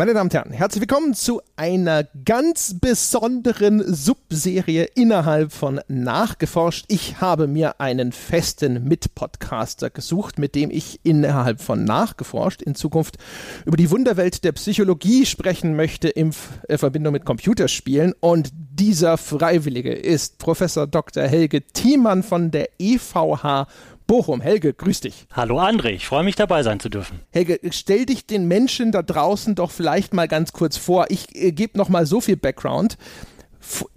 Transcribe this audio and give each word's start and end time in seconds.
Meine 0.00 0.14
Damen 0.14 0.28
und 0.28 0.32
Herren, 0.34 0.52
herzlich 0.52 0.80
willkommen 0.80 1.12
zu 1.12 1.42
einer 1.56 2.04
ganz 2.24 2.74
besonderen 2.80 3.84
Subserie 3.86 4.84
innerhalb 4.94 5.52
von 5.52 5.82
Nachgeforscht. 5.88 6.86
Ich 6.88 7.20
habe 7.20 7.46
mir 7.46 7.82
einen 7.82 8.12
festen 8.12 8.84
Mitpodcaster 8.84 9.90
gesucht, 9.90 10.38
mit 10.38 10.54
dem 10.54 10.70
ich 10.70 11.00
innerhalb 11.02 11.60
von 11.60 11.84
Nachgeforscht 11.84 12.62
in 12.62 12.74
Zukunft 12.74 13.18
über 13.66 13.76
die 13.76 13.90
Wunderwelt 13.90 14.42
der 14.42 14.52
Psychologie 14.52 15.26
sprechen 15.26 15.76
möchte 15.76 16.08
in 16.08 16.32
äh, 16.66 16.78
Verbindung 16.78 17.12
mit 17.12 17.26
Computerspielen. 17.26 18.14
Und 18.20 18.48
dieser 18.54 19.18
Freiwillige 19.18 19.92
ist 19.92 20.38
Professor 20.38 20.86
Dr. 20.86 21.24
Helge 21.24 21.60
Thiemann 21.60 22.22
von 22.22 22.50
der 22.50 22.70
EVH 22.78 23.66
Bochum. 24.10 24.40
Helge, 24.40 24.74
grüß 24.74 25.02
dich. 25.02 25.28
Hallo 25.32 25.60
André, 25.60 25.90
ich 25.90 26.04
freue 26.04 26.24
mich 26.24 26.34
dabei 26.34 26.64
sein 26.64 26.80
zu 26.80 26.88
dürfen. 26.88 27.20
Helge, 27.30 27.60
stell 27.70 28.06
dich 28.06 28.26
den 28.26 28.48
Menschen 28.48 28.90
da 28.90 29.02
draußen 29.02 29.54
doch 29.54 29.70
vielleicht 29.70 30.14
mal 30.14 30.26
ganz 30.26 30.52
kurz 30.52 30.76
vor. 30.76 31.06
Ich 31.10 31.32
äh, 31.36 31.52
gebe 31.52 31.78
noch 31.78 31.88
mal 31.88 32.06
so 32.06 32.20
viel 32.20 32.36
Background 32.36 32.98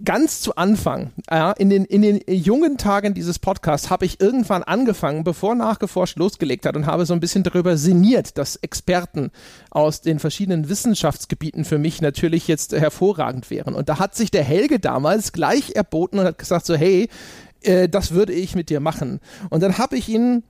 ganz 0.04 0.40
zu 0.40 0.56
Anfang, 0.56 1.12
ja, 1.30 1.52
in, 1.52 1.70
den, 1.70 1.84
in 1.84 2.02
den 2.02 2.20
jungen 2.26 2.76
Tagen 2.76 3.14
dieses 3.14 3.38
Podcasts 3.38 3.88
habe 3.90 4.04
ich 4.04 4.20
irgendwann 4.20 4.62
angefangen, 4.62 5.24
bevor 5.24 5.54
nachgeforscht 5.54 6.18
losgelegt 6.18 6.66
hat 6.66 6.76
und 6.76 6.86
habe 6.86 7.06
so 7.06 7.14
ein 7.14 7.20
bisschen 7.20 7.42
darüber 7.42 7.76
sinniert, 7.76 8.36
dass 8.36 8.56
Experten 8.56 9.30
aus 9.70 10.02
den 10.02 10.18
verschiedenen 10.18 10.68
Wissenschaftsgebieten 10.68 11.64
für 11.64 11.78
mich 11.78 12.02
natürlich 12.02 12.46
jetzt 12.46 12.72
hervorragend 12.72 13.50
wären. 13.50 13.74
Und 13.74 13.88
da 13.88 13.98
hat 13.98 14.14
sich 14.14 14.30
der 14.30 14.44
Helge 14.44 14.78
damals 14.80 15.32
gleich 15.32 15.74
erboten 15.74 16.18
und 16.18 16.26
hat 16.26 16.38
gesagt 16.38 16.66
so, 16.66 16.74
hey, 16.74 17.08
äh, 17.64 17.88
das 17.88 18.12
würde 18.12 18.32
ich 18.32 18.54
mit 18.54 18.70
dir 18.70 18.80
machen. 18.80 19.20
Und 19.50 19.62
dann 19.62 19.78
habe 19.78 19.96
ich 19.96 20.08
ihn 20.08 20.42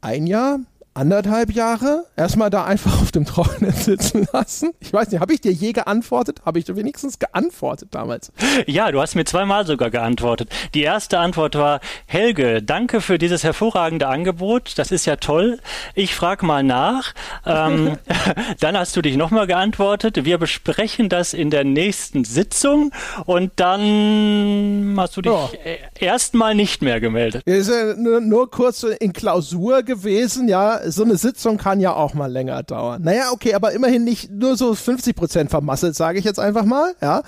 ein 0.00 0.26
Jahr, 0.26 0.60
anderthalb 0.94 1.52
Jahre 1.52 2.04
erstmal 2.16 2.50
da 2.50 2.64
einfach 2.64 3.00
auf 3.00 3.12
dem 3.12 3.24
Trockenen 3.24 3.72
sitzen 3.72 4.26
lassen. 4.32 4.72
Ich 4.80 4.92
weiß 4.92 5.10
nicht, 5.10 5.20
habe 5.20 5.32
ich 5.32 5.40
dir 5.40 5.52
je 5.52 5.72
geantwortet? 5.72 6.42
Habe 6.44 6.58
ich 6.58 6.66
dir 6.66 6.76
wenigstens 6.76 7.18
geantwortet 7.18 7.88
damals? 7.92 8.32
Ja, 8.66 8.90
du 8.92 9.00
hast 9.00 9.14
mir 9.14 9.24
zweimal 9.24 9.66
sogar 9.66 9.90
geantwortet. 9.90 10.50
Die 10.74 10.82
erste 10.82 11.18
Antwort 11.18 11.54
war, 11.54 11.80
Helge, 12.06 12.62
danke 12.62 13.00
für 13.00 13.18
dieses 13.18 13.42
hervorragende 13.44 14.08
Angebot. 14.08 14.74
Das 14.76 14.90
ist 14.90 15.06
ja 15.06 15.16
toll. 15.16 15.58
Ich 15.94 16.14
frage 16.14 16.44
mal 16.44 16.62
nach. 16.62 17.14
Ähm, 17.46 17.96
dann 18.60 18.76
hast 18.76 18.94
du 18.96 19.02
dich 19.02 19.16
nochmal 19.16 19.46
geantwortet. 19.46 20.24
Wir 20.24 20.38
besprechen 20.38 21.08
das 21.08 21.32
in 21.32 21.50
der 21.50 21.64
nächsten 21.64 22.24
Sitzung 22.24 22.92
und 23.24 23.52
dann 23.56 24.94
hast 24.98 25.16
du 25.16 25.22
dich 25.22 25.32
oh. 25.32 25.50
erstmal 25.98 26.54
nicht 26.54 26.82
mehr 26.82 27.00
gemeldet. 27.00 27.42
ist 27.46 27.68
ja 27.68 27.94
nur, 27.94 28.20
nur 28.20 28.50
kurz 28.50 28.82
in 28.82 29.12
Klausur 29.12 29.82
gewesen, 29.82 30.48
ja 30.48 30.81
so 30.86 31.04
eine 31.04 31.16
Sitzung 31.16 31.58
kann 31.58 31.80
ja 31.80 31.94
auch 31.94 32.14
mal 32.14 32.30
länger 32.30 32.62
dauern. 32.62 33.02
Naja, 33.02 33.30
okay, 33.32 33.54
aber 33.54 33.72
immerhin 33.72 34.04
nicht 34.04 34.30
nur 34.30 34.56
so 34.56 34.74
50 34.74 35.14
Prozent 35.16 35.50
vermasselt, 35.50 35.94
sage 35.94 36.18
ich 36.18 36.24
jetzt 36.24 36.40
einfach 36.40 36.64
mal. 36.64 36.94
Ja, 37.00 37.22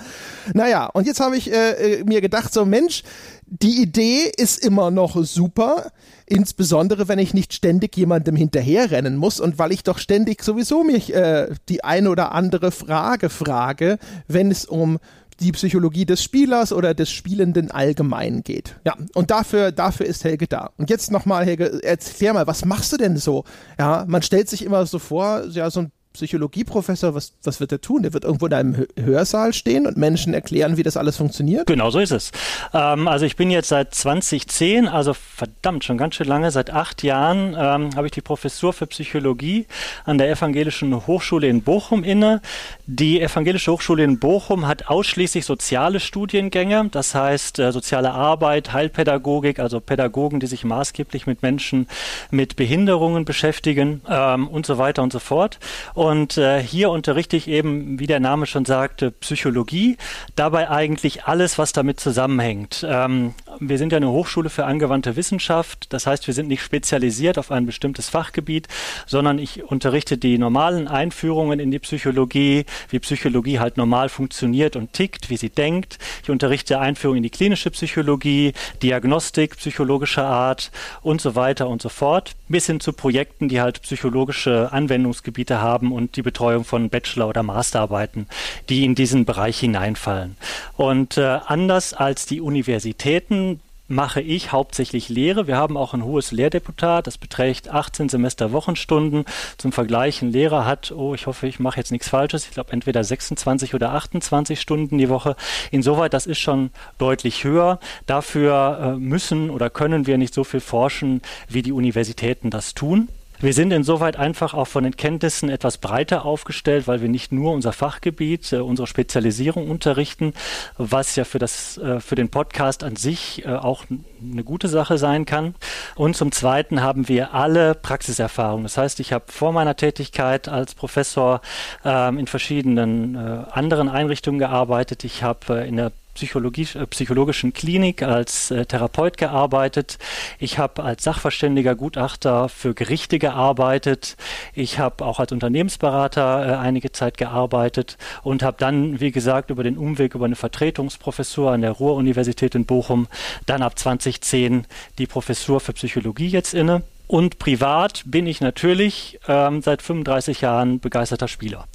naja, 0.53 0.87
und 0.87 1.07
jetzt 1.07 1.19
habe 1.19 1.37
ich 1.37 1.51
äh, 1.51 1.99
äh, 1.99 2.03
mir 2.03 2.21
gedacht, 2.21 2.53
so 2.53 2.65
Mensch, 2.65 3.03
die 3.47 3.81
Idee 3.81 4.31
ist 4.35 4.63
immer 4.63 4.89
noch 4.91 5.23
super, 5.23 5.91
insbesondere 6.25 7.07
wenn 7.07 7.19
ich 7.19 7.33
nicht 7.33 7.53
ständig 7.53 7.95
jemandem 7.95 8.35
hinterherrennen 8.35 9.15
muss 9.15 9.39
und 9.39 9.59
weil 9.59 9.71
ich 9.71 9.83
doch 9.83 9.99
ständig 9.99 10.43
sowieso 10.43 10.83
mich 10.83 11.13
äh, 11.13 11.49
die 11.69 11.83
eine 11.83 12.09
oder 12.09 12.31
andere 12.31 12.71
Frage 12.71 13.29
frage, 13.29 13.99
wenn 14.27 14.49
es 14.49 14.65
um 14.65 14.97
die 15.39 15.51
Psychologie 15.51 16.05
des 16.05 16.23
Spielers 16.23 16.71
oder 16.71 16.93
des 16.93 17.11
Spielenden 17.11 17.71
allgemein 17.71 18.43
geht. 18.43 18.75
Ja, 18.85 18.95
und 19.13 19.31
dafür, 19.31 19.71
dafür 19.71 20.05
ist 20.05 20.23
Helge 20.23 20.47
da. 20.47 20.71
Und 20.77 20.89
jetzt 20.89 21.11
nochmal, 21.11 21.45
Helge, 21.45 21.83
erklär 21.83 22.33
mal, 22.33 22.47
was 22.47 22.65
machst 22.65 22.93
du 22.93 22.97
denn 22.97 23.17
so? 23.17 23.43
Ja, 23.77 24.05
man 24.07 24.21
stellt 24.21 24.49
sich 24.49 24.63
immer 24.63 24.85
so 24.85 24.99
vor, 24.99 25.45
ja, 25.49 25.69
so 25.69 25.81
ein 25.81 25.91
Psychologieprofessor, 26.15 27.13
was, 27.13 27.33
was 27.43 27.59
wird 27.59 27.71
er 27.71 27.81
tun? 27.81 28.03
Der 28.03 28.13
wird 28.13 28.23
irgendwo 28.23 28.47
in 28.47 28.53
einem 28.53 28.87
Hörsaal 28.97 29.53
stehen 29.53 29.85
und 29.85 29.97
Menschen 29.97 30.33
erklären, 30.33 30.77
wie 30.77 30.83
das 30.83 30.97
alles 30.97 31.17
funktioniert? 31.17 31.67
Genau 31.67 31.89
so 31.89 31.99
ist 31.99 32.11
es. 32.11 32.31
Ähm, 32.73 33.07
also 33.07 33.25
ich 33.25 33.35
bin 33.35 33.51
jetzt 33.51 33.69
seit 33.69 33.93
2010, 33.93 34.87
also 34.87 35.13
verdammt 35.13 35.83
schon 35.83 35.97
ganz 35.97 36.15
schön 36.15 36.27
lange, 36.27 36.51
seit 36.51 36.71
acht 36.71 37.03
Jahren 37.03 37.55
ähm, 37.57 37.95
habe 37.95 38.07
ich 38.07 38.11
die 38.11 38.21
Professur 38.21 38.73
für 38.73 38.87
Psychologie 38.87 39.67
an 40.05 40.17
der 40.17 40.29
Evangelischen 40.29 41.07
Hochschule 41.07 41.47
in 41.47 41.61
Bochum 41.61 42.03
inne. 42.03 42.41
Die 42.85 43.21
Evangelische 43.21 43.71
Hochschule 43.71 44.03
in 44.03 44.19
Bochum 44.19 44.67
hat 44.67 44.87
ausschließlich 44.87 45.45
soziale 45.45 45.99
Studiengänge, 45.99 46.89
das 46.91 47.15
heißt 47.15 47.59
äh, 47.59 47.71
soziale 47.71 48.11
Arbeit, 48.11 48.73
Heilpädagogik, 48.73 49.59
also 49.59 49.79
Pädagogen, 49.79 50.39
die 50.39 50.47
sich 50.47 50.63
maßgeblich 50.63 51.27
mit 51.27 51.41
Menschen 51.41 51.87
mit 52.31 52.55
Behinderungen 52.55 53.25
beschäftigen 53.25 54.01
ähm, 54.09 54.47
und 54.47 54.65
so 54.65 54.77
weiter 54.77 55.03
und 55.03 55.11
so 55.11 55.19
fort. 55.19 55.59
Und 56.05 56.37
äh, 56.37 56.61
hier 56.61 56.91
unterrichte 56.91 57.35
ich 57.35 57.47
eben, 57.47 57.99
wie 57.99 58.05
der 58.05 58.19
Name 58.19 58.45
schon 58.45 58.63
sagte, 58.63 59.09
Psychologie. 59.09 59.97
Dabei 60.35 60.69
eigentlich 60.69 61.25
alles, 61.25 61.57
was 61.57 61.73
damit 61.73 61.99
zusammenhängt. 61.99 62.85
Ähm, 62.87 63.33
wir 63.59 63.79
sind 63.79 63.91
ja 63.91 63.97
eine 63.97 64.11
Hochschule 64.11 64.51
für 64.51 64.65
angewandte 64.65 65.15
Wissenschaft. 65.15 65.91
Das 65.93 66.05
heißt, 66.05 66.27
wir 66.27 66.35
sind 66.35 66.47
nicht 66.47 66.61
spezialisiert 66.61 67.39
auf 67.39 67.51
ein 67.51 67.65
bestimmtes 67.65 68.09
Fachgebiet, 68.09 68.67
sondern 69.07 69.39
ich 69.39 69.63
unterrichte 69.63 70.19
die 70.19 70.37
normalen 70.37 70.87
Einführungen 70.87 71.59
in 71.59 71.71
die 71.71 71.79
Psychologie, 71.79 72.65
wie 72.89 72.99
Psychologie 72.99 73.59
halt 73.59 73.77
normal 73.77 74.09
funktioniert 74.09 74.75
und 74.75 74.93
tickt, 74.93 75.31
wie 75.31 75.37
sie 75.37 75.49
denkt. 75.49 75.97
Ich 76.21 76.29
unterrichte 76.29 76.79
Einführung 76.79 77.17
in 77.17 77.23
die 77.23 77.31
klinische 77.31 77.71
Psychologie, 77.71 78.53
Diagnostik 78.83 79.57
psychologischer 79.57 80.25
Art 80.25 80.71
und 81.01 81.19
so 81.19 81.33
weiter 81.35 81.67
und 81.67 81.81
so 81.81 81.89
fort, 81.89 82.35
bis 82.47 82.67
hin 82.67 82.79
zu 82.79 82.93
Projekten, 82.93 83.49
die 83.49 83.59
halt 83.59 83.81
psychologische 83.81 84.71
Anwendungsgebiete 84.71 85.61
haben 85.61 85.94
und 85.95 86.15
die 86.15 86.21
Betreuung 86.21 86.63
von 86.65 86.89
Bachelor- 86.89 87.29
oder 87.29 87.43
Masterarbeiten, 87.43 88.27
die 88.69 88.85
in 88.85 88.95
diesen 88.95 89.25
Bereich 89.25 89.59
hineinfallen. 89.59 90.35
Und 90.77 91.17
äh, 91.17 91.39
anders 91.45 91.93
als 91.93 92.25
die 92.25 92.41
Universitäten 92.41 93.59
mache 93.87 94.21
ich 94.21 94.51
hauptsächlich 94.51 95.09
Lehre. 95.09 95.47
Wir 95.47 95.57
haben 95.57 95.77
auch 95.77 95.93
ein 95.93 96.03
hohes 96.03 96.31
Lehrdeputat, 96.31 97.05
das 97.05 97.17
beträgt 97.17 97.69
18 97.69 98.09
Semesterwochenstunden. 98.09 99.25
Zum 99.57 99.71
Vergleich, 99.71 100.21
ein 100.21 100.31
Lehrer 100.31 100.65
hat, 100.65 100.91
oh, 100.91 101.13
ich 101.13 101.27
hoffe, 101.27 101.47
ich 101.47 101.59
mache 101.59 101.77
jetzt 101.77 101.91
nichts 101.91 102.09
Falsches, 102.09 102.45
ich 102.45 102.51
glaube 102.51 102.73
entweder 102.73 103.03
26 103.03 103.73
oder 103.73 103.93
28 103.93 104.59
Stunden 104.59 104.97
die 104.97 105.09
Woche. 105.09 105.35
Insoweit, 105.71 106.13
das 106.13 106.25
ist 106.25 106.39
schon 106.39 106.71
deutlich 106.97 107.43
höher. 107.43 107.79
Dafür 108.07 108.95
äh, 108.95 108.99
müssen 108.99 109.49
oder 109.49 109.69
können 109.69 110.07
wir 110.07 110.17
nicht 110.17 110.33
so 110.33 110.43
viel 110.43 110.61
forschen, 110.61 111.21
wie 111.47 111.61
die 111.61 111.71
Universitäten 111.71 112.49
das 112.49 112.73
tun. 112.73 113.09
Wir 113.39 113.53
sind 113.53 113.71
insoweit 113.71 114.17
einfach 114.17 114.53
auch 114.53 114.67
von 114.67 114.83
den 114.83 114.95
Kenntnissen 114.95 115.49
etwas 115.49 115.77
breiter 115.77 116.25
aufgestellt, 116.25 116.87
weil 116.87 117.01
wir 117.01 117.09
nicht 117.09 117.31
nur 117.31 117.51
unser 117.53 117.73
Fachgebiet, 117.73 118.53
äh, 118.53 118.57
unsere 118.57 118.87
Spezialisierung 118.87 119.69
unterrichten, 119.69 120.33
was 120.77 121.15
ja 121.15 121.25
für, 121.25 121.39
das, 121.39 121.77
äh, 121.77 121.99
für 121.99 122.15
den 122.15 122.29
Podcast 122.29 122.83
an 122.83 122.95
sich 122.95 123.45
äh, 123.45 123.49
auch 123.49 123.83
eine 124.21 124.43
gute 124.43 124.69
Sache 124.69 124.97
sein 124.97 125.25
kann. 125.25 125.55
Und 125.95 126.15
zum 126.15 126.31
Zweiten 126.31 126.81
haben 126.81 127.09
wir 127.09 127.33
alle 127.33 127.75
Praxiserfahrung. 127.75 128.63
Das 128.63 128.77
heißt, 128.77 128.99
ich 128.99 129.11
habe 129.11 129.25
vor 129.27 129.51
meiner 129.51 129.75
Tätigkeit 129.75 130.47
als 130.47 130.73
Professor 130.73 131.41
ähm, 131.83 132.17
in 132.17 132.27
verschiedenen 132.27 133.15
anderen 133.15 133.89
Einrichtungen 133.89 134.39
gearbeitet. 134.39 135.03
Ich 135.03 135.23
habe 135.23 135.65
in 135.65 135.77
der 135.77 135.91
äh, 136.21 136.85
psychologischen 136.87 137.53
Klinik 137.53 138.01
als 138.01 138.51
äh, 138.51 138.65
Therapeut 138.65 139.17
gearbeitet. 139.17 139.97
Ich 140.39 140.57
habe 140.57 140.83
als 140.83 141.03
Sachverständiger 141.03 141.75
Gutachter 141.75 142.49
für 142.49 142.73
Gerichte 142.73 143.19
gearbeitet. 143.19 144.17
Ich 144.53 144.79
habe 144.79 145.05
auch 145.05 145.19
als 145.19 145.31
Unternehmensberater 145.31 146.47
äh, 146.47 146.55
einige 146.55 146.91
Zeit 146.91 147.17
gearbeitet 147.17 147.97
und 148.23 148.43
habe 148.43 148.57
dann, 148.59 148.99
wie 148.99 149.11
gesagt, 149.11 149.49
über 149.49 149.63
den 149.63 149.77
Umweg 149.77 150.15
über 150.15 150.25
eine 150.25 150.35
Vertretungsprofessur 150.35 151.51
an 151.51 151.61
der 151.61 151.71
Ruhr-Universität 151.71 152.55
in 152.55 152.65
Bochum 152.65 153.07
dann 153.45 153.61
ab 153.61 153.77
2010 153.77 154.65
die 154.97 155.07
Professur 155.07 155.59
für 155.59 155.73
Psychologie 155.73 156.27
jetzt 156.27 156.53
inne. 156.53 156.83
Und 157.07 157.37
privat 157.37 158.03
bin 158.05 158.25
ich 158.25 158.41
natürlich 158.41 159.19
ähm, 159.27 159.61
seit 159.61 159.81
35 159.81 160.41
Jahren 160.41 160.79
begeisterter 160.79 161.27
Spieler. 161.27 161.65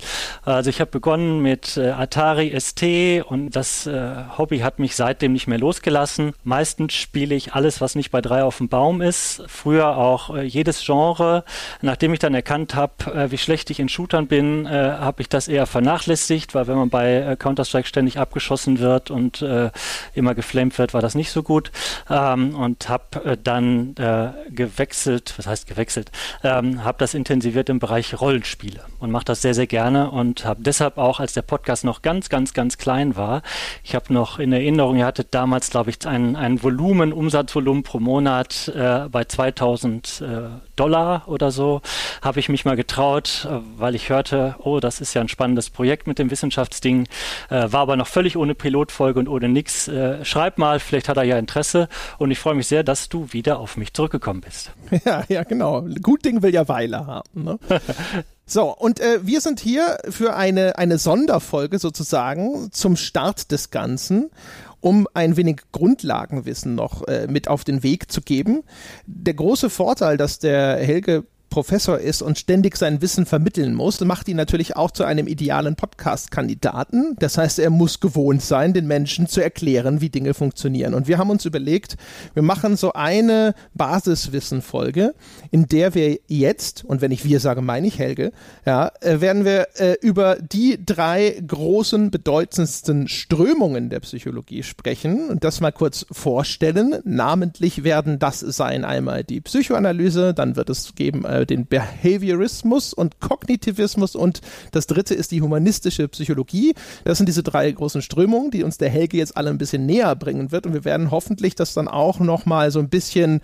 Also 0.45 0.71
ich 0.71 0.81
habe 0.81 0.91
begonnen 0.91 1.41
mit 1.41 1.77
äh, 1.77 1.91
Atari 1.91 2.59
ST 2.59 2.83
und 3.29 3.51
das 3.51 3.87
äh, 3.87 4.13
Hobby 4.37 4.59
hat 4.61 4.79
mich 4.79 4.97
seitdem 4.97 5.33
nicht 5.33 5.47
mehr 5.47 5.59
losgelassen. 5.59 6.33
Meistens 6.43 6.95
spiele 6.95 7.35
ich 7.35 7.55
alles, 7.55 7.81
was 7.81 7.95
nicht 7.95 8.11
bei 8.11 8.21
drei 8.21 8.43
auf 8.43 8.59
dem 8.59 8.69
Baum 8.69 9.03
ist. 9.03 9.43
Früher 9.47 9.97
auch 9.97 10.35
äh, 10.35 10.43
jedes 10.43 10.85
Genre. 10.85 11.45
Nachdem 11.81 12.13
ich 12.13 12.19
dann 12.19 12.35
erkannt 12.35 12.75
habe, 12.75 13.13
äh, 13.15 13.31
wie 13.31 13.39
schlecht 13.39 13.71
ich 13.71 13.79
in 13.79 13.89
Shootern 13.89 14.27
bin, 14.27 14.67
äh, 14.67 14.71
habe 14.71 15.23
ich 15.23 15.29
das 15.29 15.47
eher 15.47 15.67
vernachlässigt, 15.67 16.55
weil 16.55 16.67
wenn 16.67 16.77
man 16.77 16.91
bei 16.91 17.15
äh, 17.15 17.37
Counter-Strike 17.37 17.87
ständig 17.87 18.19
abgeschossen 18.19 18.81
wird 18.81 19.11
und 19.11 19.45
immer 20.15 20.35
geflamed 20.35 20.79
wird, 20.79 20.95
war 20.95 21.01
das 21.01 21.15
nicht 21.15 21.31
so 21.31 21.43
gut. 21.43 21.71
Ähm, 22.09 22.55
und 22.55 22.89
habe 22.89 23.39
dann 23.43 23.95
gewechselt 24.49 25.20
gewechselt, 25.21 25.35
was 25.39 25.47
heißt 25.47 25.67
gewechselt, 25.67 26.11
ähm, 26.43 26.85
habe 26.85 26.99
das 26.99 27.15
intensiviert 27.15 27.69
im 27.69 27.79
Bereich 27.79 28.21
Rollenspiele 28.21 28.81
und 28.99 29.11
mache 29.11 29.25
das 29.25 29.43
sehr, 29.43 29.55
sehr 29.55 29.67
gerne 29.67 30.11
und 30.11 30.45
habe 30.45 30.63
deshalb 30.63 30.99
auch, 30.99 31.21
als 31.21 31.33
der 31.33 31.43
Podcast 31.43 31.85
noch 31.85 32.03
ganz, 32.03 32.29
ganz, 32.29 32.55
ganz 32.55 32.79
klein 32.79 33.17
war, 33.17 33.43
ich 33.85 33.95
habe 33.95 34.13
noch 34.13 34.39
in 34.39 34.53
Erinnerung, 34.53 34.97
ihr 34.97 35.07
hattet 35.07 35.29
damals, 35.33 35.71
glaube 35.71 35.91
ich, 35.91 36.07
ein, 36.07 36.37
ein 36.37 36.63
Volumen, 36.63 37.13
Umsatzvolumen 37.13 37.83
pro 37.83 38.01
Monat 38.01 38.69
äh, 38.75 39.09
bei 39.11 39.25
2000 39.25 40.23
äh, 40.23 40.71
Dollar 40.77 41.25
oder 41.27 41.51
so, 41.51 41.83
habe 42.23 42.41
ich 42.41 42.49
mich 42.49 42.65
mal 42.65 42.77
getraut, 42.77 43.47
äh, 43.49 43.61
weil 43.77 43.95
ich 43.95 44.09
hörte, 44.09 44.57
oh, 44.59 44.81
das 44.81 45.01
ist 45.01 45.15
ja 45.15 45.21
ein 45.21 45.29
spannendes 45.29 45.71
Projekt 45.71 46.07
mit 46.07 46.19
dem 46.19 46.31
Wissenschaftsding, 46.31 47.07
äh, 47.51 47.71
war 47.71 47.81
aber 47.81 47.97
noch 47.97 48.07
völlig 48.07 48.37
ohne 48.37 48.55
Pilotfolge 48.55 49.19
und 49.21 49.29
ohne 49.29 49.49
nix. 49.49 49.89
Äh, 49.89 50.25
schreib 50.25 50.59
mal, 50.59 50.81
vielleicht 50.81 51.09
hat 51.09 51.17
er 51.17 51.25
ja 51.25 51.39
Interesse 51.39 51.89
und 52.19 52.31
ich 52.31 52.39
freue 52.39 52.55
mich 52.55 52.67
sehr, 52.67 52.83
dass 52.83 53.09
du 53.09 53.33
wieder 53.33 53.59
auf 53.59 53.77
mich 53.77 53.93
zurückgekommen 53.93 54.41
bist. 54.41 54.73
Ja, 55.11 55.25
ja, 55.29 55.43
genau. 55.43 55.83
Gut 56.03 56.25
Ding 56.25 56.43
will 56.43 56.55
ja 56.55 56.69
Weile 56.69 57.07
haben. 57.07 57.45
Ne? 57.45 57.59
So, 58.53 58.77
und 58.77 58.99
äh, 58.99 59.25
wir 59.25 59.41
sind 59.41 59.61
hier 59.61 59.99
für 60.09 60.35
eine, 60.35 60.77
eine 60.77 60.99
Sonderfolge 60.99 61.79
sozusagen 61.79 62.73
zum 62.73 62.97
Start 62.97 63.53
des 63.53 63.71
Ganzen, 63.71 64.29
um 64.81 65.07
ein 65.15 65.37
wenig 65.37 65.61
Grundlagenwissen 65.71 66.75
noch 66.75 67.07
äh, 67.07 67.29
mit 67.29 67.47
auf 67.47 67.63
den 67.63 67.85
Weg 67.85 68.11
zu 68.11 68.21
geben. 68.23 68.65
Der 69.07 69.35
große 69.35 69.71
Vorteil, 69.71 70.17
dass 70.17 70.41
der 70.41 70.79
Helge 70.79 71.27
Professor 71.51 71.99
ist 71.99 72.23
und 72.23 72.39
ständig 72.39 72.77
sein 72.77 73.03
Wissen 73.03 73.27
vermitteln 73.27 73.75
muss, 73.75 74.01
macht 74.01 74.29
ihn 74.29 74.37
natürlich 74.37 74.77
auch 74.77 74.93
zu 74.93 75.05
einem 75.05 75.27
idealen 75.27 75.75
Podcast-Kandidaten. 75.75 77.17
Das 77.19 77.37
heißt, 77.37 77.59
er 77.59 77.71
muss 77.71 77.99
gewohnt 77.99 78.41
sein, 78.41 78.73
den 78.73 78.87
Menschen 78.87 79.27
zu 79.27 79.41
erklären, 79.41 80.01
wie 80.01 80.11
Dinge 80.11 80.33
funktionieren. 80.33 80.95
Und 80.95 81.09
wir 81.09 81.19
haben 81.19 81.29
uns 81.29 81.45
überlegt, 81.45 81.97
wir 82.35 82.43
machen 82.43 82.77
so 82.77 82.93
eine 82.93 83.55
Basiswissen-Folge, 83.75 85.15
in 85.51 85.67
der 85.67 85.95
wir 85.95 86.21
jetzt, 86.29 86.85
und 86.85 87.01
wenn 87.01 87.11
ich 87.11 87.25
wir 87.25 87.41
sage, 87.41 87.63
meine 87.63 87.89
ich 87.89 87.99
Helge, 87.99 88.31
ja, 88.65 88.93
äh, 89.01 89.21
werden 89.21 89.45
wir 89.45 89.67
äh, 89.77 89.97
über 90.01 90.37
die 90.37 90.79
drei 90.85 91.43
großen, 91.47 92.13
bedeutendsten 92.13 93.09
Strömungen 93.09 93.91
der 93.91 94.01
Psychologie 94.01 94.63
sprechen 94.63 95.29
und 95.29 95.43
das 95.43 95.61
mal 95.61 95.73
kurz 95.73 96.07
vorstellen. 96.13 97.01
Namentlich 97.05 97.83
werden 97.83 98.21
das 98.21 98.39
sein 98.39 98.85
einmal 98.85 99.25
die 99.25 99.41
Psychoanalyse, 99.41 100.33
dann 100.33 100.55
wird 100.55 100.71
es 100.71 100.95
geben 100.95 101.25
äh, 101.25 101.40
den 101.47 101.67
Behaviorismus 101.67 102.93
und 102.93 103.21
Kognitivismus 103.21 104.15
und 104.15 104.41
das 104.73 104.87
dritte 104.87 105.15
ist 105.15 105.33
die 105.33 105.43
humanistische 105.43 106.09
Psychologie. 106.09 106.75
Das 107.05 107.19
sind 107.19 107.27
diese 107.27 107.43
drei 107.43 107.71
großen 107.71 108.03
Strömungen, 108.03 108.51
die 108.51 108.63
uns 108.63 108.79
der 108.79 108.91
Helge 108.91 109.17
jetzt 109.17 109.37
alle 109.37 109.51
ein 109.51 109.59
bisschen 109.59 109.87
näher 109.87 110.15
bringen 110.17 110.53
wird 110.53 110.67
und 110.67 110.75
wir 110.75 110.85
werden 110.85 111.11
hoffentlich 111.11 111.55
das 111.55 111.75
dann 111.75 111.89
auch 111.89 112.21
nochmal 112.21 112.71
so 112.71 112.79
ein 112.79 112.89
bisschen 112.89 113.41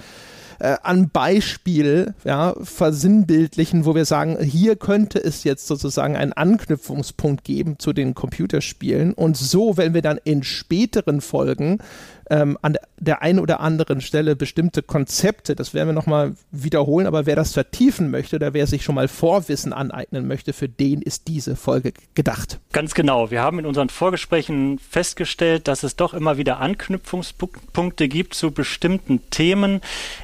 äh, 0.59 0.77
an 0.83 1.11
Beispiel 1.11 2.15
ja, 2.25 2.55
versinnbildlichen, 2.63 3.85
wo 3.85 3.95
wir 3.95 4.05
sagen, 4.05 4.39
hier 4.43 4.77
könnte 4.77 5.23
es 5.23 5.45
jetzt 5.45 5.67
sozusagen 5.67 6.17
einen 6.17 6.33
Anknüpfungspunkt 6.33 7.45
geben 7.45 7.79
zu 7.79 7.93
den 7.93 8.15
Computerspielen. 8.15 9.13
Und 9.13 9.37
so, 9.37 9.77
wenn 9.77 9.95
wir 9.95 10.03
dann 10.03 10.19
in 10.25 10.43
späteren 10.43 11.21
Folgen 11.21 11.79
ähm, 12.31 12.59
an 12.63 12.77
der 12.99 13.23
einen 13.23 13.39
oder 13.39 13.61
anderen 13.61 14.01
Stelle 14.01 14.37
bestimmte 14.37 14.83
Konzepte, 14.83 15.55
das 15.55 15.75
werden 15.75 15.89
wir 15.89 15.93
nochmal 15.93 16.35
wiederholen, 16.51 17.07
aber 17.07 17.27
wer 17.27 17.37
das 17.37 17.53
vertiefen 17.53 18.11
möchte 18.11 18.37
oder 18.37 18.55
wer 18.55 18.67
sich 18.67 18.83
schon 18.83 18.95
mal 18.95 19.09
Vorwissen 19.09 19.73
aneignen 19.73 20.27
möchte, 20.27 20.53
für 20.53 20.69
den 20.69 21.03
ist 21.03 21.29
diese 21.29 21.57
Folge 21.57 21.93
gedacht. 22.15 22.59
Ganz 22.73 22.95
genau. 22.95 23.31
Wir 23.31 23.43
haben 23.43 23.59
in 23.59 23.67
unseren 23.67 23.91
Vorgesprächen 23.91 24.79
festgestellt, 24.79 25.69
dass 25.69 25.83
es 25.83 25.97
doch 25.97 26.15
immer 26.15 26.37
wieder 26.37 26.59
Anknüpfungspunkte 26.59 28.09
gibt 28.09 28.35
zu 28.35 28.51
bestimmten 28.51 29.31
Themen, 29.31 29.81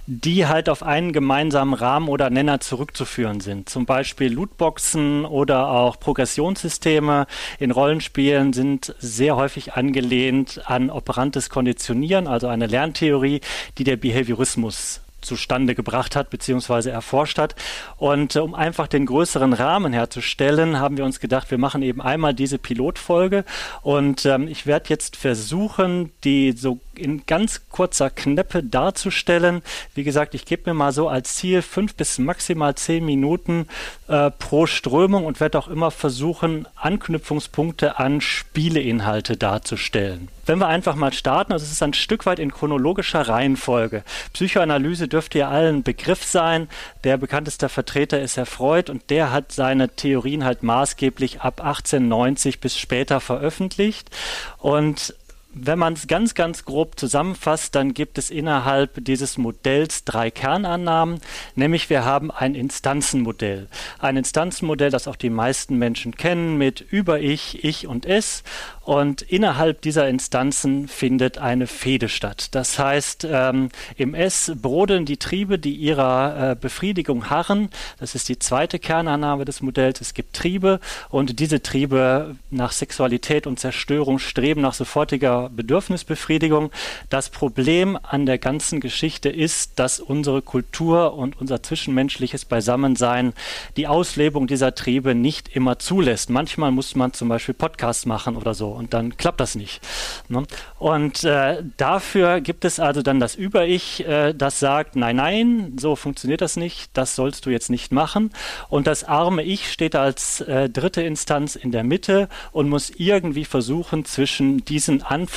die 0.06 0.46
halt 0.46 0.68
auf 0.68 0.82
einen 0.82 1.12
gemeinsamen 1.12 1.74
Rahmen 1.74 2.08
oder 2.08 2.30
Nenner 2.30 2.60
zurückzuführen 2.60 3.40
sind. 3.40 3.68
Zum 3.68 3.86
Beispiel 3.86 4.32
Lootboxen 4.32 5.24
oder 5.24 5.68
auch 5.68 6.00
Progressionssysteme 6.00 7.26
in 7.58 7.70
Rollenspielen 7.70 8.52
sind 8.52 8.94
sehr 8.98 9.36
häufig 9.36 9.74
angelehnt 9.74 10.62
an 10.66 10.90
operantes 10.90 11.48
Konditionieren 11.48 11.91
Konditionieren, 11.92 12.26
also 12.26 12.48
eine 12.48 12.66
Lerntheorie, 12.66 13.40
die 13.76 13.84
der 13.84 13.96
Behaviorismus 13.96 15.02
zustande 15.20 15.74
gebracht 15.74 16.16
hat 16.16 16.30
bzw. 16.30 16.88
erforscht 16.88 17.38
hat. 17.38 17.54
Und 17.96 18.34
äh, 18.34 18.40
um 18.40 18.54
einfach 18.54 18.88
den 18.88 19.06
größeren 19.06 19.52
Rahmen 19.52 19.92
herzustellen, 19.92 20.80
haben 20.80 20.96
wir 20.96 21.04
uns 21.04 21.20
gedacht, 21.20 21.50
wir 21.50 21.58
machen 21.58 21.82
eben 21.82 22.00
einmal 22.00 22.34
diese 22.34 22.58
Pilotfolge 22.58 23.44
und 23.82 24.26
ähm, 24.26 24.48
ich 24.48 24.66
werde 24.66 24.88
jetzt 24.88 25.16
versuchen, 25.16 26.10
die 26.24 26.52
so 26.52 26.80
in 26.94 27.24
ganz 27.26 27.62
kurzer 27.70 28.10
Kneppe 28.10 28.62
darzustellen. 28.62 29.62
Wie 29.94 30.04
gesagt, 30.04 30.34
ich 30.34 30.44
gebe 30.44 30.70
mir 30.70 30.74
mal 30.74 30.92
so 30.92 31.08
als 31.08 31.34
Ziel 31.34 31.62
fünf 31.62 31.94
bis 31.94 32.18
maximal 32.18 32.74
zehn 32.74 33.04
Minuten 33.04 33.66
äh, 34.08 34.30
pro 34.30 34.66
Strömung 34.66 35.24
und 35.24 35.40
werde 35.40 35.58
auch 35.58 35.68
immer 35.68 35.90
versuchen, 35.90 36.66
Anknüpfungspunkte 36.76 37.98
an 37.98 38.20
Spieleinhalte 38.20 39.36
darzustellen. 39.36 40.28
Wenn 40.44 40.58
wir 40.58 40.66
einfach 40.66 40.96
mal 40.96 41.12
starten, 41.12 41.52
also 41.52 41.64
es 41.64 41.70
ist 41.70 41.82
ein 41.82 41.94
Stück 41.94 42.26
weit 42.26 42.40
in 42.40 42.50
chronologischer 42.50 43.28
Reihenfolge. 43.28 44.02
Psychoanalyse 44.32 45.06
dürfte 45.06 45.38
ja 45.38 45.48
allen 45.48 45.84
Begriff 45.84 46.24
sein. 46.24 46.68
Der 47.04 47.16
bekannteste 47.16 47.68
Vertreter 47.68 48.20
ist 48.20 48.36
Herr 48.36 48.46
Freud 48.46 48.90
und 48.90 49.08
der 49.10 49.30
hat 49.30 49.52
seine 49.52 49.90
Theorien 49.90 50.44
halt 50.44 50.64
maßgeblich 50.64 51.42
ab 51.42 51.60
1890 51.60 52.60
bis 52.60 52.76
später 52.76 53.20
veröffentlicht. 53.20 54.10
Und 54.58 55.14
wenn 55.54 55.78
man 55.78 55.92
es 55.92 56.06
ganz, 56.06 56.34
ganz 56.34 56.64
grob 56.64 56.98
zusammenfasst, 56.98 57.74
dann 57.74 57.94
gibt 57.94 58.18
es 58.18 58.30
innerhalb 58.30 59.04
dieses 59.04 59.38
Modells 59.38 60.04
drei 60.04 60.30
Kernannahmen, 60.30 61.20
nämlich 61.54 61.90
wir 61.90 62.04
haben 62.04 62.30
ein 62.30 62.54
Instanzenmodell. 62.54 63.68
Ein 63.98 64.16
Instanzenmodell, 64.16 64.90
das 64.90 65.08
auch 65.08 65.16
die 65.16 65.30
meisten 65.30 65.76
Menschen 65.76 66.16
kennen 66.16 66.56
mit 66.56 66.80
Über-Ich, 66.80 67.64
Ich 67.64 67.86
und 67.86 68.06
Es. 68.06 68.42
Und 68.84 69.22
innerhalb 69.22 69.80
dieser 69.82 70.08
Instanzen 70.08 70.88
findet 70.88 71.38
eine 71.38 71.66
Fehde 71.66 72.08
statt. 72.08 72.48
Das 72.52 72.78
heißt, 72.78 73.26
ähm, 73.30 73.68
im 73.96 74.14
S 74.14 74.52
brodeln 74.56 75.04
die 75.04 75.18
Triebe, 75.18 75.58
die 75.58 75.74
ihrer 75.74 76.50
äh, 76.50 76.56
Befriedigung 76.56 77.30
harren. 77.30 77.68
Das 78.00 78.16
ist 78.16 78.28
die 78.28 78.38
zweite 78.40 78.80
Kernannahme 78.80 79.44
des 79.44 79.60
Modells. 79.60 80.00
Es 80.00 80.14
gibt 80.14 80.34
Triebe 80.34 80.80
und 81.10 81.38
diese 81.38 81.62
Triebe 81.62 82.36
nach 82.50 82.72
Sexualität 82.72 83.46
und 83.46 83.60
Zerstörung 83.60 84.18
streben 84.18 84.62
nach 84.62 84.74
sofortiger 84.74 85.41
Bedürfnisbefriedigung. 85.50 86.70
Das 87.10 87.30
Problem 87.30 87.98
an 88.02 88.26
der 88.26 88.38
ganzen 88.38 88.80
Geschichte 88.80 89.28
ist, 89.28 89.78
dass 89.78 90.00
unsere 90.00 90.42
Kultur 90.42 91.14
und 91.14 91.40
unser 91.40 91.62
zwischenmenschliches 91.62 92.44
Beisammensein 92.44 93.32
die 93.76 93.86
Auslebung 93.86 94.46
dieser 94.46 94.74
Triebe 94.74 95.14
nicht 95.14 95.54
immer 95.54 95.78
zulässt. 95.78 96.30
Manchmal 96.30 96.70
muss 96.70 96.94
man 96.94 97.12
zum 97.12 97.28
Beispiel 97.28 97.54
Podcasts 97.54 98.06
machen 98.06 98.36
oder 98.36 98.54
so 98.54 98.70
und 98.70 98.94
dann 98.94 99.16
klappt 99.16 99.40
das 99.40 99.54
nicht. 99.54 99.80
Ne? 100.28 100.44
Und 100.78 101.24
äh, 101.24 101.62
dafür 101.76 102.40
gibt 102.40 102.64
es 102.64 102.80
also 102.80 103.02
dann 103.02 103.20
das 103.20 103.34
Über-Ich, 103.34 104.06
äh, 104.06 104.34
das 104.34 104.60
sagt, 104.60 104.96
nein, 104.96 105.16
nein, 105.16 105.76
so 105.78 105.96
funktioniert 105.96 106.40
das 106.40 106.56
nicht, 106.56 106.90
das 106.94 107.14
sollst 107.14 107.46
du 107.46 107.50
jetzt 107.50 107.70
nicht 107.70 107.92
machen. 107.92 108.30
Und 108.68 108.86
das 108.86 109.04
arme 109.04 109.42
Ich 109.42 109.70
steht 109.72 109.96
als 109.96 110.40
äh, 110.40 110.68
dritte 110.68 111.02
Instanz 111.02 111.56
in 111.56 111.72
der 111.72 111.84
Mitte 111.84 112.28
und 112.52 112.68
muss 112.68 112.90
irgendwie 112.90 113.44
versuchen, 113.44 114.04
zwischen 114.04 114.64
diesen 114.64 115.02
Anforderungen 115.02 115.31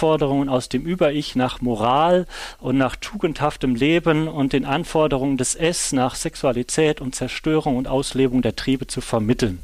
aus 0.49 0.69
dem 0.69 0.83
Über-Ich 0.83 1.35
nach 1.35 1.61
Moral 1.61 2.27
und 2.59 2.77
nach 2.77 2.95
tugendhaftem 2.95 3.75
Leben 3.75 4.27
und 4.27 4.53
den 4.53 4.65
Anforderungen 4.65 5.37
des 5.37 5.55
Es 5.55 5.93
nach 5.93 6.15
Sexualität 6.15 7.01
und 7.01 7.15
Zerstörung 7.15 7.77
und 7.77 7.87
Auslebung 7.87 8.41
der 8.41 8.55
Triebe 8.55 8.87
zu 8.87 9.01
vermitteln. 9.01 9.59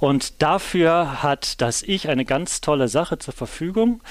Und 0.00 0.42
dafür 0.42 1.22
hat 1.22 1.60
das 1.60 1.82
Ich 1.82 2.08
eine 2.08 2.24
ganz 2.24 2.60
tolle 2.60 2.88
Sache 2.88 3.18
zur 3.18 3.34
Verfügung, 3.34 4.02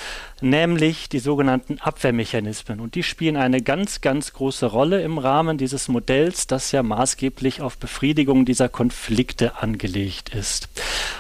nämlich 0.41 1.09
die 1.09 1.19
sogenannten 1.19 1.79
Abwehrmechanismen. 1.79 2.79
Und 2.79 2.95
die 2.95 3.03
spielen 3.03 3.37
eine 3.37 3.61
ganz, 3.61 4.01
ganz 4.01 4.33
große 4.33 4.65
Rolle 4.65 5.01
im 5.01 5.17
Rahmen 5.17 5.57
dieses 5.57 5.87
Modells, 5.87 6.47
das 6.47 6.71
ja 6.71 6.83
maßgeblich 6.83 7.61
auf 7.61 7.77
Befriedigung 7.77 8.45
dieser 8.45 8.69
Konflikte 8.69 9.61
angelegt 9.61 10.29
ist. 10.29 10.69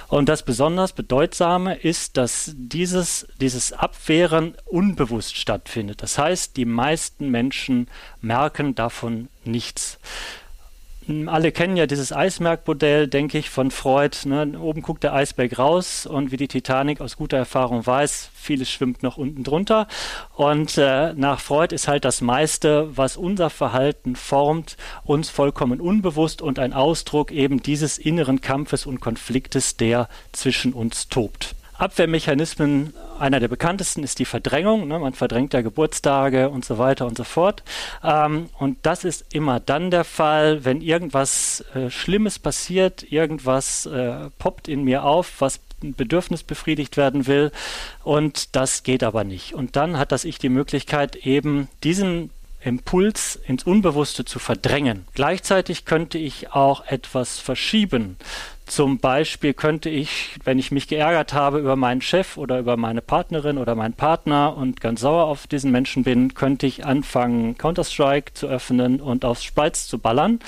Und 0.07 0.29
das 0.29 0.43
besonders 0.43 0.93
Bedeutsame 0.93 1.75
ist, 1.75 2.17
dass 2.17 2.51
dieses, 2.55 3.27
dieses 3.39 3.73
Abwehren 3.73 4.55
unbewusst 4.65 5.37
stattfindet. 5.37 6.01
Das 6.01 6.17
heißt, 6.17 6.57
die 6.57 6.65
meisten 6.65 7.29
Menschen 7.29 7.87
merken 8.21 8.75
davon 8.75 9.29
nichts. 9.43 9.99
Alle 11.27 11.51
kennen 11.51 11.75
ja 11.75 11.85
dieses 11.85 12.13
Eisbergmodell, 12.13 13.07
denke 13.07 13.37
ich, 13.37 13.49
von 13.49 13.71
Freud. 13.71 14.17
Ne? 14.25 14.57
Oben 14.59 14.81
guckt 14.81 15.03
der 15.03 15.13
Eisberg 15.13 15.57
raus 15.57 16.05
und 16.05 16.31
wie 16.31 16.37
die 16.37 16.47
Titanic 16.47 17.01
aus 17.01 17.17
guter 17.17 17.37
Erfahrung 17.37 17.85
weiß, 17.85 18.29
vieles 18.33 18.69
schwimmt 18.69 19.03
noch 19.03 19.17
unten 19.17 19.43
drunter. 19.43 19.87
Und 20.35 20.77
äh, 20.77 21.13
nach 21.13 21.39
Freud 21.39 21.73
ist 21.73 21.87
halt 21.87 22.05
das 22.05 22.21
meiste, 22.21 22.95
was 22.95 23.17
unser 23.17 23.49
Verhalten 23.49 24.15
formt, 24.15 24.77
uns 25.03 25.29
vollkommen 25.29 25.81
unbewusst 25.81 26.41
und 26.41 26.59
ein 26.59 26.73
Ausdruck 26.73 27.31
eben 27.31 27.61
dieses 27.61 27.97
inneren 27.97 28.41
Kampfes 28.41 28.85
und 28.85 29.01
Konfliktes, 29.01 29.77
der 29.77 30.07
zwischen 30.31 30.73
uns 30.73 31.09
tobt. 31.09 31.55
Abwehrmechanismen, 31.83 32.93
einer 33.19 33.41
der 33.41 33.49
bekanntesten 33.49 34.03
ist 34.03 34.19
die 34.19 34.25
Verdrängung. 34.25 34.87
Ne? 34.87 34.99
Man 34.99 35.13
verdrängt 35.13 35.53
ja 35.53 35.61
Geburtstage 35.61 36.49
und 36.49 36.63
so 36.63 36.77
weiter 36.77 37.05
und 37.05 37.17
so 37.17 37.25
fort. 37.25 37.61
Ähm, 38.01 38.49
und 38.57 38.77
das 38.83 39.03
ist 39.03 39.25
immer 39.33 39.59
dann 39.59 39.91
der 39.91 40.05
Fall, 40.05 40.63
wenn 40.63 40.79
irgendwas 40.79 41.65
äh, 41.75 41.89
Schlimmes 41.89 42.39
passiert, 42.39 43.11
irgendwas 43.11 43.85
äh, 43.85 44.29
poppt 44.39 44.69
in 44.69 44.85
mir 44.85 45.03
auf, 45.03 45.41
was 45.41 45.59
ein 45.83 45.93
Bedürfnis 45.93 46.43
befriedigt 46.43 46.95
werden 46.95 47.27
will 47.27 47.51
und 48.05 48.55
das 48.55 48.83
geht 48.83 49.03
aber 49.03 49.25
nicht. 49.25 49.53
Und 49.53 49.75
dann 49.75 49.97
hat 49.97 50.13
das 50.13 50.23
Ich 50.23 50.37
die 50.37 50.47
Möglichkeit, 50.47 51.17
eben 51.17 51.67
diesen 51.83 52.29
Impuls 52.63 53.39
ins 53.47 53.63
Unbewusste 53.63 54.25
zu 54.25 54.39
verdrängen. 54.39 55.05
Gleichzeitig 55.13 55.85
könnte 55.85 56.17
ich 56.17 56.51
auch 56.53 56.85
etwas 56.87 57.39
verschieben. 57.39 58.17
Zum 58.65 58.99
Beispiel 58.99 59.53
könnte 59.53 59.89
ich, 59.89 60.37
wenn 60.45 60.57
ich 60.57 60.71
mich 60.71 60.87
geärgert 60.87 61.33
habe 61.33 61.59
über 61.59 61.75
meinen 61.75 62.01
Chef 62.01 62.37
oder 62.37 62.59
über 62.59 62.77
meine 62.77 63.01
Partnerin 63.01 63.57
oder 63.57 63.75
meinen 63.75 63.93
Partner 63.93 64.55
und 64.55 64.79
ganz 64.79 65.01
sauer 65.01 65.25
auf 65.25 65.47
diesen 65.47 65.71
Menschen 65.71 66.03
bin, 66.03 66.33
könnte 66.33 66.65
ich 66.65 66.85
anfangen, 66.85 67.57
Counter-Strike 67.57 68.33
zu 68.33 68.47
öffnen 68.47 69.01
und 69.01 69.25
aufs 69.25 69.43
Spreiz 69.43 69.87
zu 69.87 69.99
ballern. 69.99 70.39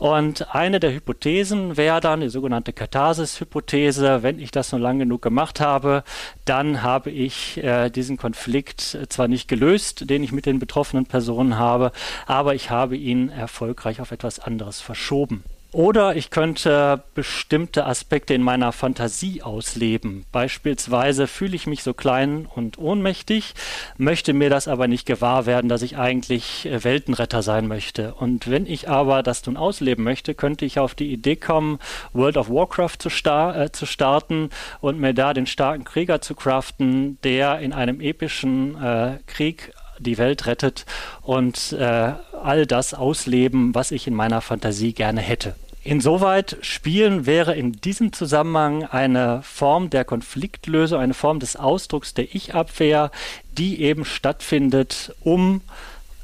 Und 0.00 0.54
eine 0.54 0.80
der 0.80 0.94
Hypothesen 0.94 1.76
wäre 1.76 2.00
dann 2.00 2.22
die 2.22 2.30
sogenannte 2.30 2.72
Katharsis-Hypothese. 2.72 4.22
Wenn 4.22 4.38
ich 4.38 4.50
das 4.50 4.72
nur 4.72 4.80
lang 4.80 4.98
genug 4.98 5.20
gemacht 5.20 5.60
habe, 5.60 6.04
dann 6.46 6.82
habe 6.82 7.10
ich 7.10 7.62
äh, 7.62 7.90
diesen 7.90 8.16
Konflikt 8.16 8.96
zwar 9.10 9.28
nicht 9.28 9.46
gelöst, 9.46 10.08
den 10.08 10.22
ich 10.22 10.32
mit 10.32 10.46
den 10.46 10.58
betroffenen 10.58 11.04
Personen 11.04 11.58
habe, 11.58 11.92
aber 12.26 12.54
ich 12.54 12.70
habe 12.70 12.96
ihn 12.96 13.28
erfolgreich 13.28 14.00
auf 14.00 14.10
etwas 14.10 14.40
anderes 14.40 14.80
verschoben. 14.80 15.44
Oder 15.72 16.16
ich 16.16 16.30
könnte 16.30 17.04
bestimmte 17.14 17.86
Aspekte 17.86 18.34
in 18.34 18.42
meiner 18.42 18.72
Fantasie 18.72 19.42
ausleben. 19.42 20.24
Beispielsweise 20.32 21.28
fühle 21.28 21.54
ich 21.54 21.68
mich 21.68 21.84
so 21.84 21.94
klein 21.94 22.46
und 22.52 22.78
ohnmächtig, 22.78 23.54
möchte 23.96 24.32
mir 24.32 24.50
das 24.50 24.66
aber 24.66 24.88
nicht 24.88 25.06
gewahr 25.06 25.46
werden, 25.46 25.68
dass 25.68 25.82
ich 25.82 25.96
eigentlich 25.96 26.66
äh, 26.66 26.82
Weltenretter 26.82 27.42
sein 27.42 27.68
möchte. 27.68 28.14
Und 28.14 28.50
wenn 28.50 28.66
ich 28.66 28.88
aber 28.88 29.22
das 29.22 29.46
nun 29.46 29.56
ausleben 29.56 30.02
möchte, 30.02 30.34
könnte 30.34 30.64
ich 30.64 30.80
auf 30.80 30.96
die 30.96 31.12
Idee 31.12 31.36
kommen, 31.36 31.78
World 32.12 32.36
of 32.36 32.50
Warcraft 32.50 32.96
zu, 32.98 33.08
star 33.08 33.56
äh, 33.56 33.70
zu 33.70 33.86
starten 33.86 34.50
und 34.80 34.98
mir 34.98 35.14
da 35.14 35.34
den 35.34 35.46
starken 35.46 35.84
Krieger 35.84 36.20
zu 36.20 36.34
craften, 36.34 37.18
der 37.22 37.60
in 37.60 37.72
einem 37.72 38.00
epischen 38.00 38.74
äh, 38.82 39.18
Krieg 39.26 39.72
die 40.00 40.18
Welt 40.18 40.46
rettet 40.46 40.86
und 41.22 41.72
äh, 41.72 42.12
all 42.42 42.66
das 42.66 42.94
ausleben, 42.94 43.74
was 43.74 43.90
ich 43.90 44.06
in 44.06 44.14
meiner 44.14 44.40
Fantasie 44.40 44.92
gerne 44.92 45.20
hätte. 45.20 45.54
Insoweit 45.82 46.58
Spielen 46.60 47.24
wäre 47.24 47.54
in 47.54 47.72
diesem 47.72 48.12
Zusammenhang 48.12 48.84
eine 48.84 49.40
Form 49.42 49.88
der 49.88 50.04
Konfliktlösung, 50.04 51.00
eine 51.00 51.14
Form 51.14 51.40
des 51.40 51.56
Ausdrucks 51.56 52.12
der 52.12 52.34
Ich-Abwehr, 52.34 53.10
die 53.56 53.80
eben 53.80 54.04
stattfindet, 54.04 55.14
um 55.20 55.62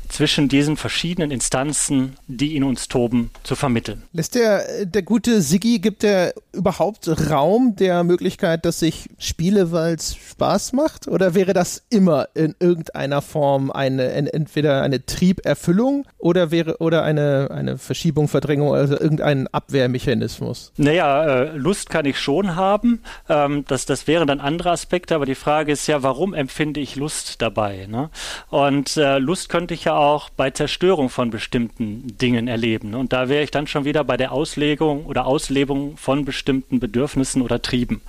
zwischen 0.08 0.48
diesen 0.48 0.76
verschiedenen 0.76 1.30
Instanzen, 1.30 2.16
die 2.26 2.56
in 2.56 2.64
uns 2.64 2.88
toben, 2.88 3.30
zu 3.42 3.56
vermitteln. 3.56 4.02
Lässt 4.12 4.34
der, 4.34 4.86
der 4.86 5.02
gute 5.02 5.42
Siggi, 5.42 5.78
gibt 5.78 6.04
er 6.04 6.34
überhaupt 6.52 7.08
Raum 7.30 7.76
der 7.76 8.04
Möglichkeit, 8.04 8.64
dass 8.64 8.82
ich 8.82 9.08
spiele, 9.18 9.72
weil 9.72 9.94
es 9.94 10.16
Spaß 10.16 10.72
macht? 10.72 11.08
Oder 11.08 11.34
wäre 11.34 11.52
das 11.52 11.84
immer 11.90 12.28
in 12.34 12.54
irgendeiner 12.58 13.22
Form 13.22 13.70
eine, 13.70 14.10
entweder 14.12 14.82
eine 14.82 15.04
Trieberfüllung 15.04 16.06
oder 16.18 16.50
wäre 16.50 16.78
oder 16.78 17.02
eine, 17.02 17.48
eine 17.50 17.78
Verschiebung, 17.78 18.28
Verdrängung, 18.28 18.74
also 18.74 18.98
irgendein 18.98 19.48
Abwehrmechanismus? 19.48 20.72
Naja, 20.76 21.24
äh, 21.24 21.56
Lust 21.56 21.90
kann 21.90 22.06
ich 22.06 22.18
schon 22.18 22.56
haben. 22.56 23.02
Ähm, 23.28 23.64
das, 23.68 23.86
das 23.86 24.06
wären 24.06 24.26
dann 24.26 24.40
andere 24.40 24.70
Aspekte, 24.70 25.14
aber 25.14 25.26
die 25.26 25.34
Frage 25.34 25.72
ist 25.72 25.86
ja, 25.86 26.02
warum 26.02 26.34
empfinde 26.34 26.80
ich 26.80 26.96
Lust 26.96 27.42
dabei? 27.42 27.86
Ne? 27.88 28.10
Und 28.48 28.96
äh, 28.96 29.18
Lust 29.18 29.48
könnte 29.48 29.74
ich 29.74 29.84
ja 29.84 29.95
auch 29.96 30.30
bei 30.30 30.50
Zerstörung 30.50 31.08
von 31.08 31.30
bestimmten 31.30 32.16
Dingen 32.18 32.48
erleben. 32.48 32.94
Und 32.94 33.12
da 33.12 33.28
wäre 33.28 33.42
ich 33.42 33.50
dann 33.50 33.66
schon 33.66 33.84
wieder 33.84 34.04
bei 34.04 34.16
der 34.16 34.32
Auslegung 34.32 35.06
oder 35.06 35.26
Auslebung 35.26 35.96
von 35.96 36.24
bestimmten 36.24 36.78
Bedürfnissen 36.78 37.42
oder 37.42 37.62
Trieben. 37.62 38.02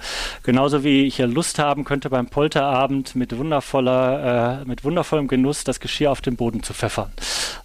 Genauso 0.43 0.83
wie 0.83 1.05
ich 1.05 1.17
ja 1.17 1.25
Lust 1.25 1.59
haben 1.59 1.83
könnte, 1.85 2.09
beim 2.09 2.27
Polterabend 2.27 3.15
mit 3.15 3.35
wundervoller, 3.37 4.61
äh, 4.61 4.65
mit 4.65 4.83
wundervollem 4.83 5.27
Genuss 5.27 5.63
das 5.63 5.79
Geschirr 5.79 6.11
auf 6.11 6.21
den 6.21 6.35
Boden 6.35 6.63
zu 6.63 6.73
pfeffern. 6.73 7.11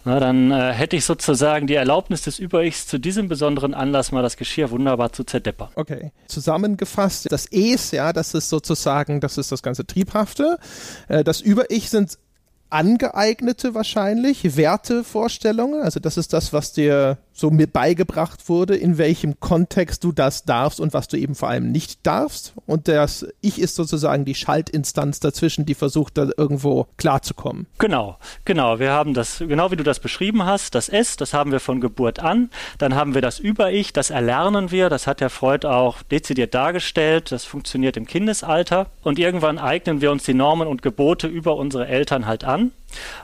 Na, 0.05 0.21
dann 0.21 0.51
äh, 0.51 0.73
hätte 0.73 0.97
ich 0.97 1.05
sozusagen 1.05 1.67
die 1.67 1.75
Erlaubnis 1.75 2.23
des 2.23 2.39
Über-Ichs 2.39 2.87
zu 2.87 2.99
diesem 2.99 3.29
besonderen 3.29 3.75
Anlass 3.75 4.13
mal 4.13 4.23
das 4.23 4.37
Geschirr 4.37 4.71
wunderbar 4.71 5.13
zu 5.13 5.25
zerdeppern. 5.25 5.69
Okay. 5.75 6.13
Zusammengefasst, 6.27 7.31
das 7.31 7.47
Es, 7.51 7.91
ja, 7.93 8.13
das 8.13 8.35
ist 8.35 8.49
sozusagen, 8.49 9.21
das 9.21 9.39
ist 9.39 9.53
das 9.53 9.63
ganze 9.63 9.87
Triebhafte. 9.87 10.59
Äh, 11.09 11.25
das 11.25 11.41
Über-Ich 11.41 11.91
sind 11.91 12.19
angeeignete 12.73 13.75
wahrscheinlich 13.75 14.57
Wertevorstellungen. 14.57 15.83
Also 15.83 16.01
das 16.01 16.17
ist 16.17 16.33
das, 16.33 16.53
was 16.53 16.73
dir 16.73 17.19
so 17.33 17.51
mir 17.51 17.67
beigebracht 17.67 18.49
wurde, 18.49 18.77
in 18.77 18.99
welchem 18.99 19.41
Kontext 19.41 20.05
du 20.05 20.13
das 20.13 20.45
darfst 20.45 20.81
und 20.81 20.93
was 20.93 21.09
du 21.09 21.17
eben 21.17 21.35
vor 21.35 21.49
allem 21.49 21.73
nicht 21.73 22.07
darfst. 22.07 22.55
Und 22.67 22.89
das 22.89 23.27
Ich 23.41 23.61
ist 23.61 23.75
sozusagen 23.75 24.25
die 24.25 24.35
Schaltinstanz 24.35 25.21
dazwischen, 25.21 25.67
die 25.67 25.75
versucht, 25.75 26.19
da 26.19 26.29
irgendwo 26.37 26.87
klarzukommen. 26.97 27.67
Genau, 27.79 28.19
genau. 28.45 28.79
Wir 28.79 28.93
haben 28.93 29.15
das, 29.15 29.39
genau 29.39 29.71
wie 29.71 29.77
du 29.77 29.85
das 29.85 30.01
beschrieben 30.01 30.45
hast, 30.45 30.75
das 30.75 30.89
S, 30.89 31.17
das 31.17 31.35
haben 31.35 31.53
wir 31.53 31.61
von 31.61 31.81
Geburt 31.81 32.21
an. 32.21 32.51
Dann 32.79 32.95
haben 32.95 33.15
wir 33.15 33.23
das 33.23 33.39
Über-Ich, 33.39 33.93
das 33.93 34.11
erlernen 34.11 34.71
wir. 34.71 34.89
Das 34.89 35.07
hat 35.07 35.21
der 35.21 35.31
Freud 35.31 35.67
auch 35.67 36.03
dezidiert 36.03 36.55
dargestellt. 36.55 37.33
Das 37.33 37.45
funktioniert 37.45 37.97
im 37.97 38.07
Kindesalter. 38.07 38.87
Und 39.03 39.19
irgendwann 39.19 39.59
eignen 39.59 40.01
wir 40.01 40.11
uns 40.11 40.25
die 40.25 40.35
Normen 40.35 40.69
und 40.69 40.83
Gebote 40.83 41.27
über 41.27 41.57
unsere 41.57 41.87
Eltern 41.87 42.27
halt 42.27 42.45
an. 42.45 42.73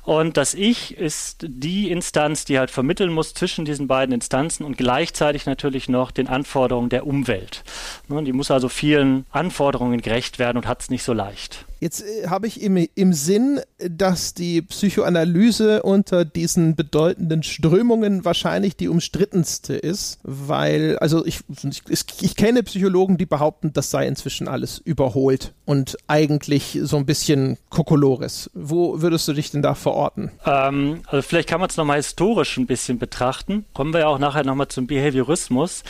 Und 0.02 0.36
das 0.36 0.54
Ich 0.54 0.96
ist 0.96 1.44
die 1.46 1.90
Instanz, 1.90 2.44
die 2.44 2.58
halt 2.58 2.70
vermitteln 2.70 3.12
muss 3.12 3.34
zwischen 3.34 3.64
diesen 3.64 3.86
beiden 3.86 4.12
Instanzen 4.12 4.64
und 4.64 4.76
gleichzeitig 4.76 5.46
natürlich 5.46 5.88
noch 5.88 6.10
den 6.10 6.28
Anforderungen 6.28 6.88
der 6.88 7.06
Umwelt. 7.06 7.62
Ne, 8.08 8.24
die 8.24 8.32
muss 8.32 8.50
also 8.50 8.68
vielen 8.68 9.26
Anforderungen 9.30 10.00
gerecht 10.00 10.38
werden 10.38 10.58
und 10.58 10.66
hat 10.66 10.82
es 10.82 10.90
nicht 10.90 11.02
so 11.02 11.12
leicht. 11.12 11.67
Jetzt 11.80 12.02
äh, 12.02 12.28
habe 12.28 12.46
ich 12.46 12.62
im, 12.62 12.76
im 12.94 13.12
Sinn, 13.12 13.60
dass 13.78 14.34
die 14.34 14.62
Psychoanalyse 14.62 15.82
unter 15.82 16.24
diesen 16.24 16.74
bedeutenden 16.74 17.42
Strömungen 17.42 18.24
wahrscheinlich 18.24 18.76
die 18.76 18.88
umstrittenste 18.88 19.74
ist, 19.74 20.18
weil, 20.22 20.98
also 20.98 21.24
ich, 21.24 21.40
ich, 21.88 22.04
ich 22.20 22.36
kenne 22.36 22.62
Psychologen, 22.62 23.18
die 23.18 23.26
behaupten, 23.26 23.72
das 23.72 23.90
sei 23.90 24.06
inzwischen 24.06 24.48
alles 24.48 24.78
überholt 24.78 25.52
und 25.64 25.96
eigentlich 26.06 26.78
so 26.82 26.96
ein 26.96 27.06
bisschen 27.06 27.58
Kokolores. 27.70 28.50
Wo 28.54 29.00
würdest 29.00 29.28
du 29.28 29.32
dich 29.32 29.50
denn 29.50 29.62
da 29.62 29.74
verorten? 29.74 30.32
Ähm, 30.44 31.02
also 31.06 31.22
vielleicht 31.22 31.48
kann 31.48 31.60
man 31.60 31.68
es 31.68 31.76
nochmal 31.76 31.98
historisch 31.98 32.56
ein 32.56 32.66
bisschen 32.66 32.98
betrachten. 32.98 33.66
Kommen 33.74 33.92
wir 33.92 34.00
ja 34.00 34.06
auch 34.08 34.18
nachher 34.18 34.44
nochmal 34.44 34.68
zum 34.68 34.86
Behaviorismus. 34.86 35.84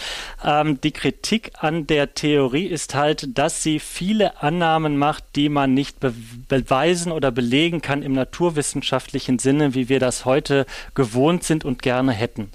Ähm, 0.44 0.80
die 0.80 0.90
Kritik 0.90 1.52
an 1.58 1.86
der 1.86 2.14
Theorie 2.14 2.66
ist 2.66 2.94
halt, 2.94 3.38
dass 3.38 3.62
sie 3.62 3.78
viele 3.78 4.42
Annahmen 4.42 4.96
macht, 4.96 5.24
die 5.36 5.48
man 5.48 5.77
nicht 5.78 6.00
be 6.00 6.12
beweisen 6.48 7.12
oder 7.12 7.30
belegen 7.30 7.80
kann 7.80 8.02
im 8.02 8.12
naturwissenschaftlichen 8.12 9.38
Sinne, 9.38 9.74
wie 9.74 9.88
wir 9.88 10.00
das 10.00 10.24
heute 10.24 10.66
gewohnt 10.94 11.44
sind 11.44 11.64
und 11.64 11.82
gerne 11.82 12.12
hätten. 12.12 12.50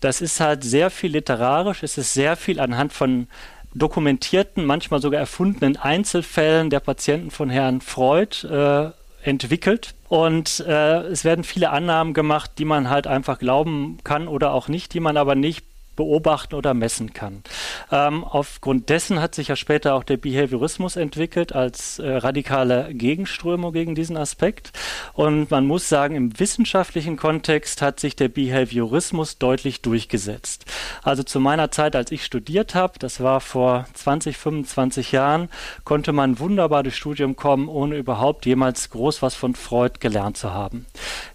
Das 0.00 0.20
ist 0.20 0.40
halt 0.40 0.62
sehr 0.62 0.90
viel 0.90 1.12
literarisch, 1.12 1.82
es 1.82 1.96
ist 1.96 2.12
sehr 2.12 2.36
viel 2.36 2.60
anhand 2.60 2.92
von 2.92 3.28
dokumentierten, 3.74 4.64
manchmal 4.64 5.00
sogar 5.00 5.20
erfundenen 5.20 5.76
Einzelfällen 5.76 6.70
der 6.70 6.80
Patienten 6.80 7.30
von 7.30 7.50
Herrn 7.50 7.80
Freud 7.80 8.46
äh, 8.46 8.90
entwickelt. 9.22 9.94
Und 10.08 10.60
äh, 10.66 11.00
es 11.08 11.24
werden 11.24 11.44
viele 11.44 11.70
Annahmen 11.70 12.14
gemacht, 12.14 12.52
die 12.58 12.64
man 12.64 12.90
halt 12.90 13.06
einfach 13.06 13.38
glauben 13.38 13.98
kann 14.04 14.28
oder 14.28 14.52
auch 14.52 14.68
nicht, 14.68 14.94
die 14.94 15.00
man 15.00 15.16
aber 15.16 15.34
nicht 15.34 15.64
beobachten 15.96 16.54
oder 16.54 16.74
messen 16.74 17.12
kann. 17.12 17.42
Ähm, 17.90 18.22
aufgrund 18.24 18.88
dessen 18.88 19.20
hat 19.20 19.34
sich 19.34 19.48
ja 19.48 19.56
später 19.56 19.94
auch 19.94 20.04
der 20.04 20.18
Behaviorismus 20.18 20.96
entwickelt 20.96 21.54
als 21.54 21.98
äh, 21.98 22.08
radikale 22.16 22.92
Gegenströmung 22.92 23.72
gegen 23.72 23.94
diesen 23.94 24.16
Aspekt. 24.16 24.72
Und 25.14 25.50
man 25.50 25.66
muss 25.66 25.88
sagen, 25.88 26.14
im 26.14 26.38
wissenschaftlichen 26.38 27.16
Kontext 27.16 27.82
hat 27.82 27.98
sich 27.98 28.14
der 28.16 28.28
Behaviorismus 28.28 29.38
deutlich 29.38 29.82
durchgesetzt. 29.82 30.66
Also 31.02 31.22
zu 31.22 31.40
meiner 31.40 31.70
Zeit, 31.70 31.96
als 31.96 32.12
ich 32.12 32.24
studiert 32.24 32.74
habe, 32.74 32.98
das 32.98 33.20
war 33.20 33.40
vor 33.40 33.86
20, 33.94 34.36
25 34.36 35.12
Jahren, 35.12 35.48
konnte 35.84 36.12
man 36.12 36.38
wunderbar 36.38 36.82
durchs 36.82 36.98
Studium 36.98 37.36
kommen, 37.36 37.68
ohne 37.68 37.96
überhaupt 37.96 38.46
jemals 38.46 38.90
groß 38.90 39.22
was 39.22 39.34
von 39.34 39.54
Freud 39.54 39.98
gelernt 40.00 40.36
zu 40.36 40.52
haben. 40.52 40.86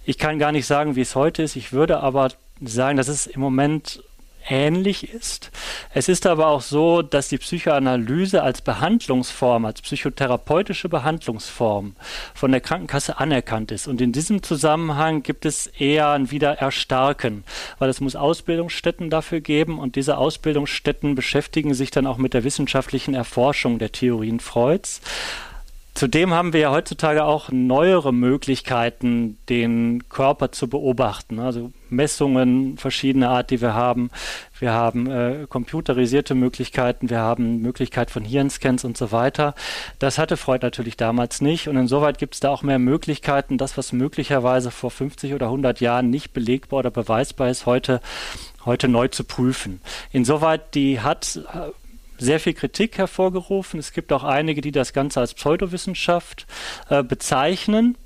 Ich 0.05 0.17
kann 0.17 0.39
gar 0.39 0.51
nicht 0.51 0.67
sagen, 0.67 0.95
wie 0.95 1.01
es 1.01 1.15
heute 1.15 1.43
ist. 1.43 1.55
Ich 1.55 1.73
würde 1.73 1.99
aber 1.99 2.29
sagen, 2.61 2.97
dass 2.97 3.07
es 3.07 3.27
im 3.27 3.41
Moment 3.41 4.03
ähnlich 4.49 5.13
ist. 5.13 5.51
Es 5.93 6.09
ist 6.09 6.25
aber 6.25 6.47
auch 6.47 6.61
so, 6.61 7.01
dass 7.01 7.29
die 7.29 7.37
Psychoanalyse 7.37 8.43
als 8.43 8.61
Behandlungsform, 8.61 9.65
als 9.65 9.81
psychotherapeutische 9.81 10.89
Behandlungsform 10.89 11.95
von 12.33 12.51
der 12.51 12.61
Krankenkasse 12.61 13.19
anerkannt 13.19 13.71
ist. 13.71 13.87
Und 13.87 14.01
in 14.01 14.11
diesem 14.11 14.43
Zusammenhang 14.43 15.23
gibt 15.23 15.45
es 15.45 15.67
eher 15.67 16.09
ein 16.09 16.31
Wiedererstarken, 16.31 17.43
weil 17.79 17.89
es 17.89 18.01
muss 18.01 18.15
Ausbildungsstätten 18.15 19.09
dafür 19.09 19.41
geben 19.41 19.79
und 19.79 19.95
diese 19.95 20.17
Ausbildungsstätten 20.17 21.15
beschäftigen 21.15 21.73
sich 21.73 21.91
dann 21.91 22.07
auch 22.07 22.17
mit 22.17 22.33
der 22.33 22.43
wissenschaftlichen 22.43 23.13
Erforschung 23.13 23.79
der 23.79 23.91
Theorien 23.91 24.39
Freuds. 24.39 25.01
Zudem 25.93 26.33
haben 26.33 26.53
wir 26.53 26.61
ja 26.61 26.71
heutzutage 26.71 27.25
auch 27.25 27.51
neuere 27.51 28.13
Möglichkeiten, 28.13 29.37
den 29.49 30.07
Körper 30.07 30.51
zu 30.51 30.69
beobachten. 30.69 31.39
Also 31.39 31.71
Messungen 31.89 32.77
verschiedener 32.77 33.29
Art, 33.29 33.51
die 33.51 33.61
wir 33.61 33.73
haben. 33.73 34.09
Wir 34.57 34.71
haben 34.71 35.11
äh, 35.11 35.45
computerisierte 35.49 36.33
Möglichkeiten, 36.33 37.09
wir 37.09 37.19
haben 37.19 37.61
Möglichkeit 37.61 38.09
von 38.09 38.23
Hirnscans 38.23 38.85
und 38.85 38.97
so 38.97 39.11
weiter. 39.11 39.53
Das 39.99 40.17
hatte 40.17 40.37
Freud 40.37 40.65
natürlich 40.65 40.95
damals 40.95 41.41
nicht. 41.41 41.67
Und 41.67 41.75
insoweit 41.75 42.17
gibt 42.17 42.35
es 42.35 42.39
da 42.39 42.49
auch 42.49 42.63
mehr 42.63 42.79
Möglichkeiten, 42.79 43.57
das, 43.57 43.77
was 43.77 43.91
möglicherweise 43.91 44.71
vor 44.71 44.91
50 44.91 45.33
oder 45.33 45.47
100 45.47 45.81
Jahren 45.81 46.09
nicht 46.09 46.31
belegbar 46.31 46.79
oder 46.79 46.91
beweisbar 46.91 47.49
ist, 47.49 47.65
heute 47.65 47.99
heute 48.65 48.87
neu 48.87 49.07
zu 49.07 49.23
prüfen. 49.23 49.81
Insoweit 50.11 50.75
die 50.75 50.99
hat 50.99 51.39
äh, 51.53 51.71
sehr 52.21 52.39
viel 52.39 52.53
Kritik 52.53 52.97
hervorgerufen. 52.97 53.79
Es 53.79 53.93
gibt 53.93 54.13
auch 54.13 54.23
einige, 54.23 54.61
die 54.61 54.71
das 54.71 54.93
Ganze 54.93 55.19
als 55.19 55.33
Pseudowissenschaft 55.33 56.45
äh, 56.89 57.03
bezeichnen. 57.03 57.97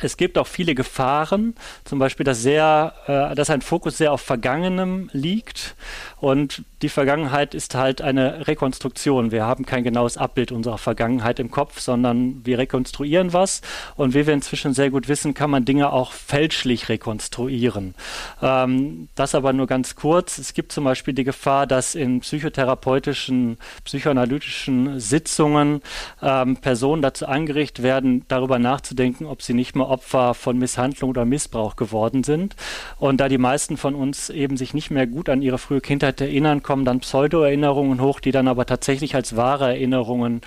Es 0.00 0.16
gibt 0.16 0.38
auch 0.38 0.46
viele 0.46 0.74
Gefahren, 0.74 1.54
zum 1.84 1.98
Beispiel, 1.98 2.24
dass, 2.24 2.42
sehr, 2.42 2.94
äh, 3.06 3.34
dass 3.34 3.50
ein 3.50 3.62
Fokus 3.62 3.98
sehr 3.98 4.12
auf 4.12 4.20
Vergangenem 4.20 5.10
liegt 5.12 5.74
und 6.20 6.62
die 6.82 6.88
Vergangenheit 6.88 7.54
ist 7.54 7.74
halt 7.74 8.02
eine 8.02 8.46
Rekonstruktion. 8.46 9.32
Wir 9.32 9.44
haben 9.44 9.66
kein 9.66 9.82
genaues 9.82 10.16
Abbild 10.16 10.52
unserer 10.52 10.78
Vergangenheit 10.78 11.40
im 11.40 11.50
Kopf, 11.50 11.80
sondern 11.80 12.40
wir 12.44 12.58
rekonstruieren 12.58 13.32
was. 13.32 13.62
Und 13.96 14.14
wie 14.14 14.26
wir 14.26 14.34
inzwischen 14.34 14.74
sehr 14.74 14.90
gut 14.90 15.08
wissen, 15.08 15.34
kann 15.34 15.50
man 15.50 15.64
Dinge 15.64 15.92
auch 15.92 16.12
fälschlich 16.12 16.88
rekonstruieren. 16.88 17.94
Ähm, 18.42 19.08
das 19.16 19.34
aber 19.34 19.52
nur 19.52 19.66
ganz 19.66 19.96
kurz. 19.96 20.38
Es 20.38 20.54
gibt 20.54 20.70
zum 20.70 20.84
Beispiel 20.84 21.14
die 21.14 21.24
Gefahr, 21.24 21.66
dass 21.66 21.94
in 21.94 22.20
psychotherapeutischen, 22.20 23.58
psychoanalytischen 23.84 25.00
Sitzungen 25.00 25.82
ähm, 26.22 26.56
Personen 26.56 27.02
dazu 27.02 27.26
angeregt 27.26 27.82
werden, 27.82 28.24
darüber 28.28 28.58
nachzudenken, 28.58 29.26
ob 29.26 29.42
sie 29.42 29.54
nicht 29.54 29.74
Opfer 29.88 30.34
von 30.34 30.58
Misshandlung 30.58 31.10
oder 31.10 31.24
Missbrauch 31.24 31.76
geworden 31.76 32.24
sind. 32.24 32.56
Und 32.98 33.20
da 33.20 33.28
die 33.28 33.38
meisten 33.38 33.76
von 33.76 33.94
uns 33.94 34.30
eben 34.30 34.56
sich 34.56 34.74
nicht 34.74 34.90
mehr 34.90 35.06
gut 35.06 35.28
an 35.28 35.42
ihre 35.42 35.58
frühe 35.58 35.80
Kindheit 35.80 36.20
erinnern, 36.20 36.62
kommen 36.62 36.84
dann 36.84 37.00
Pseudo-Erinnerungen 37.00 38.00
hoch, 38.00 38.20
die 38.20 38.32
dann 38.32 38.48
aber 38.48 38.66
tatsächlich 38.66 39.14
als 39.14 39.36
wahre 39.36 39.68
Erinnerungen 39.68 40.40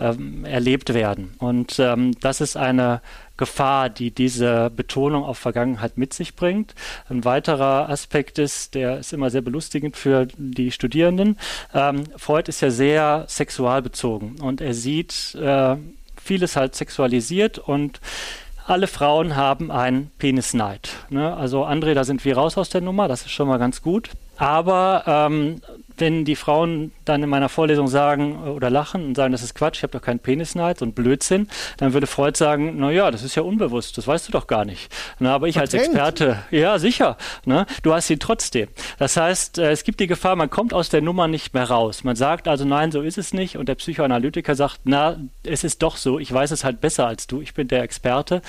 ähm, 0.00 0.44
erlebt 0.44 0.94
werden. 0.94 1.34
Und 1.38 1.78
ähm, 1.78 2.12
das 2.20 2.40
ist 2.40 2.56
eine 2.56 3.00
Gefahr, 3.38 3.88
die 3.88 4.10
diese 4.10 4.70
Betonung 4.74 5.24
auf 5.24 5.38
Vergangenheit 5.38 5.96
mit 5.96 6.12
sich 6.12 6.34
bringt. 6.34 6.74
Ein 7.08 7.24
weiterer 7.24 7.88
Aspekt 7.88 8.38
ist, 8.38 8.74
der 8.74 8.98
ist 8.98 9.12
immer 9.14 9.30
sehr 9.30 9.42
belustigend 9.42 9.96
für 9.96 10.26
die 10.36 10.70
Studierenden. 10.72 11.38
Ähm, 11.72 12.04
Freud 12.16 12.48
ist 12.48 12.60
ja 12.60 12.70
sehr 12.70 13.24
sexualbezogen 13.28 14.40
und 14.40 14.60
er 14.60 14.74
sieht 14.74 15.34
äh, 15.36 15.76
vieles 16.20 16.56
halt 16.56 16.74
sexualisiert 16.74 17.58
und 17.58 18.00
alle 18.68 18.86
Frauen 18.86 19.34
haben 19.34 19.70
einen 19.70 20.10
Penisneid. 20.18 20.90
Ne? 21.08 21.34
Also 21.34 21.64
André, 21.64 21.94
da 21.94 22.04
sind 22.04 22.24
wir 22.24 22.36
raus 22.36 22.58
aus 22.58 22.68
der 22.68 22.82
Nummer, 22.82 23.08
das 23.08 23.22
ist 23.22 23.30
schon 23.30 23.48
mal 23.48 23.58
ganz 23.58 23.82
gut. 23.82 24.10
Aber 24.38 25.02
ähm, 25.06 25.60
wenn 26.00 26.24
die 26.24 26.36
Frauen 26.36 26.92
dann 27.04 27.22
in 27.22 27.28
meiner 27.28 27.48
Vorlesung 27.48 27.88
sagen 27.88 28.42
oder 28.42 28.70
lachen 28.70 29.04
und 29.04 29.14
sagen, 29.16 29.32
das 29.32 29.42
ist 29.42 29.54
Quatsch, 29.54 29.78
ich 29.78 29.82
habe 29.82 29.92
doch 29.92 30.02
keinen 30.02 30.20
Penisneid 30.20 30.80
und 30.82 30.94
Blödsinn, 30.94 31.48
dann 31.76 31.92
würde 31.92 32.06
Freud 32.06 32.36
sagen, 32.36 32.74
na 32.76 32.90
ja, 32.90 33.10
das 33.10 33.22
ist 33.22 33.34
ja 33.34 33.42
unbewusst, 33.42 33.98
das 33.98 34.06
weißt 34.06 34.28
du 34.28 34.32
doch 34.32 34.46
gar 34.46 34.64
nicht. 34.64 34.92
Na, 35.18 35.34
aber 35.34 35.48
ich 35.48 35.56
Verdrängt. 35.56 35.82
als 35.82 35.88
Experte, 35.88 36.38
ja 36.50 36.78
sicher, 36.78 37.16
ne, 37.44 37.66
du 37.82 37.92
hast 37.92 38.06
sie 38.06 38.18
trotzdem. 38.18 38.68
Das 38.98 39.16
heißt, 39.16 39.58
äh, 39.58 39.72
es 39.72 39.84
gibt 39.84 40.00
die 40.00 40.06
Gefahr, 40.06 40.36
man 40.36 40.50
kommt 40.50 40.72
aus 40.72 40.88
der 40.88 41.02
Nummer 41.02 41.28
nicht 41.28 41.54
mehr 41.54 41.68
raus. 41.68 42.04
Man 42.04 42.16
sagt 42.16 42.48
also, 42.48 42.64
nein, 42.64 42.92
so 42.92 43.02
ist 43.02 43.18
es 43.18 43.32
nicht 43.32 43.56
und 43.56 43.68
der 43.68 43.74
Psychoanalytiker 43.74 44.54
sagt, 44.54 44.80
na, 44.84 45.16
es 45.44 45.64
ist 45.64 45.82
doch 45.82 45.96
so, 45.96 46.18
ich 46.18 46.32
weiß 46.32 46.50
es 46.50 46.64
halt 46.64 46.80
besser 46.80 47.06
als 47.06 47.26
du, 47.26 47.40
ich 47.40 47.54
bin 47.54 47.68
der 47.68 47.82
Experte 47.82 48.42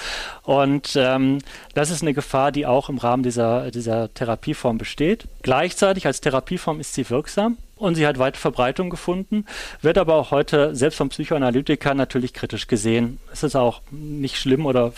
und 0.44 0.94
ähm, 0.96 1.40
das 1.74 1.90
ist 1.90 2.02
eine 2.02 2.14
Gefahr, 2.14 2.52
die 2.52 2.66
auch 2.66 2.90
im 2.90 2.98
Rahmen 2.98 3.24
dieser, 3.24 3.72
dieser 3.72 4.14
Therapieform 4.14 4.78
besteht. 4.78 5.26
Gleichzeitig 5.42 5.79
als 6.06 6.22
Therapieform 6.22 6.80
ist 6.80 6.94
sie 6.94 7.10
wirksam 7.10 7.58
und 7.80 7.96
sie 7.96 8.06
hat 8.06 8.20
weite 8.20 8.40
Verbreitung 8.40 8.90
gefunden, 8.90 9.46
wird 9.82 9.98
aber 9.98 10.16
auch 10.16 10.32
heute 10.32 10.76
selbst 10.76 10.98
vom 10.98 11.10
Psychoanalytiker 11.10 11.94
natürlich 11.94 12.34
kritisch 12.34 12.68
gesehen. 12.68 13.20
Es 13.32 13.44
ist 13.44 13.56
auch 13.56 13.82
nicht 13.90 14.38
schlimm 14.38 14.66
oder, 14.66 14.92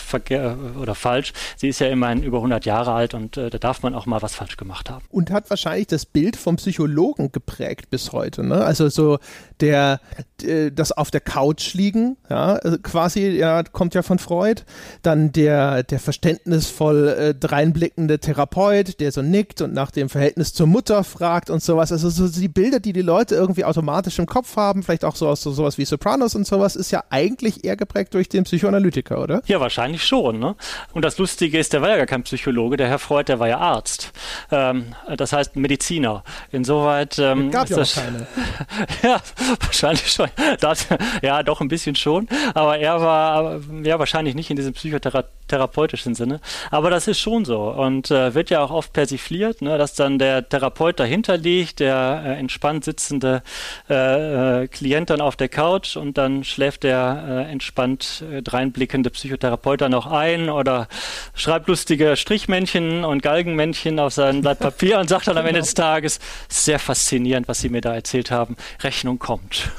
oder 0.79 0.95
falsch. 0.95 1.33
Sie 1.57 1.69
ist 1.69 1.79
ja 1.79 1.88
immerhin 1.88 2.23
über 2.23 2.38
100 2.38 2.65
Jahre 2.65 2.93
alt 2.93 3.13
und 3.13 3.38
äh, 3.38 3.50
da 3.50 3.57
darf 3.57 3.83
man 3.83 3.93
auch 3.93 4.05
mal 4.05 4.21
was 4.21 4.35
falsch 4.35 4.57
gemacht 4.57 4.89
haben. 4.89 5.05
Und 5.09 5.31
hat 5.31 5.50
wahrscheinlich 5.50 5.88
das 5.88 6.05
Bild 6.05 6.35
vom 6.35 6.55
Psychologen 6.55 7.31
geprägt 7.31 7.89
bis 7.89 8.11
heute. 8.11 8.43
Ne? 8.43 8.63
Also 8.63 8.89
so 8.89 9.19
der, 9.59 10.00
äh, 10.43 10.71
das 10.71 10.91
auf 10.91 11.11
der 11.11 11.21
Couch 11.21 11.73
liegen, 11.73 12.17
ja, 12.29 12.53
also 12.55 12.77
quasi, 12.79 13.29
ja, 13.29 13.63
kommt 13.63 13.93
ja 13.93 14.01
von 14.01 14.17
Freud. 14.17 14.63
Dann 15.03 15.31
der, 15.31 15.84
der 15.84 15.99
verständnisvoll 15.99 17.08
äh, 17.08 17.36
dreinblickende 17.36 18.19
Therapeut, 18.19 18.99
der 18.99 19.12
so 19.12 19.21
nickt 19.21 19.62
und 19.62 19.73
nach 19.73 19.91
dem 19.91 20.10
Verhältnis 20.10 20.53
zur 20.53 20.67
Mutter 20.67 21.03
fragt 21.03 21.49
und 21.49 21.62
sowas. 21.62 21.91
Also 21.91 22.10
so 22.10 22.27
die 22.27 22.47
Bilder 22.47 22.70
Bilder, 22.71 22.79
die 22.79 22.93
die 22.93 23.01
Leute 23.01 23.36
irgendwie 23.36 23.65
automatisch 23.65 24.17
im 24.19 24.25
Kopf 24.25 24.55
haben, 24.55 24.81
vielleicht 24.84 25.03
auch 25.03 25.15
so 25.15 25.27
aus 25.27 25.41
so, 25.41 25.51
sowas 25.51 25.77
wie 25.77 25.84
Sopranos 25.84 26.36
und 26.36 26.47
sowas, 26.47 26.77
ist 26.77 26.91
ja 26.91 27.03
eigentlich 27.10 27.65
eher 27.65 27.75
geprägt 27.75 28.13
durch 28.13 28.29
den 28.29 28.45
Psychoanalytiker, 28.45 29.21
oder? 29.21 29.41
Ja, 29.45 29.60
wahrscheinlich 29.60 30.05
schon. 30.05 30.39
Ne? 30.39 30.55
Und 30.93 31.03
das 31.03 31.17
Lustige 31.17 31.60
ist, 31.60 31.73
der 31.73 31.81
war 31.81 31.89
ja 31.89 31.97
gar 31.97 32.05
kein 32.05 32.23
Psychologe, 32.23 32.77
der 32.77 32.88
Herr 32.88 32.99
Freud, 32.99 33.25
der 33.27 33.39
war 33.39 33.49
ja 33.49 33.57
Arzt. 33.57 34.13
Ähm, 34.51 34.95
das 35.17 35.34
heißt 35.34 35.57
Mediziner. 35.57 36.23
Insoweit 36.51 37.19
ähm, 37.19 37.51
gab 37.51 37.69
ja 37.69 37.75
das, 37.75 37.95
keine. 37.95 38.25
ja, 39.03 39.19
wahrscheinlich 39.60 40.10
schon. 40.10 40.29
Das, 40.62 40.88
ja, 41.21 41.43
doch 41.43 41.60
ein 41.60 41.67
bisschen 41.67 41.95
schon. 41.95 42.27
Aber 42.53 42.77
er 42.77 43.01
war 43.01 43.60
ja 43.84 43.99
wahrscheinlich 43.99 44.36
nicht 44.36 44.49
in 44.49 44.55
diesem 44.55 44.73
psychotherapeutischen 44.73 46.15
Sinne. 46.15 46.39
Aber 46.69 46.89
das 46.89 47.07
ist 47.07 47.19
schon 47.19 47.43
so 47.43 47.69
und 47.69 48.12
äh, 48.12 48.34
wird 48.34 48.49
ja 48.49 48.63
auch 48.63 48.71
oft 48.71 48.93
persifliert, 48.93 49.62
ne, 49.62 49.77
dass 49.77 49.93
dann 49.93 50.19
der 50.19 50.47
Therapeut 50.47 50.99
dahinter 50.99 51.36
liegt, 51.36 51.81
der 51.81 52.23
äh, 52.25 52.39
entspannt 52.62 52.86
sitzende 52.86 53.41
äh, 53.89 54.63
äh, 54.63 54.67
Klient 54.67 55.10
dann 55.10 55.19
auf 55.19 55.36
der 55.36 55.50
Couch 55.50 55.97
und 55.97 56.19
dann 56.19 56.43
schläft 56.43 56.84
der 56.84 57.45
äh, 57.47 57.52
entspannt 57.52 58.24
äh, 58.32 58.43
dreinblickende 58.43 59.10
Psychotherapeut 59.10 59.82
dann 59.82 59.95
auch 59.95 60.06
ein 60.06 60.50
oder 60.50 60.88
schreibt 61.34 61.67
lustige 61.67 62.15
Strichmännchen 62.15 63.04
und 63.04 63.24
Galgenmännchen 63.24 64.00
auf 64.00 64.13
sein 64.13 64.41
Blatt 64.41 64.60
Papier 64.60 65.00
und 65.00 65.10
sagt 65.10 65.28
dann 65.28 65.39
am 65.39 65.45
Ende 65.47 65.62
des 65.62 65.74
Tages, 65.74 66.19
sehr 66.50 66.78
faszinierend, 66.78 67.47
was 67.47 67.62
Sie 67.62 67.69
mir 67.69 67.82
da 67.82 67.95
erzählt 67.95 68.30
haben, 68.30 68.56
Rechnung 68.82 69.17
kommt. 69.17 69.71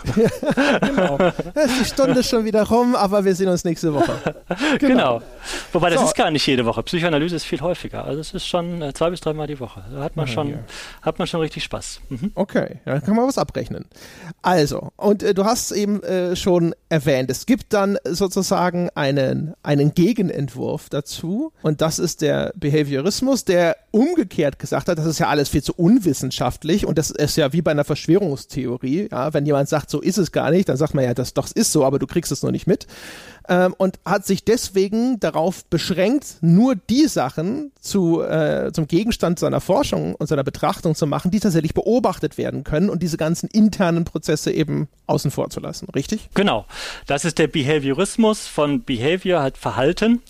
Genau. 0.81 1.19
Die 1.79 1.85
Stunde 1.85 2.21
ist 2.21 2.31
schon 2.31 2.45
wieder 2.45 2.65
rum, 2.65 2.97
aber 2.97 3.25
wir 3.25 3.35
sehen 3.37 3.49
uns 3.49 3.63
nächste 3.65 3.95
Woche. 3.95 4.19
Genau. 4.81 5.19
genau. 5.19 5.23
Wobei 5.73 5.91
das 5.91 6.01
so. 6.01 6.07
ist 6.07 6.17
gar 6.17 6.31
nicht 6.33 6.47
jede 6.47 6.67
Woche. 6.67 6.83
Psychoanalyse 6.83 7.37
ist 7.37 7.45
viel 7.45 7.61
häufiger. 7.61 8.05
Also 8.05 8.21
es 8.21 8.35
ist 8.35 8.47
schon 8.47 8.83
äh, 8.83 8.93
zwei 8.93 9.11
bis 9.11 9.21
dreimal 9.21 9.47
die 9.47 9.61
Woche. 9.61 9.85
Da 9.93 10.03
hat 10.03 10.17
man, 10.17 10.27
schon, 10.27 10.59
hat 11.03 11.19
man 11.19 11.29
schon 11.29 11.41
richtig 11.41 11.63
Spaß. 11.65 12.01
Mhm. 12.09 12.33
Okay. 12.35 12.72
Dann 12.85 13.03
kann 13.03 13.17
man 13.17 13.27
was 13.27 13.39
abrechnen. 13.39 13.87
Also, 14.43 14.91
und 14.97 15.23
äh, 15.23 15.35
du 15.35 15.45
hast 15.45 15.73
eben 15.73 16.03
äh, 16.03 16.37
schon 16.37 16.75
erwähnt, 16.89 17.31
es 17.31 17.47
gibt 17.47 17.73
dann 17.73 17.99
sozusagen 18.05 18.91
einen, 18.95 19.55
einen 19.63 19.95
Gegenentwurf 19.95 20.89
dazu. 20.89 21.53
Und 21.63 21.81
das 21.81 21.99
ist 21.99 22.23
der 22.23 22.53
Behaviorismus, 22.57 23.45
der 23.45 23.77
umgekehrt 23.91 24.59
gesagt 24.59 24.89
hat, 24.89 24.99
das 24.99 25.07
ist 25.07 25.19
ja 25.19 25.29
alles 25.29 25.49
viel 25.49 25.63
zu 25.63 25.75
unwissenschaftlich. 25.75 26.87
Und 26.87 26.99
das 26.99 27.11
ist 27.11 27.37
ja 27.37 27.53
wie 27.53 27.63
bei 27.63 27.71
einer 27.71 27.85
Verschwörungstheorie, 27.85 29.09
ja, 29.11 29.33
wenn 29.35 29.47
jemand 29.47 29.69
sagt, 29.69 29.91
so 29.91 30.01
ist 30.01 30.19
es 30.19 30.33
gar 30.33 30.51
nicht, 30.51 30.69
dann 30.69 30.77
sagt 30.77 30.95
man 30.95 31.05
ja, 31.05 31.15
das 31.15 31.35
doch 31.35 31.49
ist 31.55 31.73
so, 31.73 31.85
aber 31.85 31.99
du 31.99 32.07
kriegst 32.07 32.33
es 32.33 32.43
nur 32.43 32.53
nicht 32.53 32.67
mit 32.67 32.87
ähm, 33.49 33.75
und 33.79 33.99
hat 34.05 34.27
sich 34.27 34.45
deswegen 34.45 35.21
darauf 35.21 35.65
beschränkt, 35.67 36.37
nur 36.41 36.75
die 36.77 37.07
Sachen 37.07 37.73
zu, 37.81 38.23
äh, 38.23 38.71
zum 38.73 38.87
Gegenstand 38.87 39.39
seiner 39.39 39.61
Forschung 39.61 40.15
und 40.15 40.27
seiner 40.27 40.45
Betrachtung 40.45 40.95
zu 40.95 41.07
machen, 41.07 41.31
die 41.31 41.41
tatsächlich 41.41 41.75
beobachtet 41.75 42.39
werden 42.39 42.65
können 42.65 42.91
und 42.91 43.03
diese 43.03 43.17
ganzen 43.17 43.49
internen 43.49 44.05
Prozesse 44.05 44.53
eben 44.53 44.89
außen 45.07 45.31
vor 45.31 45.51
zu 45.51 45.61
lassen, 45.61 45.89
richtig? 45.95 46.29
Genau. 46.35 46.67
Das 47.07 47.25
ist 47.25 47.39
der 47.39 47.49
Behaviorismus 47.49 48.47
von 48.47 48.83
Behavior, 48.83 49.43
halt 49.43 49.59
Verhalten. 49.59 50.23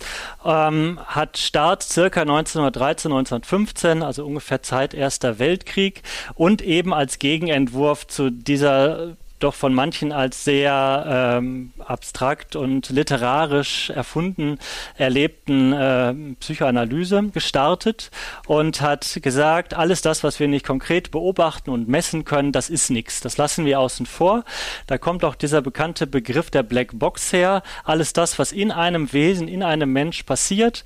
Ähm, 0.44 0.98
hat 1.06 1.38
Start 1.38 1.82
circa 1.82 2.22
1913, 2.22 3.12
1915, 3.12 4.02
also 4.02 4.24
ungefähr 4.24 4.62
Zeit 4.62 4.94
Erster 4.94 5.38
Weltkrieg 5.38 6.02
und 6.34 6.62
eben 6.62 6.92
als 6.92 7.18
Gegenentwurf 7.18 8.06
zu 8.06 8.30
dieser 8.30 9.16
doch 9.42 9.54
von 9.54 9.74
manchen 9.74 10.12
als 10.12 10.44
sehr 10.44 11.38
ähm, 11.38 11.72
abstrakt 11.78 12.56
und 12.56 12.90
literarisch 12.90 13.90
erfunden 13.90 14.58
erlebten 14.96 15.72
äh, 15.72 16.14
Psychoanalyse 16.40 17.24
gestartet 17.32 18.10
und 18.46 18.80
hat 18.80 19.18
gesagt, 19.22 19.74
alles 19.74 20.02
das, 20.02 20.24
was 20.24 20.40
wir 20.40 20.48
nicht 20.48 20.66
konkret 20.66 21.10
beobachten 21.10 21.70
und 21.70 21.88
messen 21.88 22.24
können, 22.24 22.52
das 22.52 22.70
ist 22.70 22.90
nichts. 22.90 23.20
Das 23.20 23.36
lassen 23.36 23.64
wir 23.64 23.80
außen 23.80 24.06
vor. 24.06 24.44
Da 24.86 24.98
kommt 24.98 25.24
auch 25.24 25.34
dieser 25.34 25.62
bekannte 25.62 26.06
Begriff 26.06 26.50
der 26.50 26.62
Black 26.62 26.90
Box 26.92 27.32
her. 27.32 27.62
Alles 27.84 28.12
das, 28.12 28.38
was 28.38 28.52
in 28.52 28.70
einem 28.70 29.12
Wesen, 29.12 29.48
in 29.48 29.62
einem 29.62 29.92
Mensch 29.92 30.22
passiert, 30.22 30.84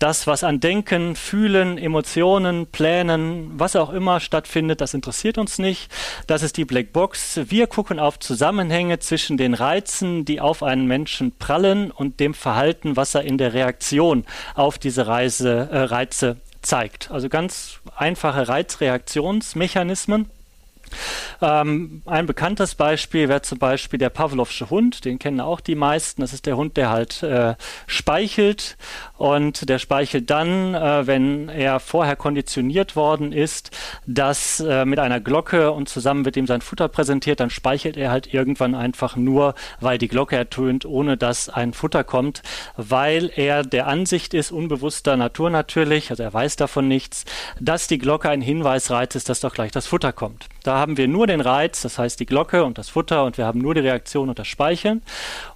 das, 0.00 0.26
was 0.26 0.42
an 0.42 0.60
Denken, 0.60 1.14
Fühlen, 1.14 1.78
Emotionen, 1.78 2.66
Plänen, 2.66 3.52
was 3.54 3.76
auch 3.76 3.90
immer 3.90 4.18
stattfindet, 4.18 4.80
das 4.80 4.94
interessiert 4.94 5.38
uns 5.38 5.58
nicht. 5.58 5.92
Das 6.26 6.42
ist 6.42 6.56
die 6.56 6.64
Black 6.64 6.92
Box. 6.92 7.38
Wir 7.44 7.66
gucken 7.66 8.00
auf 8.00 8.18
Zusammenhänge 8.18 8.98
zwischen 8.98 9.36
den 9.36 9.54
Reizen, 9.54 10.24
die 10.24 10.40
auf 10.40 10.62
einen 10.62 10.86
Menschen 10.86 11.36
prallen 11.38 11.90
und 11.90 12.18
dem 12.18 12.34
Verhalten, 12.34 12.96
was 12.96 13.14
er 13.14 13.22
in 13.22 13.38
der 13.38 13.52
Reaktion 13.52 14.24
auf 14.54 14.78
diese 14.78 15.06
Reise, 15.06 15.68
äh, 15.70 15.78
Reize 15.82 16.38
zeigt. 16.62 17.10
Also 17.10 17.28
ganz 17.28 17.80
einfache 17.94 18.48
Reizreaktionsmechanismen. 18.48 20.30
Ähm, 21.40 22.02
ein 22.06 22.26
bekanntes 22.26 22.74
Beispiel 22.74 23.28
wäre 23.28 23.42
zum 23.42 23.58
Beispiel 23.58 23.98
der 23.98 24.10
Pavlovsche 24.10 24.70
Hund, 24.70 25.04
den 25.04 25.18
kennen 25.18 25.40
auch 25.40 25.60
die 25.60 25.74
meisten. 25.74 26.20
Das 26.20 26.32
ist 26.32 26.46
der 26.46 26.56
Hund, 26.56 26.76
der 26.76 26.90
halt 26.90 27.22
äh, 27.22 27.54
speichelt 27.86 28.76
und 29.16 29.68
der 29.68 29.78
speichelt 29.78 30.30
dann, 30.30 30.74
äh, 30.74 31.06
wenn 31.06 31.48
er 31.48 31.80
vorher 31.80 32.16
konditioniert 32.16 32.96
worden 32.96 33.32
ist, 33.32 33.70
dass 34.06 34.60
äh, 34.60 34.84
mit 34.84 34.98
einer 34.98 35.20
Glocke 35.20 35.72
und 35.72 35.88
zusammen 35.88 36.24
wird 36.24 36.36
ihm 36.36 36.46
sein 36.46 36.60
Futter 36.60 36.88
präsentiert, 36.88 37.40
dann 37.40 37.50
speichelt 37.50 37.96
er 37.96 38.10
halt 38.10 38.32
irgendwann 38.32 38.74
einfach 38.74 39.16
nur, 39.16 39.54
weil 39.80 39.98
die 39.98 40.08
Glocke 40.08 40.36
ertönt, 40.36 40.84
ohne 40.84 41.16
dass 41.16 41.48
ein 41.48 41.72
Futter 41.72 42.04
kommt, 42.04 42.42
weil 42.76 43.30
er 43.34 43.62
der 43.62 43.86
Ansicht 43.86 44.34
ist, 44.34 44.50
unbewusster 44.50 45.16
Natur 45.16 45.50
natürlich, 45.50 46.10
also 46.10 46.22
er 46.22 46.32
weiß 46.32 46.56
davon 46.56 46.88
nichts, 46.88 47.24
dass 47.60 47.86
die 47.86 47.98
Glocke 47.98 48.30
ein 48.30 48.40
Hinweisreiz 48.40 49.14
ist, 49.14 49.28
dass 49.28 49.40
doch 49.40 49.54
gleich 49.54 49.72
das 49.72 49.86
Futter 49.86 50.12
kommt. 50.12 50.48
Da 50.62 50.76
haben 50.80 50.96
wir 50.96 51.06
nur 51.06 51.26
den 51.26 51.40
Reiz, 51.40 51.82
das 51.82 51.98
heißt 51.98 52.18
die 52.18 52.26
Glocke 52.26 52.64
und 52.64 52.78
das 52.78 52.88
Futter 52.88 53.24
und 53.24 53.38
wir 53.38 53.46
haben 53.46 53.60
nur 53.60 53.74
die 53.74 53.80
Reaktion 53.80 54.28
und 54.28 54.38
das 54.38 54.48
Speichern. 54.48 55.02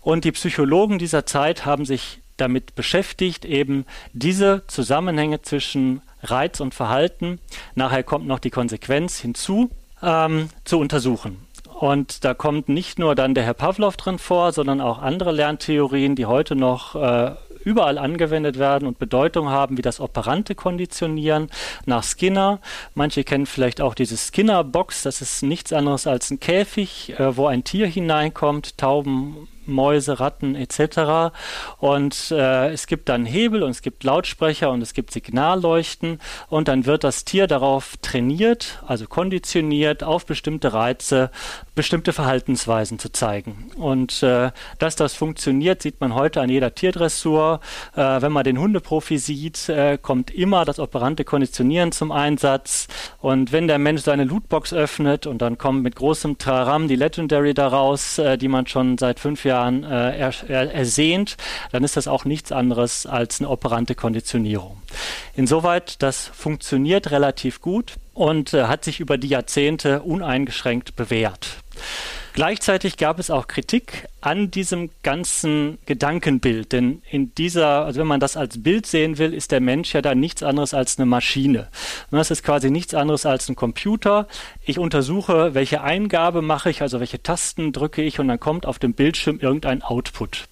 Und 0.00 0.24
die 0.24 0.32
Psychologen 0.32 0.98
dieser 0.98 1.26
Zeit 1.26 1.66
haben 1.66 1.84
sich 1.84 2.20
damit 2.36 2.74
beschäftigt, 2.74 3.44
eben 3.44 3.86
diese 4.12 4.62
Zusammenhänge 4.66 5.42
zwischen 5.42 6.02
Reiz 6.22 6.60
und 6.60 6.74
Verhalten, 6.74 7.40
nachher 7.74 8.02
kommt 8.02 8.26
noch 8.26 8.38
die 8.38 8.50
Konsequenz 8.50 9.18
hinzu, 9.18 9.70
ähm, 10.02 10.48
zu 10.64 10.78
untersuchen. 10.78 11.46
Und 11.74 12.24
da 12.24 12.34
kommt 12.34 12.68
nicht 12.68 12.98
nur 12.98 13.14
dann 13.14 13.34
der 13.34 13.44
Herr 13.44 13.54
Pavlov 13.54 13.96
drin 13.96 14.18
vor, 14.18 14.52
sondern 14.52 14.80
auch 14.80 15.00
andere 15.00 15.32
Lerntheorien, 15.32 16.14
die 16.14 16.26
heute 16.26 16.54
noch 16.54 16.94
äh, 16.94 17.32
überall 17.64 17.98
angewendet 17.98 18.58
werden 18.58 18.86
und 18.86 18.98
Bedeutung 18.98 19.48
haben, 19.48 19.76
wie 19.76 19.82
das 19.82 20.00
operante 20.00 20.54
Konditionieren 20.54 21.50
nach 21.86 22.04
Skinner. 22.04 22.60
Manche 22.94 23.24
kennen 23.24 23.46
vielleicht 23.46 23.80
auch 23.80 23.94
diese 23.94 24.16
Skinner-Box. 24.16 25.02
Das 25.02 25.20
ist 25.20 25.42
nichts 25.42 25.72
anderes 25.72 26.06
als 26.06 26.30
ein 26.30 26.40
Käfig, 26.40 27.18
äh, 27.18 27.36
wo 27.36 27.46
ein 27.46 27.64
Tier 27.64 27.86
hineinkommt, 27.86 28.78
Tauben, 28.78 29.48
Mäuse, 29.66 30.20
Ratten 30.20 30.54
etc. 30.54 31.34
Und 31.78 32.30
äh, 32.30 32.70
es 32.70 32.86
gibt 32.86 33.08
dann 33.08 33.26
Hebel 33.26 33.62
und 33.62 33.70
es 33.70 33.82
gibt 33.82 34.04
Lautsprecher 34.04 34.70
und 34.70 34.82
es 34.82 34.94
gibt 34.94 35.10
Signalleuchten 35.10 36.20
und 36.48 36.68
dann 36.68 36.86
wird 36.86 37.04
das 37.04 37.24
Tier 37.24 37.46
darauf 37.46 37.96
trainiert, 38.02 38.82
also 38.86 39.06
konditioniert, 39.06 40.02
auf 40.02 40.26
bestimmte 40.26 40.72
Reize, 40.72 41.30
bestimmte 41.74 42.12
Verhaltensweisen 42.12 42.98
zu 42.98 43.10
zeigen. 43.10 43.70
Und 43.76 44.22
äh, 44.22 44.50
dass 44.78 44.96
das 44.96 45.14
funktioniert, 45.14 45.82
sieht 45.82 46.00
man 46.00 46.14
heute 46.14 46.40
an 46.40 46.50
jeder 46.50 46.74
Tierdressur. 46.74 47.60
Äh, 47.94 48.22
wenn 48.22 48.32
man 48.32 48.44
den 48.44 48.58
Hundeprofi 48.58 49.18
sieht, 49.18 49.68
äh, 49.68 49.98
kommt 50.00 50.30
immer 50.30 50.64
das 50.64 50.78
operante 50.78 51.24
Konditionieren 51.24 51.92
zum 51.92 52.12
Einsatz. 52.12 52.88
Und 53.20 53.52
wenn 53.52 53.68
der 53.68 53.78
Mensch 53.78 54.02
seine 54.02 54.24
Lootbox 54.24 54.72
öffnet 54.72 55.26
und 55.26 55.42
dann 55.42 55.58
kommt 55.58 55.82
mit 55.82 55.96
großem 55.96 56.38
Traram 56.38 56.88
die 56.88 56.96
Legendary 56.96 57.54
daraus, 57.54 58.18
äh, 58.18 58.36
die 58.36 58.48
man 58.48 58.66
schon 58.66 58.98
seit 58.98 59.20
fünf 59.20 59.44
Jahren 59.44 59.53
Jahren 59.54 59.84
äh, 59.84 60.18
er, 60.18 60.32
er, 60.48 60.74
ersehnt, 60.74 61.36
dann 61.70 61.84
ist 61.84 61.96
das 61.96 62.08
auch 62.08 62.24
nichts 62.24 62.50
anderes 62.50 63.06
als 63.06 63.40
eine 63.40 63.48
operante 63.48 63.94
Konditionierung. 63.94 64.82
Insoweit, 65.34 66.02
das 66.02 66.26
funktioniert 66.26 67.10
relativ 67.10 67.60
gut 67.60 67.94
und 68.14 68.52
äh, 68.52 68.64
hat 68.64 68.84
sich 68.84 69.00
über 69.00 69.16
die 69.16 69.28
Jahrzehnte 69.28 70.02
uneingeschränkt 70.02 70.96
bewährt. 70.96 71.58
Gleichzeitig 72.32 72.96
gab 72.96 73.20
es 73.20 73.30
auch 73.30 73.46
Kritik 73.46 74.08
an 74.24 74.50
diesem 74.50 74.88
ganzen 75.02 75.76
Gedankenbild, 75.84 76.72
denn 76.72 77.02
in 77.10 77.34
dieser, 77.34 77.84
also 77.84 78.00
wenn 78.00 78.06
man 78.06 78.20
das 78.20 78.38
als 78.38 78.62
Bild 78.62 78.86
sehen 78.86 79.18
will, 79.18 79.34
ist 79.34 79.52
der 79.52 79.60
Mensch 79.60 79.92
ja 79.92 80.00
dann 80.00 80.18
nichts 80.18 80.42
anderes 80.42 80.72
als 80.72 80.98
eine 80.98 81.04
Maschine. 81.04 81.68
Und 82.10 82.16
das 82.16 82.30
ist 82.30 82.42
quasi 82.42 82.70
nichts 82.70 82.94
anderes 82.94 83.26
als 83.26 83.50
ein 83.50 83.54
Computer. 83.54 84.26
Ich 84.64 84.78
untersuche, 84.78 85.52
welche 85.52 85.82
Eingabe 85.82 86.40
mache 86.40 86.70
ich, 86.70 86.80
also 86.80 87.00
welche 87.00 87.22
Tasten 87.22 87.72
drücke 87.72 88.00
ich 88.00 88.18
und 88.18 88.28
dann 88.28 88.40
kommt 88.40 88.64
auf 88.64 88.78
dem 88.78 88.94
Bildschirm 88.94 89.40
irgendein 89.40 89.82
Output. 89.82 90.44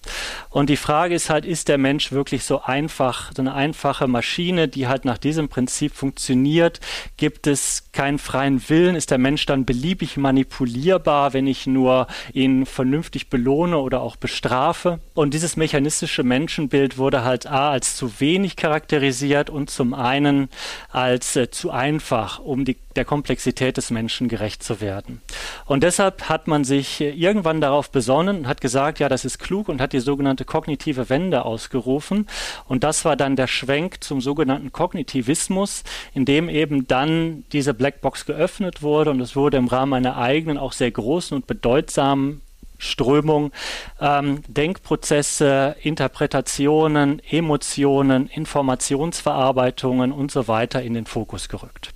Und 0.51 0.69
die 0.69 0.77
Frage 0.77 1.15
ist 1.15 1.31
halt, 1.31 1.43
ist 1.43 1.67
der 1.67 1.79
Mensch 1.79 2.11
wirklich 2.11 2.43
so 2.43 2.61
einfach, 2.61 3.31
so 3.35 3.41
eine 3.41 3.55
einfache 3.55 4.07
Maschine, 4.07 4.67
die 4.67 4.87
halt 4.87 5.03
nach 5.03 5.17
diesem 5.17 5.49
Prinzip 5.49 5.95
funktioniert? 5.95 6.79
Gibt 7.17 7.47
es 7.47 7.85
keinen 7.91 8.19
freien 8.19 8.69
Willen? 8.69 8.95
Ist 8.95 9.09
der 9.09 9.17
Mensch 9.17 9.47
dann 9.47 9.65
beliebig 9.65 10.15
manipulierbar, 10.15 11.33
wenn 11.33 11.47
ich 11.47 11.65
nur 11.65 12.05
ihn 12.33 12.67
vernünftig 12.67 13.31
belohne 13.31 13.62
oder 13.71 14.01
auch 14.01 14.17
bestrafe. 14.17 14.99
Und 15.13 15.33
dieses 15.33 15.55
mechanistische 15.55 16.23
Menschenbild 16.23 16.97
wurde 16.97 17.23
halt 17.23 17.45
A 17.45 17.71
als 17.71 17.95
zu 17.95 18.19
wenig 18.19 18.57
charakterisiert 18.57 19.49
und 19.49 19.69
zum 19.69 19.93
einen 19.93 20.49
als 20.89 21.35
äh, 21.35 21.49
zu 21.49 21.71
einfach, 21.71 22.39
um 22.39 22.65
die, 22.65 22.77
der 22.95 23.05
Komplexität 23.05 23.77
des 23.77 23.91
Menschen 23.91 24.27
gerecht 24.27 24.63
zu 24.63 24.81
werden. 24.81 25.21
Und 25.65 25.83
deshalb 25.83 26.29
hat 26.29 26.47
man 26.47 26.63
sich 26.63 26.99
äh, 26.99 27.11
irgendwann 27.11 27.61
darauf 27.61 27.91
besonnen 27.91 28.39
und 28.39 28.47
hat 28.47 28.59
gesagt, 28.59 28.99
ja, 28.99 29.07
das 29.07 29.23
ist 29.23 29.37
klug 29.37 29.69
und 29.69 29.79
hat 29.79 29.93
die 29.93 29.99
sogenannte 29.99 30.43
kognitive 30.43 31.09
Wende 31.09 31.45
ausgerufen. 31.45 32.27
Und 32.67 32.83
das 32.83 33.05
war 33.05 33.15
dann 33.15 33.35
der 33.35 33.47
Schwenk 33.47 34.03
zum 34.03 34.19
sogenannten 34.19 34.71
Kognitivismus, 34.71 35.83
in 36.13 36.25
dem 36.25 36.49
eben 36.49 36.87
dann 36.87 37.45
diese 37.53 37.73
Blackbox 37.73 38.25
geöffnet 38.25 38.81
wurde 38.81 39.11
und 39.11 39.21
es 39.21 39.35
wurde 39.35 39.57
im 39.57 39.67
Rahmen 39.67 39.93
einer 39.93 40.17
eigenen, 40.17 40.57
auch 40.57 40.73
sehr 40.73 40.91
großen 40.91 41.35
und 41.35 41.47
bedeutsamen 41.47 42.41
Strömung, 42.83 43.51
ähm, 43.99 44.43
Denkprozesse, 44.47 45.75
Interpretationen, 45.81 47.21
Emotionen, 47.29 48.27
Informationsverarbeitungen 48.27 50.11
und 50.11 50.31
so 50.31 50.47
weiter 50.47 50.81
in 50.81 50.93
den 50.93 51.05
Fokus 51.05 51.49
gerückt. 51.49 51.92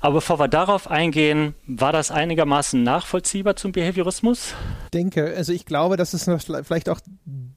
Aber 0.00 0.14
bevor 0.16 0.38
wir 0.38 0.48
darauf 0.48 0.90
eingehen, 0.90 1.54
war 1.66 1.92
das 1.92 2.10
einigermaßen 2.10 2.82
nachvollziehbar 2.82 3.56
zum 3.56 3.72
Behaviorismus? 3.72 4.54
Ich 4.84 4.90
denke, 4.90 5.34
also 5.36 5.52
ich 5.52 5.66
glaube, 5.66 5.96
das 5.96 6.14
ist 6.14 6.30
vielleicht 6.64 6.88
auch 6.88 7.00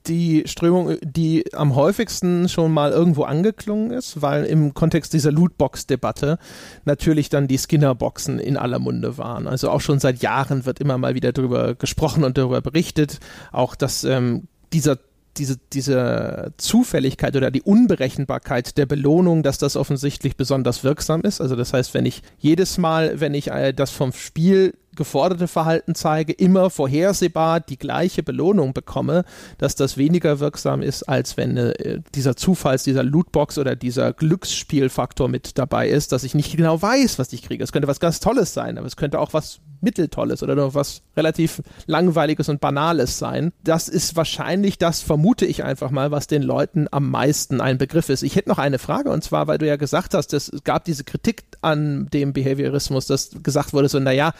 die 0.06 0.42
Strömung, 0.46 0.96
die 1.02 1.44
am 1.54 1.76
häufigsten 1.76 2.48
schon 2.48 2.72
mal 2.72 2.90
irgendwo 2.90 3.22
angeklungen 3.24 3.92
ist, 3.92 4.20
weil 4.20 4.44
im 4.44 4.74
Kontext 4.74 5.12
dieser 5.12 5.30
Lootbox-Debatte 5.30 6.38
natürlich 6.84 7.28
dann 7.28 7.46
die 7.46 7.58
Skinner-Boxen 7.58 8.38
in 8.38 8.56
aller 8.56 8.78
Munde 8.78 9.16
waren. 9.18 9.46
Also 9.46 9.70
auch 9.70 9.80
schon 9.80 10.00
seit 10.00 10.22
Jahren 10.22 10.66
wird 10.66 10.80
immer 10.80 10.98
mal 10.98 11.14
wieder 11.14 11.32
darüber 11.32 11.74
gesprochen 11.74 12.24
und 12.24 12.36
darüber 12.36 12.60
berichtet, 12.60 13.20
auch 13.52 13.76
dass 13.76 14.02
ähm, 14.04 14.48
dieser 14.72 14.98
diese, 15.36 15.58
diese 15.72 16.52
Zufälligkeit 16.56 17.36
oder 17.36 17.50
die 17.50 17.62
Unberechenbarkeit 17.62 18.76
der 18.76 18.86
Belohnung, 18.86 19.42
dass 19.42 19.58
das 19.58 19.76
offensichtlich 19.76 20.36
besonders 20.36 20.84
wirksam 20.84 21.22
ist. 21.22 21.40
Also 21.40 21.56
das 21.56 21.72
heißt, 21.72 21.94
wenn 21.94 22.06
ich 22.06 22.22
jedes 22.38 22.78
Mal, 22.78 23.20
wenn 23.20 23.34
ich 23.34 23.50
äh, 23.50 23.72
das 23.72 23.90
vom 23.90 24.12
Spiel 24.12 24.74
geforderte 24.96 25.48
Verhalten 25.48 25.94
zeige, 25.94 26.32
immer 26.32 26.70
vorhersehbar 26.70 27.60
die 27.60 27.78
gleiche 27.78 28.22
Belohnung 28.22 28.72
bekomme, 28.72 29.24
dass 29.58 29.74
das 29.74 29.96
weniger 29.96 30.40
wirksam 30.40 30.82
ist, 30.82 31.04
als 31.04 31.36
wenn 31.36 31.56
äh, 31.56 32.00
dieser 32.14 32.36
Zufalls, 32.36 32.84
dieser 32.84 33.02
Lootbox 33.02 33.58
oder 33.58 33.76
dieser 33.76 34.12
Glücksspielfaktor 34.12 35.28
mit 35.28 35.58
dabei 35.58 35.88
ist, 35.88 36.12
dass 36.12 36.24
ich 36.24 36.34
nicht 36.34 36.56
genau 36.56 36.80
weiß, 36.80 37.18
was 37.18 37.32
ich 37.32 37.42
kriege. 37.42 37.64
Es 37.64 37.72
könnte 37.72 37.88
was 37.88 38.00
ganz 38.00 38.20
Tolles 38.20 38.54
sein, 38.54 38.78
aber 38.78 38.86
es 38.86 38.96
könnte 38.96 39.18
auch 39.18 39.32
was 39.32 39.60
Mitteltolles 39.82 40.42
oder 40.42 40.54
noch 40.54 40.74
was 40.74 41.02
relativ 41.16 41.60
Langweiliges 41.86 42.48
und 42.48 42.60
Banales 42.60 43.18
sein. 43.18 43.52
Das 43.64 43.88
ist 43.88 44.16
wahrscheinlich 44.16 44.78
das, 44.78 45.02
vermute 45.02 45.44
ich 45.44 45.64
einfach 45.64 45.90
mal, 45.90 46.10
was 46.10 46.28
den 46.28 46.42
Leuten 46.42 46.86
am 46.90 47.10
meisten 47.10 47.60
ein 47.60 47.78
Begriff 47.78 48.08
ist. 48.08 48.22
Ich 48.22 48.36
hätte 48.36 48.48
noch 48.48 48.58
eine 48.58 48.78
Frage 48.78 49.10
und 49.10 49.24
zwar, 49.24 49.48
weil 49.48 49.58
du 49.58 49.66
ja 49.66 49.76
gesagt 49.76 50.14
hast, 50.14 50.32
es 50.32 50.52
gab 50.64 50.84
diese 50.84 51.04
Kritik 51.04 51.42
an 51.60 52.08
dem 52.12 52.32
Behaviorismus, 52.32 53.06
dass 53.06 53.30
gesagt 53.42 53.72
wurde 53.72 53.88
so, 53.88 53.98
naja, 53.98 54.32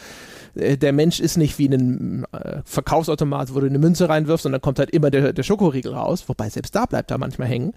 der 0.55 0.93
Mensch 0.93 1.21
ist 1.21 1.37
nicht 1.37 1.59
wie 1.59 1.69
ein 1.69 2.25
äh, 2.33 2.61
Verkaufsautomat, 2.65 3.55
wo 3.55 3.61
du 3.61 3.67
eine 3.67 3.79
Münze 3.79 4.09
reinwirfst 4.09 4.47
und 4.47 4.53
dann 4.53 4.61
kommt 4.61 4.79
halt 4.79 4.91
immer 4.91 5.11
der, 5.11 5.33
der 5.33 5.43
Schokoriegel 5.43 5.95
raus, 5.95 6.25
wobei 6.29 6.49
selbst 6.51 6.75
da 6.75 6.87
bleibt 6.87 7.11
er 7.11 7.19
manchmal 7.19 7.49
hängen. 7.49 7.73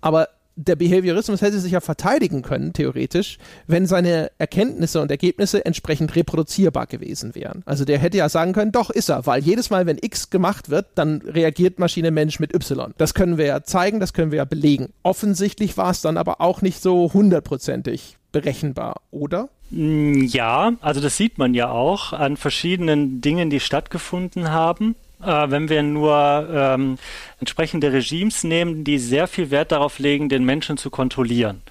Aber 0.00 0.28
der 0.56 0.76
Behaviorismus 0.76 1.40
hätte 1.40 1.58
sich 1.58 1.72
ja 1.72 1.80
verteidigen 1.80 2.42
können, 2.42 2.72
theoretisch, 2.72 3.38
wenn 3.66 3.86
seine 3.86 4.30
Erkenntnisse 4.38 5.00
und 5.00 5.10
Ergebnisse 5.10 5.64
entsprechend 5.64 6.14
reproduzierbar 6.14 6.86
gewesen 6.86 7.34
wären. 7.34 7.62
Also 7.64 7.84
der 7.84 7.98
hätte 7.98 8.18
ja 8.18 8.28
sagen 8.28 8.52
können, 8.52 8.72
doch 8.72 8.90
ist 8.90 9.08
er, 9.08 9.26
weil 9.26 9.42
jedes 9.42 9.70
Mal, 9.70 9.86
wenn 9.86 9.98
X 10.00 10.30
gemacht 10.30 10.68
wird, 10.68 10.86
dann 10.94 11.22
reagiert 11.22 11.78
Maschine 11.78 12.10
Mensch 12.10 12.38
mit 12.38 12.54
Y. 12.54 12.92
Das 12.98 13.14
können 13.14 13.38
wir 13.38 13.46
ja 13.46 13.62
zeigen, 13.62 14.00
das 14.00 14.12
können 14.12 14.30
wir 14.30 14.38
ja 14.38 14.44
belegen. 14.44 14.90
Offensichtlich 15.02 15.76
war 15.76 15.90
es 15.90 16.02
dann 16.02 16.18
aber 16.18 16.40
auch 16.40 16.60
nicht 16.60 16.82
so 16.82 17.12
hundertprozentig 17.12 18.18
berechenbar, 18.30 19.00
oder? 19.10 19.48
Mm, 19.72 20.24
ja, 20.24 20.74
also 20.80 21.00
das 21.00 21.16
sieht 21.16 21.38
man 21.38 21.54
ja 21.54 21.70
auch 21.70 22.12
an 22.12 22.36
verschiedenen 22.36 23.20
Dingen, 23.20 23.50
die 23.50 23.60
stattgefunden 23.60 24.50
haben 24.50 24.94
äh, 25.22 25.50
wenn 25.50 25.68
wir 25.68 25.82
nur 25.82 26.48
ähm, 26.52 26.98
entsprechende 27.38 27.92
Regimes 27.92 28.44
nehmen, 28.44 28.84
die 28.84 28.98
sehr 28.98 29.26
viel 29.26 29.50
Wert 29.50 29.72
darauf 29.72 29.98
legen, 29.98 30.28
den 30.28 30.44
Menschen 30.44 30.76
zu 30.76 30.90
kontrollieren. 30.90 31.62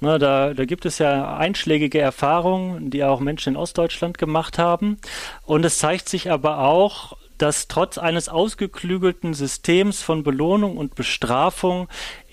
Ne, 0.00 0.18
da, 0.18 0.54
da 0.54 0.64
gibt 0.64 0.86
es 0.86 0.98
ja 0.98 1.36
einschlägige 1.36 2.00
Erfahrungen, 2.00 2.90
die 2.90 3.04
auch 3.04 3.20
Menschen 3.20 3.54
in 3.54 3.56
Ostdeutschland 3.56 4.18
gemacht 4.18 4.58
haben. 4.58 4.98
Und 5.44 5.64
es 5.64 5.78
zeigt 5.78 6.08
sich 6.08 6.30
aber 6.30 6.58
auch, 6.58 7.16
dass 7.38 7.68
trotz 7.68 7.98
eines 7.98 8.28
ausgeklügelten 8.28 9.34
Systems 9.34 10.02
von 10.02 10.22
Belohnung 10.22 10.76
und 10.76 10.94
Bestrafung 10.94 11.88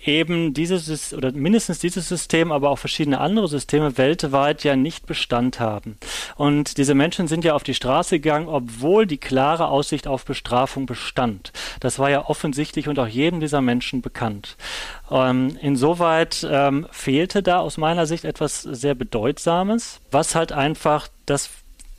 eben 0.05 0.53
dieses 0.53 1.13
oder 1.13 1.31
mindestens 1.31 1.79
dieses 1.79 2.07
System, 2.07 2.51
aber 2.51 2.69
auch 2.69 2.79
verschiedene 2.79 3.19
andere 3.19 3.47
Systeme 3.47 3.97
weltweit 3.97 4.63
ja 4.63 4.75
nicht 4.75 5.05
Bestand 5.05 5.59
haben. 5.59 5.97
Und 6.35 6.77
diese 6.77 6.93
Menschen 6.93 7.27
sind 7.27 7.45
ja 7.45 7.53
auf 7.53 7.63
die 7.63 7.73
Straße 7.73 8.19
gegangen, 8.19 8.47
obwohl 8.47 9.05
die 9.07 9.17
klare 9.17 9.67
Aussicht 9.67 10.07
auf 10.07 10.25
Bestrafung 10.25 10.85
bestand. 10.85 11.53
Das 11.79 11.99
war 11.99 12.09
ja 12.09 12.25
offensichtlich 12.25 12.87
und 12.87 12.99
auch 12.99 13.07
jedem 13.07 13.39
dieser 13.39 13.61
Menschen 13.61 14.01
bekannt. 14.01 14.57
Ähm, 15.09 15.57
insoweit 15.61 16.45
ähm, 16.49 16.87
fehlte 16.91 17.43
da 17.43 17.59
aus 17.59 17.77
meiner 17.77 18.05
Sicht 18.05 18.25
etwas 18.25 18.61
sehr 18.61 18.95
Bedeutsames, 18.95 20.01
was 20.11 20.35
halt 20.35 20.51
einfach 20.51 21.07
das 21.25 21.49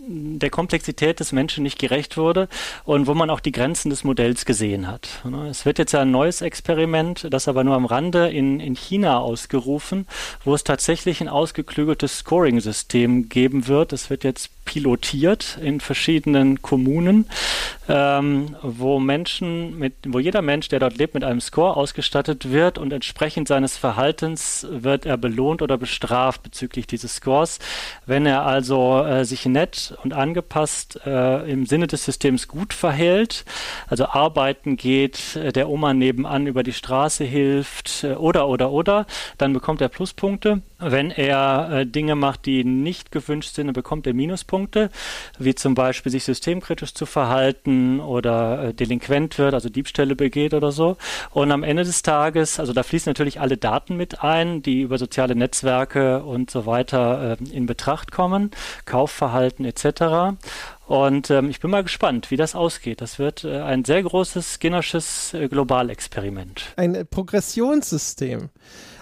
der 0.06 0.50
Komplexität 0.50 1.20
des 1.20 1.32
Menschen 1.32 1.62
nicht 1.62 1.78
gerecht 1.78 2.16
wurde 2.16 2.48
und 2.84 3.06
wo 3.06 3.14
man 3.14 3.30
auch 3.30 3.40
die 3.40 3.52
Grenzen 3.52 3.90
des 3.90 4.04
Modells 4.04 4.44
gesehen 4.44 4.86
hat. 4.86 5.08
Ne, 5.24 5.48
es 5.48 5.64
wird 5.66 5.78
jetzt 5.78 5.92
ja 5.92 6.00
ein 6.00 6.10
neues 6.10 6.40
Experiment, 6.40 7.26
das 7.30 7.48
aber 7.48 7.64
nur 7.64 7.74
am 7.74 7.86
Rande 7.86 8.28
in, 8.28 8.60
in 8.60 8.74
China 8.74 9.18
ausgerufen, 9.18 10.06
wo 10.44 10.54
es 10.54 10.64
tatsächlich 10.64 11.20
ein 11.20 11.28
ausgeklügeltes 11.28 12.18
Scoring-System 12.18 13.28
geben 13.28 13.66
wird. 13.66 13.92
Es 13.92 14.10
wird 14.10 14.24
jetzt 14.24 14.50
pilotiert 14.64 15.58
in 15.60 15.80
verschiedenen 15.80 16.62
Kommunen, 16.62 17.26
ähm, 17.88 18.56
wo 18.62 18.98
Menschen 18.98 19.78
mit, 19.78 19.94
wo 20.06 20.18
jeder 20.18 20.42
Mensch, 20.42 20.68
der 20.68 20.80
dort 20.80 20.96
lebt, 20.96 21.14
mit 21.14 21.24
einem 21.24 21.40
Score 21.40 21.76
ausgestattet 21.76 22.50
wird 22.50 22.78
und 22.78 22.92
entsprechend 22.92 23.48
seines 23.48 23.76
Verhaltens 23.76 24.66
wird 24.70 25.06
er 25.06 25.16
belohnt 25.16 25.62
oder 25.62 25.76
bestraft 25.76 26.42
bezüglich 26.42 26.86
dieses 26.86 27.16
Scores. 27.16 27.58
Wenn 28.06 28.26
er 28.26 28.46
also 28.46 29.04
äh, 29.04 29.24
sich 29.24 29.46
nett 29.46 29.94
und 30.02 30.12
angepasst 30.12 31.00
äh, 31.04 31.50
im 31.50 31.66
Sinne 31.66 31.86
des 31.86 32.04
Systems 32.04 32.48
gut 32.48 32.72
verhält, 32.72 33.44
also 33.88 34.06
arbeiten 34.06 34.76
geht, 34.76 35.36
äh, 35.36 35.52
der 35.52 35.68
Oma 35.68 35.94
nebenan 35.94 36.46
über 36.46 36.62
die 36.62 36.72
Straße 36.72 37.24
hilft 37.24 38.04
äh, 38.04 38.14
oder 38.14 38.48
oder 38.48 38.70
oder, 38.70 39.06
dann 39.38 39.52
bekommt 39.52 39.80
er 39.80 39.88
Pluspunkte. 39.88 40.62
Wenn 40.90 41.10
er 41.10 41.68
äh, 41.70 41.86
Dinge 41.86 42.16
macht, 42.16 42.46
die 42.46 42.64
nicht 42.64 43.12
gewünscht 43.12 43.54
sind, 43.54 43.68
dann 43.68 43.74
bekommt 43.74 44.06
er 44.06 44.14
Minuspunkte. 44.14 44.64
Punkte, 44.64 44.90
wie 45.38 45.54
zum 45.54 45.74
Beispiel 45.74 46.10
sich 46.12 46.24
systemkritisch 46.24 46.94
zu 46.94 47.06
verhalten 47.06 48.00
oder 48.00 48.68
äh, 48.68 48.74
delinquent 48.74 49.38
wird, 49.38 49.54
also 49.54 49.68
Diebstähle 49.68 50.16
begeht 50.16 50.54
oder 50.54 50.72
so. 50.72 50.96
Und 51.30 51.52
am 51.52 51.62
Ende 51.62 51.84
des 51.84 52.02
Tages, 52.02 52.60
also 52.60 52.72
da 52.72 52.82
fließen 52.82 53.10
natürlich 53.10 53.40
alle 53.40 53.56
Daten 53.56 53.96
mit 53.96 54.22
ein, 54.22 54.62
die 54.62 54.82
über 54.82 54.98
soziale 54.98 55.34
Netzwerke 55.34 56.22
und 56.22 56.50
so 56.50 56.66
weiter 56.66 57.36
äh, 57.40 57.56
in 57.56 57.66
Betracht 57.66 58.12
kommen, 58.12 58.50
Kaufverhalten 58.84 59.64
etc. 59.64 60.36
Und 60.86 61.30
ähm, 61.30 61.50
ich 61.50 61.60
bin 61.60 61.70
mal 61.70 61.82
gespannt, 61.82 62.30
wie 62.30 62.36
das 62.36 62.54
ausgeht. 62.54 63.00
Das 63.00 63.18
wird 63.18 63.44
äh, 63.44 63.60
ein 63.60 63.84
sehr 63.84 64.02
großes 64.02 64.54
Skinnersches 64.54 65.34
äh, 65.34 65.48
Globalexperiment. 65.48 66.74
Ein 66.76 67.06
Progressionssystem. 67.10 68.50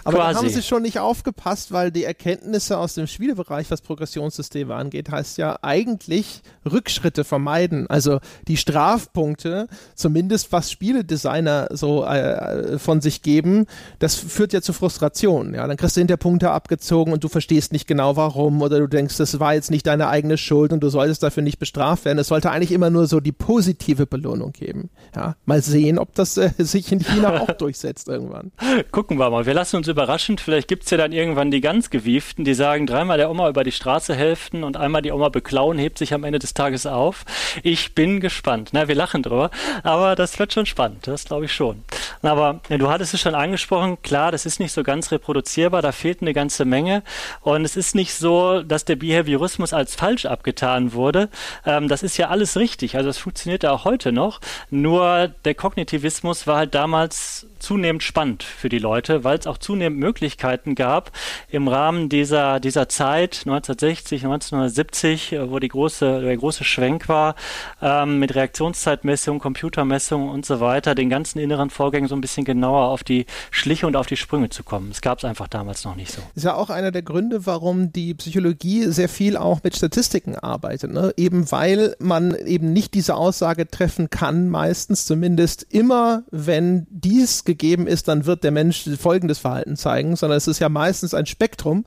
Aber 0.04 0.18
Quasi. 0.18 0.32
da 0.32 0.38
haben 0.38 0.48
sie 0.48 0.62
schon 0.62 0.82
nicht 0.82 0.98
aufgepasst, 0.98 1.72
weil 1.72 1.90
die 1.90 2.04
Erkenntnisse 2.04 2.78
aus 2.78 2.94
dem 2.94 3.06
Spielebereich, 3.06 3.70
was 3.70 3.82
Progressionssysteme 3.82 4.74
angeht, 4.74 5.10
heißt 5.10 5.38
ja 5.38 5.58
eigentlich 5.62 6.42
Rückschritte 6.70 7.24
vermeiden. 7.24 7.86
Also 7.88 8.20
die 8.48 8.56
Strafpunkte, 8.56 9.68
zumindest 9.94 10.52
was 10.52 10.70
Spieledesigner 10.70 11.68
so 11.70 12.04
äh, 12.04 12.78
von 12.78 13.00
sich 13.00 13.22
geben, 13.22 13.66
das 13.98 14.14
führt 14.14 14.52
ja 14.52 14.62
zu 14.62 14.72
Frustration. 14.72 15.54
Ja, 15.54 15.66
dann 15.66 15.76
kriegst 15.76 15.96
du 15.96 16.00
hinter 16.00 16.16
Punkte 16.16 16.50
abgezogen 16.50 17.12
und 17.12 17.22
du 17.22 17.28
verstehst 17.28 17.72
nicht 17.72 17.86
genau 17.86 18.16
warum 18.16 18.62
oder 18.62 18.78
du 18.78 18.88
denkst, 18.88 19.16
das 19.16 19.38
war 19.38 19.54
jetzt 19.54 19.70
nicht 19.70 19.86
deine 19.86 20.08
eigene 20.08 20.36
Schuld 20.36 20.72
und 20.72 20.80
du 20.80 20.88
solltest 20.88 21.22
dafür 21.22 21.42
nicht 21.42 21.58
bestraft 21.58 22.04
werden. 22.04 22.18
Es 22.18 22.28
sollte 22.28 22.50
eigentlich 22.50 22.72
immer 22.72 22.90
nur 22.90 23.06
so 23.06 23.20
die 23.20 23.32
positive 23.32 24.06
Belohnung 24.06 24.52
geben. 24.52 24.90
Ja, 25.14 25.36
mal 25.44 25.62
sehen, 25.62 25.98
ob 25.98 26.14
das 26.14 26.36
äh, 26.36 26.50
sich 26.58 26.90
in 26.90 27.00
China 27.00 27.40
auch 27.40 27.52
durchsetzt 27.52 28.08
irgendwann. 28.08 28.52
Gucken 28.90 29.18
wir 29.18 29.30
mal. 29.30 29.46
Wir 29.46 29.54
lassen 29.54 29.76
uns 29.76 29.88
überraschend. 29.92 30.40
Vielleicht 30.40 30.66
gibt 30.66 30.84
es 30.84 30.90
ja 30.90 30.96
dann 30.96 31.12
irgendwann 31.12 31.50
die 31.50 31.60
ganz 31.60 31.90
Gewieften, 31.90 32.44
die 32.44 32.54
sagen, 32.54 32.86
dreimal 32.86 33.18
der 33.18 33.30
Oma 33.30 33.48
über 33.48 33.62
die 33.62 33.72
Straße 33.72 34.14
helfen 34.14 34.64
und 34.64 34.76
einmal 34.76 35.02
die 35.02 35.12
Oma 35.12 35.28
beklauen, 35.28 35.78
hebt 35.78 35.98
sich 35.98 36.12
am 36.12 36.24
Ende 36.24 36.40
des 36.40 36.54
Tages 36.54 36.86
auf. 36.86 37.24
Ich 37.62 37.94
bin 37.94 38.20
gespannt. 38.20 38.70
Na, 38.72 38.88
wir 38.88 38.94
lachen 38.94 39.22
drüber, 39.22 39.50
aber 39.84 40.16
das 40.16 40.38
wird 40.38 40.52
schon 40.52 40.66
spannend. 40.66 41.06
Das 41.06 41.26
glaube 41.26 41.44
ich 41.44 41.52
schon. 41.52 41.84
Aber 42.22 42.60
ja, 42.68 42.78
du 42.78 42.88
hattest 42.88 43.14
es 43.14 43.20
schon 43.20 43.34
angesprochen. 43.34 44.00
Klar, 44.02 44.32
das 44.32 44.46
ist 44.46 44.60
nicht 44.60 44.72
so 44.72 44.82
ganz 44.82 45.10
reproduzierbar. 45.10 45.82
Da 45.82 45.92
fehlt 45.92 46.22
eine 46.22 46.32
ganze 46.32 46.64
Menge. 46.64 47.02
Und 47.40 47.64
es 47.64 47.76
ist 47.76 47.94
nicht 47.94 48.14
so, 48.14 48.62
dass 48.62 48.84
der 48.84 48.96
Behaviorismus 48.96 49.72
als 49.72 49.94
falsch 49.94 50.26
abgetan 50.26 50.92
wurde. 50.92 51.28
Ähm, 51.66 51.88
das 51.88 52.02
ist 52.02 52.16
ja 52.16 52.28
alles 52.28 52.56
richtig. 52.56 52.96
Also 52.96 53.10
es 53.10 53.18
funktioniert 53.18 53.64
ja 53.64 53.72
auch 53.72 53.84
heute 53.84 54.12
noch. 54.12 54.40
Nur 54.70 55.28
der 55.44 55.54
Kognitivismus 55.54 56.46
war 56.46 56.56
halt 56.56 56.74
damals 56.74 57.46
zunehmend 57.58 58.02
spannend 58.02 58.42
für 58.42 58.68
die 58.68 58.78
Leute, 58.78 59.24
weil 59.24 59.38
es 59.38 59.46
auch 59.46 59.58
zunehmend 59.58 59.81
Möglichkeiten 59.90 60.74
gab 60.74 61.12
im 61.50 61.68
Rahmen 61.68 62.08
dieser, 62.08 62.60
dieser 62.60 62.88
Zeit 62.88 63.42
1960, 63.46 64.24
1970, 64.24 65.36
wo 65.46 65.58
die 65.58 65.68
große, 65.68 66.20
der 66.22 66.36
große 66.36 66.64
Schwenk 66.64 67.08
war, 67.08 67.34
ähm, 67.80 68.18
mit 68.18 68.34
Reaktionszeitmessung, 68.34 69.38
Computermessung 69.38 70.28
und 70.28 70.46
so 70.46 70.60
weiter, 70.60 70.94
den 70.94 71.10
ganzen 71.10 71.38
inneren 71.38 71.70
Vorgängen 71.70 72.08
so 72.08 72.14
ein 72.14 72.20
bisschen 72.20 72.44
genauer 72.44 72.88
auf 72.88 73.04
die 73.04 73.26
Schliche 73.50 73.86
und 73.86 73.96
auf 73.96 74.06
die 74.06 74.16
Sprünge 74.16 74.48
zu 74.48 74.62
kommen. 74.62 74.90
Es 74.90 75.00
gab 75.00 75.18
es 75.18 75.24
einfach 75.24 75.48
damals 75.48 75.84
noch 75.84 75.96
nicht 75.96 76.12
so. 76.12 76.22
Ist 76.34 76.44
ja 76.44 76.54
auch 76.54 76.70
einer 76.70 76.90
der 76.90 77.02
Gründe, 77.02 77.46
warum 77.46 77.92
die 77.92 78.14
Psychologie 78.14 78.86
sehr 78.86 79.08
viel 79.08 79.36
auch 79.36 79.62
mit 79.62 79.76
Statistiken 79.76 80.36
arbeitet. 80.36 80.92
Ne? 80.92 81.12
Eben 81.16 81.50
weil 81.50 81.96
man 81.98 82.34
eben 82.34 82.72
nicht 82.72 82.94
diese 82.94 83.14
Aussage 83.14 83.68
treffen 83.68 84.10
kann, 84.10 84.48
meistens 84.48 85.04
zumindest 85.06 85.66
immer, 85.70 86.22
wenn 86.30 86.86
dies 86.90 87.44
gegeben 87.44 87.86
ist, 87.86 88.08
dann 88.08 88.26
wird 88.26 88.44
der 88.44 88.50
Mensch 88.50 88.88
folgendes 88.98 89.38
Verhalten 89.38 89.71
zeigen, 89.76 90.16
sondern 90.16 90.36
es 90.36 90.48
ist 90.48 90.58
ja 90.58 90.68
meistens 90.68 91.14
ein 91.14 91.26
Spektrum 91.26 91.84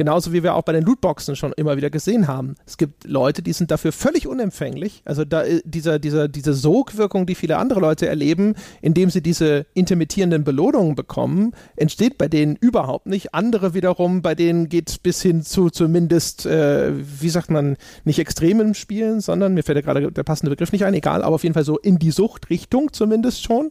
Genauso 0.00 0.32
wie 0.32 0.42
wir 0.42 0.54
auch 0.54 0.62
bei 0.62 0.72
den 0.72 0.82
Lootboxen 0.82 1.36
schon 1.36 1.52
immer 1.58 1.76
wieder 1.76 1.90
gesehen 1.90 2.26
haben. 2.26 2.54
Es 2.64 2.78
gibt 2.78 3.04
Leute, 3.04 3.42
die 3.42 3.52
sind 3.52 3.70
dafür 3.70 3.92
völlig 3.92 4.26
unempfänglich. 4.26 5.02
Also 5.04 5.26
da, 5.26 5.42
äh, 5.42 5.60
dieser, 5.66 5.98
dieser, 5.98 6.26
diese 6.26 6.54
Sogwirkung, 6.54 7.26
die 7.26 7.34
viele 7.34 7.58
andere 7.58 7.80
Leute 7.80 8.08
erleben, 8.08 8.54
indem 8.80 9.10
sie 9.10 9.20
diese 9.20 9.66
intermittierenden 9.74 10.42
Belohnungen 10.42 10.94
bekommen, 10.94 11.52
entsteht 11.76 12.16
bei 12.16 12.28
denen 12.28 12.56
überhaupt 12.56 13.04
nicht. 13.04 13.34
Andere 13.34 13.74
wiederum, 13.74 14.22
bei 14.22 14.34
denen 14.34 14.70
geht 14.70 14.88
es 14.88 14.96
bis 14.96 15.20
hin 15.20 15.42
zu 15.42 15.68
zumindest, 15.68 16.46
äh, 16.46 16.92
wie 16.94 17.28
sagt 17.28 17.50
man, 17.50 17.76
nicht 18.04 18.20
extremen 18.20 18.72
Spielen, 18.72 19.20
sondern 19.20 19.52
mir 19.52 19.62
fällt 19.62 19.76
ja 19.76 19.82
gerade 19.82 20.10
der 20.10 20.22
passende 20.22 20.48
Begriff 20.48 20.72
nicht 20.72 20.86
ein, 20.86 20.94
egal, 20.94 21.20
aber 21.20 21.34
auf 21.34 21.42
jeden 21.42 21.52
Fall 21.52 21.64
so 21.64 21.76
in 21.76 21.98
die 21.98 22.10
Suchtrichtung 22.10 22.90
zumindest 22.94 23.44
schon. 23.44 23.70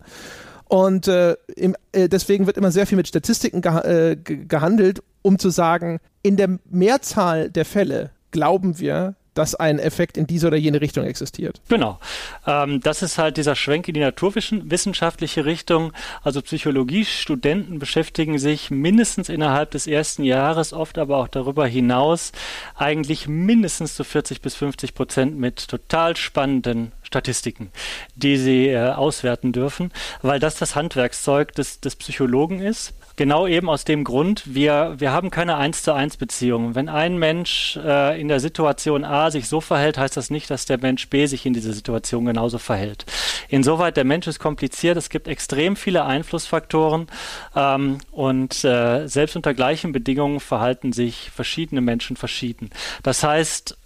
Und 0.69 1.07
äh, 1.07 1.35
im, 1.55 1.75
äh, 1.93 2.07
deswegen 2.07 2.45
wird 2.45 2.55
immer 2.55 2.71
sehr 2.71 2.85
viel 2.85 2.95
mit 2.95 3.07
Statistiken 3.07 3.63
äh, 3.63 4.15
gehandelt, 4.15 5.01
um 5.23 5.39
zu 5.39 5.49
sagen, 5.49 5.99
in 6.21 6.37
der 6.37 6.59
Mehrzahl 6.69 7.49
der 7.49 7.65
Fälle 7.65 8.11
glauben 8.29 8.77
wir, 8.77 9.15
dass 9.39 9.55
ein 9.55 9.79
Effekt 9.79 10.17
in 10.17 10.27
diese 10.27 10.47
oder 10.47 10.57
jene 10.57 10.81
Richtung 10.81 11.05
existiert. 11.05 11.61
Genau. 11.69 11.97
Ähm, 12.45 12.81
das 12.81 13.01
ist 13.01 13.17
halt 13.17 13.37
dieser 13.37 13.55
Schwenk 13.55 13.87
in 13.87 13.93
die 13.93 14.01
naturwissenschaftliche 14.01 15.45
Richtung. 15.45 15.93
Also 16.23 16.41
Psychologiestudenten 16.41 17.79
beschäftigen 17.79 18.37
sich 18.37 18.69
mindestens 18.69 19.29
innerhalb 19.29 19.71
des 19.71 19.87
ersten 19.87 20.25
Jahres, 20.25 20.73
oft 20.73 20.97
aber 20.97 21.15
auch 21.15 21.29
darüber 21.29 21.65
hinaus, 21.65 22.33
eigentlich 22.75 23.29
mindestens 23.29 23.95
zu 23.95 24.03
40 24.03 24.41
bis 24.41 24.55
50 24.55 24.93
Prozent 24.93 25.39
mit 25.39 25.69
total 25.69 26.17
spannenden 26.17 26.91
Statistiken, 27.01 27.71
die 28.15 28.35
sie 28.35 28.67
äh, 28.67 28.89
auswerten 28.89 29.53
dürfen, 29.53 29.91
weil 30.21 30.41
das 30.41 30.55
das 30.55 30.75
Handwerkszeug 30.75 31.53
des, 31.53 31.79
des 31.79 31.95
Psychologen 31.95 32.59
ist 32.59 32.93
Genau 33.19 33.47
eben 33.47 33.69
aus 33.69 33.83
dem 33.83 34.05
Grund, 34.05 34.43
wir, 34.45 34.95
wir 34.97 35.11
haben 35.11 35.29
keine 35.29 35.57
eins 35.57 35.83
zu 35.83 35.91
eins 35.91 36.15
Beziehung. 36.15 36.73
Wenn 36.73 36.87
ein 36.87 37.17
Mensch 37.17 37.75
äh, 37.75 38.17
in 38.17 38.29
der 38.29 38.39
Situation 38.39 39.03
A 39.03 39.29
sich 39.29 39.49
so 39.49 39.59
verhält, 39.59 39.97
heißt 39.97 40.15
das 40.15 40.29
nicht, 40.29 40.49
dass 40.49 40.65
der 40.65 40.77
Mensch 40.77 41.09
B 41.09 41.25
sich 41.25 41.45
in 41.45 41.51
dieser 41.51 41.73
Situation 41.73 42.23
genauso 42.23 42.59
verhält. 42.59 43.05
Insoweit, 43.49 43.97
der 43.97 44.05
Mensch 44.05 44.27
ist 44.27 44.39
kompliziert, 44.39 44.95
es 44.95 45.09
gibt 45.09 45.27
extrem 45.27 45.75
viele 45.75 46.05
Einflussfaktoren 46.05 47.07
ähm, 47.57 47.97
und 48.11 48.63
äh, 48.63 49.05
selbst 49.07 49.35
unter 49.35 49.53
gleichen 49.53 49.91
Bedingungen 49.91 50.39
verhalten 50.39 50.93
sich 50.93 51.29
verschiedene 51.29 51.81
Menschen 51.81 52.15
verschieden. 52.15 52.69
Das 53.03 53.21
heißt, 53.21 53.77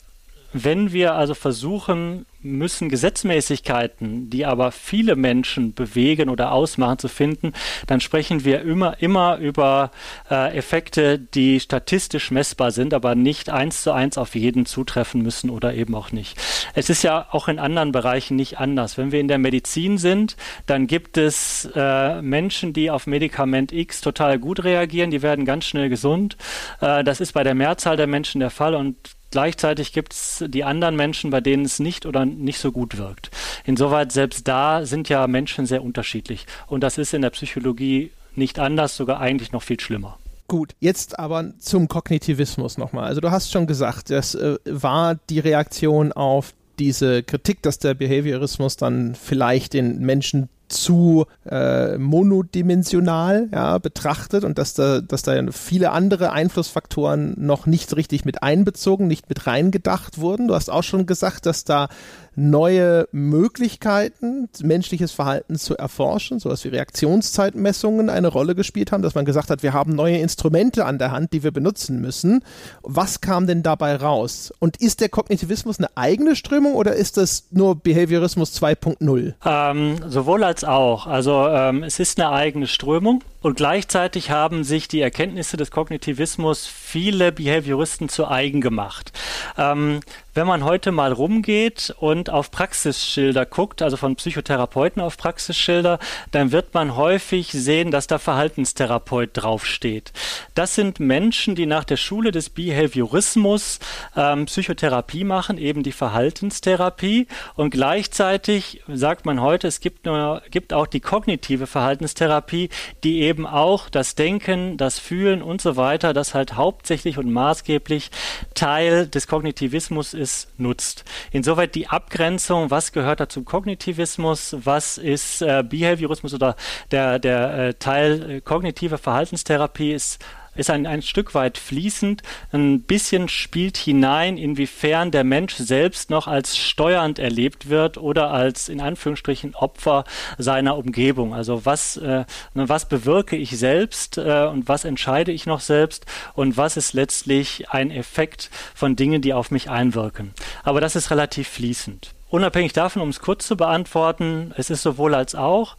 wenn 0.53 0.93
wir 0.93 1.15
also 1.15 1.33
versuchen 1.33 2.27
müssen, 2.43 2.89
Gesetzmäßigkeiten, 2.89 4.29
die 4.29 4.45
aber 4.45 4.71
viele 4.71 5.15
Menschen 5.15 5.73
bewegen 5.73 6.29
oder 6.29 6.51
ausmachen, 6.51 6.99
zu 6.99 7.07
finden, 7.07 7.53
dann 7.87 8.01
sprechen 8.01 8.43
wir 8.45 8.61
immer, 8.61 9.01
immer 9.01 9.37
über 9.37 9.91
äh, 10.29 10.55
Effekte, 10.55 11.17
die 11.17 11.59
statistisch 11.59 12.31
messbar 12.31 12.71
sind, 12.71 12.93
aber 12.93 13.15
nicht 13.15 13.49
eins 13.49 13.83
zu 13.83 13.91
eins 13.91 14.17
auf 14.17 14.35
jeden 14.35 14.65
zutreffen 14.65 15.21
müssen 15.21 15.49
oder 15.49 15.73
eben 15.73 15.95
auch 15.95 16.11
nicht. 16.11 16.37
Es 16.73 16.89
ist 16.89 17.03
ja 17.03 17.27
auch 17.31 17.47
in 17.47 17.59
anderen 17.59 17.91
Bereichen 17.91 18.35
nicht 18.35 18.59
anders. 18.59 18.97
Wenn 18.97 19.11
wir 19.11 19.19
in 19.19 19.27
der 19.27 19.37
Medizin 19.37 19.97
sind, 19.97 20.35
dann 20.65 20.87
gibt 20.87 21.17
es 21.17 21.69
äh, 21.75 22.21
Menschen, 22.21 22.73
die 22.73 22.91
auf 22.91 23.07
Medikament 23.07 23.71
X 23.71 24.01
total 24.01 24.39
gut 24.39 24.63
reagieren, 24.63 25.11
die 25.11 25.21
werden 25.21 25.45
ganz 25.45 25.65
schnell 25.65 25.89
gesund. 25.89 26.37
Äh, 26.81 27.03
das 27.03 27.21
ist 27.21 27.33
bei 27.33 27.43
der 27.43 27.55
Mehrzahl 27.55 27.97
der 27.97 28.07
Menschen 28.07 28.39
der 28.39 28.49
Fall 28.49 28.75
und 28.75 28.97
Gleichzeitig 29.33 29.93
gibt 29.93 30.13
es 30.13 30.43
die 30.47 30.63
anderen 30.63 30.95
Menschen, 30.95 31.31
bei 31.31 31.41
denen 31.41 31.65
es 31.65 31.79
nicht 31.79 32.05
oder 32.05 32.23
nicht 32.23 32.59
so 32.59 32.71
gut 32.71 32.99
wirkt. 32.99 33.31
Insoweit 33.65 34.11
selbst 34.11 34.47
da 34.47 34.85
sind 34.85 35.09
ja 35.09 35.25
Menschen 35.25 35.65
sehr 35.65 35.83
unterschiedlich. 35.83 36.45
Und 36.67 36.83
das 36.83 36.99
ist 36.99 37.15
in 37.15 37.23
der 37.23 37.31
Psychologie 37.31 38.11
nicht 38.35 38.59
anders, 38.59 38.95
sogar 38.95 39.19
eigentlich 39.19 39.51
noch 39.51 39.63
viel 39.63 39.79
schlimmer. 39.79 40.19
Gut, 40.47 40.75
jetzt 40.81 41.17
aber 41.17 41.51
zum 41.57 41.87
Kognitivismus 41.87 42.77
nochmal. 42.77 43.05
Also 43.05 43.21
du 43.21 43.31
hast 43.31 43.51
schon 43.51 43.65
gesagt, 43.65 44.11
das 44.11 44.35
äh, 44.35 44.57
war 44.65 45.15
die 45.31 45.39
Reaktion 45.39 46.11
auf 46.11 46.53
diese 46.77 47.23
Kritik, 47.23 47.63
dass 47.63 47.79
der 47.79 47.95
Behaviorismus 47.95 48.77
dann 48.77 49.15
vielleicht 49.15 49.73
den 49.73 49.97
Menschen 50.01 50.47
zu 50.73 51.25
äh, 51.49 51.97
monodimensional 51.97 53.49
ja, 53.51 53.77
betrachtet 53.77 54.43
und 54.43 54.57
dass 54.57 54.73
da, 54.73 55.01
dass 55.01 55.23
da 55.23 55.33
viele 55.51 55.91
andere 55.91 56.31
Einflussfaktoren 56.31 57.35
noch 57.37 57.65
nicht 57.65 57.95
richtig 57.95 58.25
mit 58.25 58.43
einbezogen, 58.43 59.07
nicht 59.07 59.29
mit 59.29 59.47
reingedacht 59.47 60.19
wurden. 60.19 60.47
Du 60.47 60.55
hast 60.55 60.69
auch 60.69 60.83
schon 60.83 61.05
gesagt, 61.05 61.45
dass 61.45 61.63
da 61.63 61.87
neue 62.35 63.07
Möglichkeiten, 63.11 64.49
menschliches 64.61 65.11
Verhalten 65.11 65.55
zu 65.55 65.77
erforschen, 65.77 66.39
sowas 66.39 66.63
wie 66.63 66.69
Reaktionszeitmessungen 66.69 68.09
eine 68.09 68.27
Rolle 68.27 68.55
gespielt 68.55 68.91
haben, 68.91 69.03
dass 69.03 69.15
man 69.15 69.25
gesagt 69.25 69.49
hat, 69.49 69.63
wir 69.63 69.73
haben 69.73 69.93
neue 69.95 70.17
Instrumente 70.17 70.85
an 70.85 70.97
der 70.97 71.11
Hand, 71.11 71.33
die 71.33 71.43
wir 71.43 71.51
benutzen 71.51 72.01
müssen. 72.01 72.43
Was 72.81 73.21
kam 73.21 73.47
denn 73.47 73.63
dabei 73.63 73.95
raus? 73.95 74.53
Und 74.59 74.77
ist 74.77 75.01
der 75.01 75.09
Kognitivismus 75.09 75.79
eine 75.79 75.89
eigene 75.95 76.35
Strömung 76.35 76.73
oder 76.73 76.95
ist 76.95 77.17
das 77.17 77.47
nur 77.51 77.75
Behaviorismus 77.75 78.59
2.0? 78.61 79.33
Ähm, 79.45 79.95
sowohl 80.07 80.43
als 80.43 80.63
auch. 80.63 81.07
Also 81.07 81.47
ähm, 81.47 81.83
es 81.83 81.99
ist 81.99 82.19
eine 82.19 82.31
eigene 82.31 82.67
Strömung. 82.67 83.23
Und 83.43 83.57
gleichzeitig 83.57 84.31
haben 84.31 84.63
sich 84.63 84.87
die 84.87 85.01
Erkenntnisse 85.01 85.57
des 85.57 85.69
Kognitivismus 85.69 86.65
viele 86.65 87.33
Behavioristen 87.33 88.07
zu 88.07 88.27
eigen 88.27 88.61
gemacht. 88.61 89.11
Ähm, 89.57 89.99
wenn 90.33 90.47
man 90.47 90.63
heute 90.63 90.91
mal 90.91 91.11
rumgeht 91.11 91.93
und 91.99 92.29
auf 92.29 92.49
Praxisschilder 92.49 93.45
guckt, 93.45 93.81
also 93.81 93.97
von 93.97 94.15
Psychotherapeuten 94.15 95.01
auf 95.01 95.17
Praxisschilder, 95.17 95.99
dann 96.31 96.51
wird 96.51 96.73
man 96.73 96.95
häufig 96.95 97.51
sehen, 97.51 97.91
dass 97.91 98.07
da 98.07 98.17
Verhaltenstherapeut 98.17 99.31
draufsteht. 99.33 100.11
Das 100.55 100.73
sind 100.73 100.99
Menschen, 100.99 101.55
die 101.55 101.65
nach 101.65 101.83
der 101.83 101.97
Schule 101.97 102.31
des 102.31 102.49
Behaviorismus 102.49 103.79
ähm, 104.15 104.45
Psychotherapie 104.45 105.23
machen, 105.23 105.57
eben 105.57 105.83
die 105.83 105.91
Verhaltenstherapie. 105.91 107.27
Und 107.55 107.71
gleichzeitig 107.71 108.81
sagt 108.87 109.25
man 109.25 109.41
heute, 109.41 109.67
es 109.67 109.81
gibt, 109.81 110.05
nur, 110.05 110.41
gibt 110.49 110.73
auch 110.73 110.87
die 110.87 111.01
kognitive 111.01 111.67
Verhaltenstherapie, 111.67 112.69
die 113.03 113.21
eben 113.21 113.32
auch 113.41 113.89
das 113.89 114.15
Denken, 114.15 114.77
das 114.77 114.99
Fühlen 114.99 115.41
und 115.41 115.61
so 115.61 115.75
weiter, 115.75 116.13
das 116.13 116.33
halt 116.33 116.55
hauptsächlich 116.55 117.17
und 117.17 117.31
maßgeblich 117.31 118.11
Teil 118.53 119.07
des 119.07 119.27
Kognitivismus 119.27 120.13
ist, 120.13 120.47
nutzt. 120.57 121.03
Insoweit 121.31 121.75
die 121.75 121.87
Abgrenzung, 121.87 122.71
was 122.71 122.91
gehört 122.91 123.19
da 123.19 123.29
zum 123.29 123.45
Kognitivismus, 123.45 124.55
was 124.63 124.97
ist 124.97 125.41
äh, 125.41 125.63
Behaviorismus 125.67 126.33
oder 126.33 126.55
der, 126.91 127.19
der 127.19 127.53
äh, 127.53 127.73
Teil 127.73 128.31
äh, 128.31 128.41
kognitive 128.41 128.97
Verhaltenstherapie 128.97 129.91
ist 129.91 130.23
ist 130.55 130.69
ein, 130.69 130.85
ein 130.85 131.01
Stück 131.01 131.33
weit 131.33 131.57
fließend, 131.57 132.21
ein 132.51 132.81
bisschen 132.81 133.27
spielt 133.29 133.77
hinein, 133.77 134.37
inwiefern 134.37 135.11
der 135.11 135.23
Mensch 135.23 135.55
selbst 135.55 136.09
noch 136.09 136.27
als 136.27 136.57
steuernd 136.57 137.19
erlebt 137.19 137.69
wird 137.69 137.97
oder 137.97 138.31
als 138.31 138.69
in 138.69 138.81
Anführungsstrichen 138.81 139.55
Opfer 139.55 140.03
seiner 140.37 140.77
Umgebung. 140.77 141.33
Also 141.33 141.65
was, 141.65 141.97
äh, 141.97 142.25
was 142.53 142.87
bewirke 142.87 143.35
ich 143.35 143.57
selbst 143.57 144.17
äh, 144.17 144.45
und 144.45 144.67
was 144.67 144.85
entscheide 144.85 145.31
ich 145.31 145.45
noch 145.45 145.59
selbst 145.59 146.05
und 146.33 146.57
was 146.57 146.77
ist 146.77 146.93
letztlich 146.93 147.69
ein 147.69 147.91
Effekt 147.91 148.49
von 148.75 148.95
Dingen, 148.95 149.21
die 149.21 149.33
auf 149.33 149.51
mich 149.51 149.69
einwirken. 149.69 150.33
Aber 150.63 150.81
das 150.81 150.95
ist 150.95 151.11
relativ 151.11 151.47
fließend. 151.47 152.13
Unabhängig 152.29 152.73
davon, 152.73 153.03
um 153.03 153.09
es 153.09 153.19
kurz 153.19 153.45
zu 153.45 153.55
beantworten, 153.55 154.53
es 154.57 154.71
ist 154.71 154.81
sowohl 154.81 155.13
als 155.13 155.35
auch. 155.35 155.77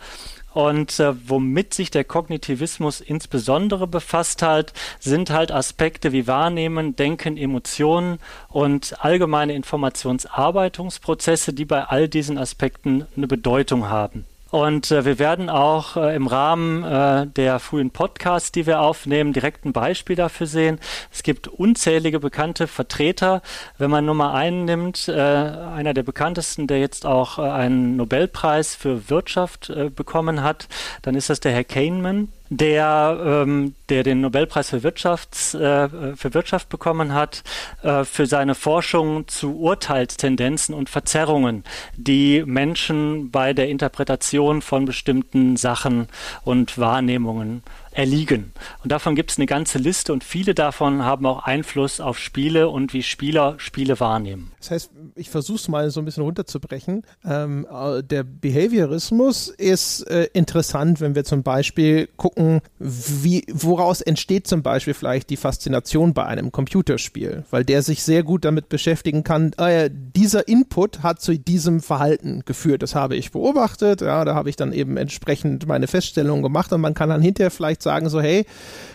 Und 0.55 1.01
äh, 1.01 1.13
womit 1.29 1.75
sich 1.75 1.91
der 1.91 2.05
Kognitivismus 2.05 3.01
insbesondere 3.01 3.89
befasst 3.89 4.41
hat, 4.41 4.73
sind 5.01 5.31
halt 5.31 5.51
Aspekte 5.51 6.13
wie 6.13 6.29
Wahrnehmen, 6.29 6.95
Denken, 6.95 7.37
Emotionen 7.37 8.21
und 8.49 9.05
allgemeine 9.05 9.55
Informationsarbeitungsprozesse, 9.55 11.53
die 11.53 11.65
bei 11.65 11.85
all 11.85 12.09
diesen 12.09 12.39
Aspekten 12.39 13.05
eine 13.17 13.27
Bedeutung 13.27 13.89
haben. 13.89 14.27
Und 14.55 14.93
äh, 14.93 15.05
wir 15.05 15.19
werden 15.19 15.51
auch 15.51 15.97
äh, 15.97 16.15
im 16.15 16.29
Rahmen 16.29 16.85
äh, 16.85 17.27
der 17.27 17.59
frühen 17.59 17.91
Podcasts, 17.91 18.53
die 18.53 18.67
wir 18.67 18.83
aufnehmen, 18.83 19.33
direkt 19.33 19.65
ein 19.65 19.73
Beispiel 19.73 20.15
dafür 20.15 20.47
sehen. 20.47 20.79
Es 21.11 21.25
gibt 21.25 21.49
unzählige 21.49 22.21
bekannte 22.21 22.69
Vertreter. 22.69 23.43
Wenn 23.79 23.91
man 23.91 24.05
Nummer 24.05 24.33
einen 24.33 24.65
nimmt, 24.65 25.09
äh, 25.09 25.13
einer 25.13 25.93
der 25.93 26.05
bekanntesten, 26.05 26.69
der 26.69 26.79
jetzt 26.79 27.05
auch 27.05 27.41
äh, 27.41 27.43
einen 27.43 27.97
Nobelpreis 27.97 28.77
für 28.77 29.11
Wirtschaft 29.11 29.71
äh, 29.71 29.91
bekommen 29.91 30.45
hat, 30.45 30.69
dann 31.03 31.17
ist 31.17 31.31
das 31.31 31.41
der 31.41 31.51
Herr 31.51 31.65
Kahneman 31.65 32.29
der, 32.57 33.45
ähm, 33.47 33.75
der 33.89 34.03
den 34.03 34.21
Nobelpreis 34.21 34.71
für, 34.71 34.83
Wirtschafts, 34.83 35.55
äh, 35.55 35.89
für 36.17 36.35
Wirtschaft 36.35 36.69
bekommen 36.69 37.15
hat, 37.15 37.43
äh, 37.83 38.05
für 38.05 38.27
seine 38.27 38.55
Forschung 38.55 39.27
zu 39.29 39.59
Urteilstendenzen 39.59 40.75
und 40.75 40.91
Verzerrungen, 40.91 41.65
die 41.97 42.45
Menschen 42.47 43.31
bei 43.31 43.53
der 43.53 43.69
Interpretation 43.69 44.63
von 44.63 44.85
bestimmten 44.85 45.57
Sachen 45.57 46.09
und 46.45 46.79
Wahrnehmungen 46.79 47.63
erliegen. 47.95 48.53
Und 48.83 48.93
davon 48.93 49.15
gibt 49.15 49.31
es 49.31 49.39
eine 49.39 49.47
ganze 49.47 49.79
Liste 49.79 50.13
und 50.13 50.25
viele 50.25 50.55
davon 50.55 51.05
haben 51.05 51.25
auch 51.27 51.45
Einfluss 51.45 52.01
auf 52.01 52.19
Spiele 52.19 52.69
und 52.69 52.93
wie 52.93 53.03
Spieler 53.03 53.55
Spiele 53.59 53.99
wahrnehmen. 54.01 54.51
Das 54.59 54.71
heißt, 54.71 54.91
ich 55.15 55.31
versuche 55.31 55.57
es 55.57 55.69
mal 55.69 55.91
so 55.91 56.01
ein 56.01 56.05
bisschen 56.05 56.25
runterzubrechen. 56.25 57.03
Ähm, 57.25 57.67
äh, 57.71 58.03
der 58.03 58.25
Behaviorismus 58.25 59.49
ist 59.49 60.03
äh, 60.09 60.29
interessant, 60.33 61.01
wenn 61.01 61.15
wir 61.15 61.25
zum 61.25 61.43
Beispiel 61.43 62.09
gucken, 62.17 62.61
wie, 62.79 63.45
woraus 63.53 64.01
entsteht 64.01 64.47
zum 64.47 64.63
Beispiel 64.63 64.95
vielleicht 64.95 65.31
die 65.31 65.37
Faszination 65.37 66.15
bei 66.15 66.25
einem 66.25 66.51
Computerspiel, 66.51 67.45
weil 67.51 67.65
der 67.65 67.83
sich 67.83 68.03
sehr 68.03 68.23
gut 68.23 68.45
damit 68.45 68.69
beschäftigen 68.69 69.23
kann, 69.23 69.53
äh, 69.59 69.91
dieser 69.93 70.49
Input 70.49 71.03
hat 71.03 71.21
zu 71.21 71.39
diesem 71.39 71.81
Verhalten 71.81 72.43
geführt. 72.45 72.83
Das 72.83 72.95
habe 72.95 73.17
ich 73.17 73.31
beobachtet, 73.31 74.01
ja, 74.01 74.25
da 74.25 74.35
habe 74.35 74.51
ich 74.51 74.57
dann 74.57 74.73
eben 74.73 74.97
entsprechend 74.97 75.67
meine 75.69 75.87
Feststellungen 75.87 76.43
gemacht 76.43 76.73
und 76.73 76.81
man 76.81 76.95
kann 76.95 77.11
dann 77.11 77.23
hinterher 77.23 77.51
vielleicht 77.51 77.83
sagen 77.85 78.09
so, 78.09 78.21
hey, 78.21 78.45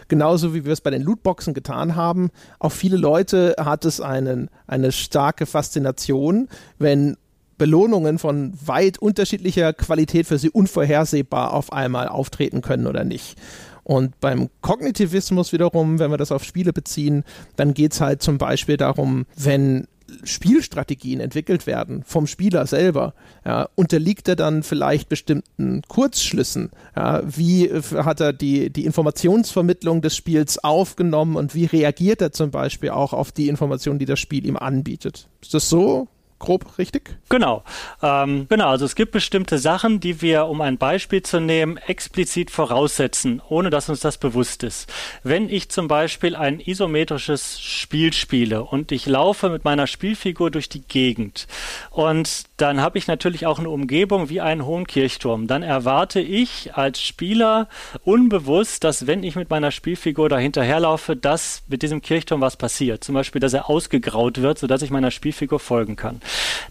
genauso 0.10 0.54
wie 0.54 0.66
wir 0.66 0.74
es 0.74 0.82
bei 0.82 0.90
den 0.90 1.04
Lootboxen 1.04 1.54
getan 1.54 1.96
haben, 1.96 2.30
auch 2.60 2.74
viele 2.74 2.98
Leute 2.98 3.56
hat 3.58 3.86
es 3.86 4.02
einen, 4.02 4.50
eine 4.68 4.92
starke 4.92 5.46
Faszination, 5.46 6.50
wenn 6.78 7.16
Belohnungen 7.58 8.20
von 8.20 8.54
weit 8.66 8.98
unterschiedlicher 8.98 9.74
Qualität 9.74 10.28
für 10.28 10.38
sie 10.38 10.50
unvorhersehbar 10.50 11.54
auf 11.54 11.72
einmal 11.72 12.08
auftreten 12.08 12.62
können 12.62 12.88
oder 12.88 13.04
nicht. 13.04 13.38
Und 13.84 14.20
beim 14.20 14.50
Kognitivismus 14.62 15.52
wiederum, 15.52 16.00
wenn 16.00 16.12
wir 16.12 16.18
das 16.18 16.32
auf 16.32 16.44
Spiele 16.44 16.74
beziehen, 16.74 17.24
dann 17.56 17.74
geht 17.74 17.94
es 17.94 18.02
halt 18.02 18.22
zum 18.22 18.38
Beispiel 18.38 18.78
darum, 18.78 19.26
wenn 19.36 19.88
Spielstrategien 20.24 21.20
entwickelt 21.20 21.68
werden 21.68 22.04
vom 22.06 22.28
Spieler 22.28 22.66
selber, 22.68 23.14
ja, 23.46 23.70
unterliegt 23.76 24.28
er 24.28 24.36
dann 24.36 24.64
vielleicht 24.64 25.10
bestimmten 25.10 25.82
Kurzschlüssen? 25.88 26.72
Ja, 26.96 27.22
wie 27.26 27.70
hat 27.70 28.20
er 28.20 28.34
die, 28.34 28.70
die 28.70 28.86
Informationsvermittlung 28.86 30.02
des 30.02 30.16
Spiels 30.16 30.64
aufgenommen 30.64 31.36
und 31.36 31.56
wie 31.56 31.66
reagiert 31.66 32.22
er 32.22 32.32
zum 32.32 32.52
Beispiel 32.52 32.90
auch 32.90 33.14
auf 33.14 33.32
die 33.32 33.48
Informationen, 33.50 34.00
die 34.00 34.06
das 34.06 34.20
Spiel 34.20 34.46
ihm 34.46 34.58
anbietet? 34.58 35.28
Ist 35.42 35.54
das 35.54 35.70
so 35.70 36.08
grob 36.40 36.78
richtig? 36.78 37.18
Genau. 37.30 37.64
Ähm, 38.02 38.48
genau, 38.50 38.70
also 38.70 38.86
es 38.86 38.96
gibt 38.96 39.12
bestimmte 39.12 39.60
Sachen, 39.60 40.00
die 40.00 40.22
wir, 40.22 40.46
um 40.46 40.62
ein 40.62 40.78
Beispiel 40.78 41.22
zu 41.22 41.40
nehmen, 41.40 41.78
explizit 41.78 42.50
voraussetzen, 42.50 43.42
ohne 43.50 43.70
dass 43.70 43.90
uns 43.90 44.00
das 44.00 44.18
bewusst 44.18 44.64
ist. 44.64 44.92
Wenn 45.24 45.50
ich 45.50 45.70
zum 45.70 45.88
Beispiel 45.88 46.36
ein 46.36 46.60
isometrisches 46.60 47.62
Spiel 47.62 48.14
spiele 48.14 48.64
und 48.64 48.92
ich 48.92 49.06
laufe 49.06 49.50
mit 49.50 49.64
meiner 49.66 49.88
Spielfigur 49.88 50.50
durch 50.50 50.70
die 50.70 50.82
Gegend 50.82 51.48
und 51.92 52.49
dann 52.62 52.82
habe 52.82 52.98
ich 52.98 53.08
natürlich 53.08 53.46
auch 53.46 53.60
eine 53.60 53.70
Umgebung 53.70 54.30
wie 54.30 54.42
einen 54.42 54.66
hohen 54.66 54.86
Kirchturm, 54.86 55.48
dann 55.48 55.64
erwarte 55.64 56.20
ich 56.20 56.76
als 56.76 57.02
Spieler 57.02 57.68
unbewusst, 58.04 58.84
dass 58.84 59.08
wenn 59.08 59.24
ich 59.24 59.36
mit 59.36 59.50
meiner 59.50 59.72
Spielfigur 59.72 60.30
da 60.30 60.38
hinterherlaufe, 60.38 61.16
dass 61.16 61.64
mit 61.68 61.82
diesem 61.82 62.02
Kirchturm 62.02 62.42
was 62.42 62.58
passiert. 62.58 63.04
Zum 63.04 63.16
Beispiel, 63.16 63.40
dass 63.40 63.54
er 63.54 63.70
ausgegraut 63.70 64.42
wird, 64.42 64.60
sodass 64.60 64.82
ich 64.82 64.92
meiner 64.92 65.12
Spielfigur 65.12 65.60
folgen 65.60 65.96
kann. 65.96 66.22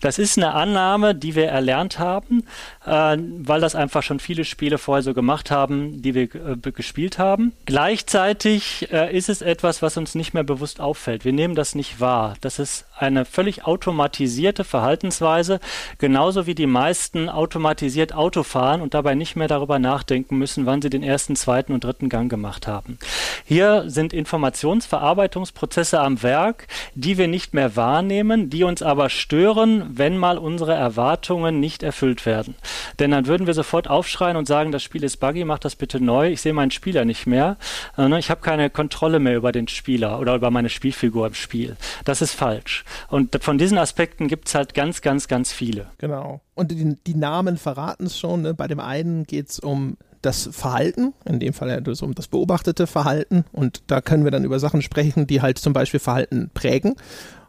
Das 0.01 0.18
ist 0.18 0.37
eine 0.37 0.55
Annahme, 0.55 1.14
die 1.14 1.35
wir 1.35 1.46
erlernt 1.48 1.98
haben, 1.98 2.44
äh, 2.85 3.16
weil 3.18 3.61
das 3.61 3.74
einfach 3.74 4.03
schon 4.03 4.20
viele 4.20 4.44
Spiele 4.44 4.79
vorher 4.79 5.03
so 5.03 5.14
gemacht 5.14 5.51
haben, 5.51 6.03
die 6.03 6.14
wir 6.14 6.35
äh, 6.35 6.72
gespielt 6.72 7.18
haben. 7.18 7.53
Gleichzeitig 7.64 8.92
äh, 8.92 9.16
ist 9.16 9.29
es 9.29 9.42
etwas, 9.42 9.81
was 9.83 9.96
uns 9.96 10.14
nicht 10.14 10.35
mehr 10.35 10.44
bewusst 10.44 10.81
auffällt. 10.81 11.24
Wir 11.24 11.33
nehmen 11.33 11.55
das 11.55 11.74
nicht 11.74 12.01
wahr. 12.01 12.35
Das 12.40 12.58
ist 12.58 12.85
eine 12.99 13.25
völlig 13.25 13.65
automatisierte 13.65 14.65
Verhaltensweise, 14.65 15.61
genauso 15.99 16.46
wie 16.46 16.55
die 16.55 16.67
meisten 16.67 17.29
automatisiert 17.29 18.15
Auto 18.15 18.42
fahren 18.42 18.81
und 18.81 18.94
dabei 18.94 19.15
nicht 19.15 19.37
mehr 19.37 19.49
darüber 19.49 19.79
nachdenken 19.79 20.37
müssen, 20.38 20.67
wann 20.67 20.83
sie 20.83 20.90
den 20.90 21.03
ersten, 21.03 21.37
zweiten 21.37 21.73
und 21.73 21.85
dritten 21.85 22.09
Gang 22.09 22.31
gemacht 22.31 22.67
haben. 22.67 22.99
Hier 23.44 23.85
sind 23.87 24.13
Informationsverarbeitungsprozesse 24.13 26.01
am 26.01 26.23
Werk, 26.23 26.67
die 26.94 27.19
wir 27.19 27.29
nicht 27.29 27.55
mehr 27.55 27.77
wahrnehmen, 27.77 28.51
die 28.51 28.65
uns 28.65 28.83
aber 28.83 29.11
stören, 29.11 29.90
wenn 29.90 30.17
mal 30.19 30.38
unsere 30.38 30.75
Erwartungen 30.75 31.61
nicht 31.61 31.83
erfüllt 31.83 32.27
werden. 32.27 32.55
Denn 32.99 33.11
dann 33.11 33.27
würden 33.27 33.46
wir 33.46 33.55
sofort 33.55 33.88
aufschreien 33.88 34.37
und 34.37 34.46
sagen, 34.46 34.73
das 34.73 34.83
Spiel 34.83 35.05
ist 35.05 35.19
buggy, 35.19 35.44
mach 35.44 35.59
das 35.59 35.77
bitte 35.77 36.03
neu, 36.03 36.31
ich 36.31 36.40
sehe 36.40 36.53
meinen 36.53 36.71
Spieler 36.71 37.05
nicht 37.05 37.27
mehr, 37.27 37.57
äh, 37.96 38.09
ne, 38.09 38.19
ich 38.19 38.31
habe 38.31 38.40
keine 38.40 38.71
Kontrolle 38.71 39.19
mehr 39.19 39.37
über 39.37 39.53
den 39.53 39.69
Spieler 39.69 40.19
oder 40.19 40.35
über 40.35 40.51
meine 40.51 40.69
Spielfigur 40.69 41.27
im 41.27 41.35
Spiel. 41.35 41.77
Das 42.05 42.23
ist 42.23 42.33
falsch. 42.33 42.85
Und 43.09 43.43
von 43.43 43.59
diesen 43.59 43.79
Aspekten 43.79 44.29
gibt 44.29 44.49
es 44.49 44.55
halt 44.55 44.75
ganz, 44.75 45.01
ganz, 45.01 45.29
ganz 45.29 45.53
viele. 45.53 45.87
Genau. 45.99 46.41
Und 46.55 46.71
die, 46.71 46.97
die 47.07 47.15
Namen 47.15 47.57
verraten 47.57 48.07
es 48.07 48.19
schon. 48.19 48.43
Ne? 48.43 48.55
Bei 48.55 48.67
dem 48.67 48.81
einen 48.81 49.25
geht 49.25 49.51
es 49.51 49.59
um 49.59 49.97
das 50.23 50.49
Verhalten, 50.53 51.15
in 51.25 51.39
dem 51.39 51.53
Fall 51.53 51.69
ja 51.69 51.79
um 52.03 52.15
das 52.15 52.27
beobachtete 52.27 52.87
Verhalten. 52.87 53.45
Und 53.53 53.83
da 53.87 54.01
können 54.01 54.25
wir 54.25 54.31
dann 54.31 54.45
über 54.45 54.59
Sachen 54.59 54.83
sprechen, 54.83 55.27
die 55.27 55.43
halt 55.43 55.59
zum 55.59 55.73
Beispiel 55.73 56.01
Verhalten 56.01 56.51
prägen. 56.55 56.97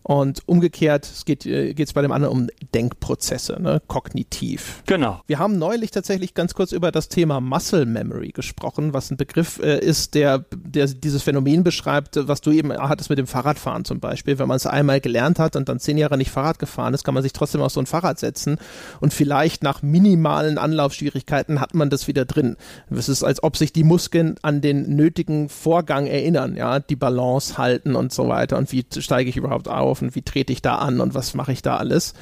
Und 0.10 0.42
umgekehrt 0.48 1.06
es 1.06 1.24
geht 1.24 1.46
es 1.46 1.92
äh, 1.92 1.94
bei 1.94 2.02
dem 2.02 2.12
anderen 2.12 2.36
um 2.36 2.48
Denkprozesse, 2.74 3.62
ne? 3.62 3.80
kognitiv. 3.86 4.82
Genau. 4.88 5.22
Wir 5.28 5.38
haben 5.38 5.60
neulich 5.60 5.92
tatsächlich 5.92 6.34
ganz 6.34 6.56
kurz 6.56 6.72
über 6.72 6.92
das 6.92 7.10
Thema 7.10 7.40
Muscle 7.40 7.86
Memory 7.86 8.30
gesprochen, 8.30 8.92
was 8.92 9.12
ein 9.12 9.18
Begriff 9.18 9.60
äh, 9.60 9.78
ist, 9.78 10.16
der, 10.16 10.46
der 10.52 10.88
dieses 10.88 11.22
Phänomen 11.22 11.64
beschreibt, 11.64 12.28
was 12.28 12.42
du 12.42 12.50
eben 12.50 12.74
hattest 12.74 13.12
mit 13.12 13.20
dem 13.20 13.28
Fahrradfahren 13.28 13.86
zum 13.86 14.00
Beispiel. 14.00 14.40
Wenn 14.40 14.48
man 14.48 14.58
es 14.58 14.66
einmal 14.66 15.00
gelernt 15.00 15.38
hat 15.38 15.56
und 15.56 15.70
dann 15.70 15.80
zehn 15.80 16.00
Jahre 16.00 16.18
nicht 16.18 16.32
Fahrrad 16.32 16.58
gefahren 16.58 16.96
ist, 16.96 17.04
kann 17.04 17.14
man 17.14 17.22
sich 17.22 17.34
trotzdem 17.34 17.62
auf 17.62 17.72
so 17.72 17.80
ein 17.80 17.86
Fahrrad 17.86 18.18
setzen 18.18 18.58
und 19.02 19.14
vielleicht 19.14 19.62
nach 19.62 19.84
minimalen 19.84 20.58
Anlaufschwierigkeiten 20.58 21.62
hat 21.62 21.76
man 21.76 21.92
das 21.92 22.08
wieder 22.08 22.26
drin. 22.26 22.58
Es 22.90 23.10
ist, 23.10 23.24
als 23.24 23.44
ob 23.44 23.58
sich 23.58 23.74
die 23.74 23.84
Muskeln 23.84 24.38
an 24.42 24.62
den 24.62 24.96
nötigen 24.96 25.50
Vorgang 25.50 26.08
erinnern, 26.08 26.56
ja, 26.56 26.80
die 26.80 26.96
Balance 26.96 27.60
halten 27.60 27.96
und 27.96 28.12
so 28.12 28.28
weiter 28.28 28.58
und 28.58 28.72
wie 28.72 28.84
steige 28.98 29.30
ich 29.30 29.38
überhaupt 29.38 29.68
auf 29.68 29.99
laufen, 30.00 30.16
wie 30.16 30.22
trete 30.22 30.54
ich 30.54 30.62
da 30.62 30.76
an 30.76 31.02
und 31.02 31.14
was 31.14 31.34
mache 31.34 31.52
ich 31.52 31.62
da 31.62 31.78
alles. 31.78 32.14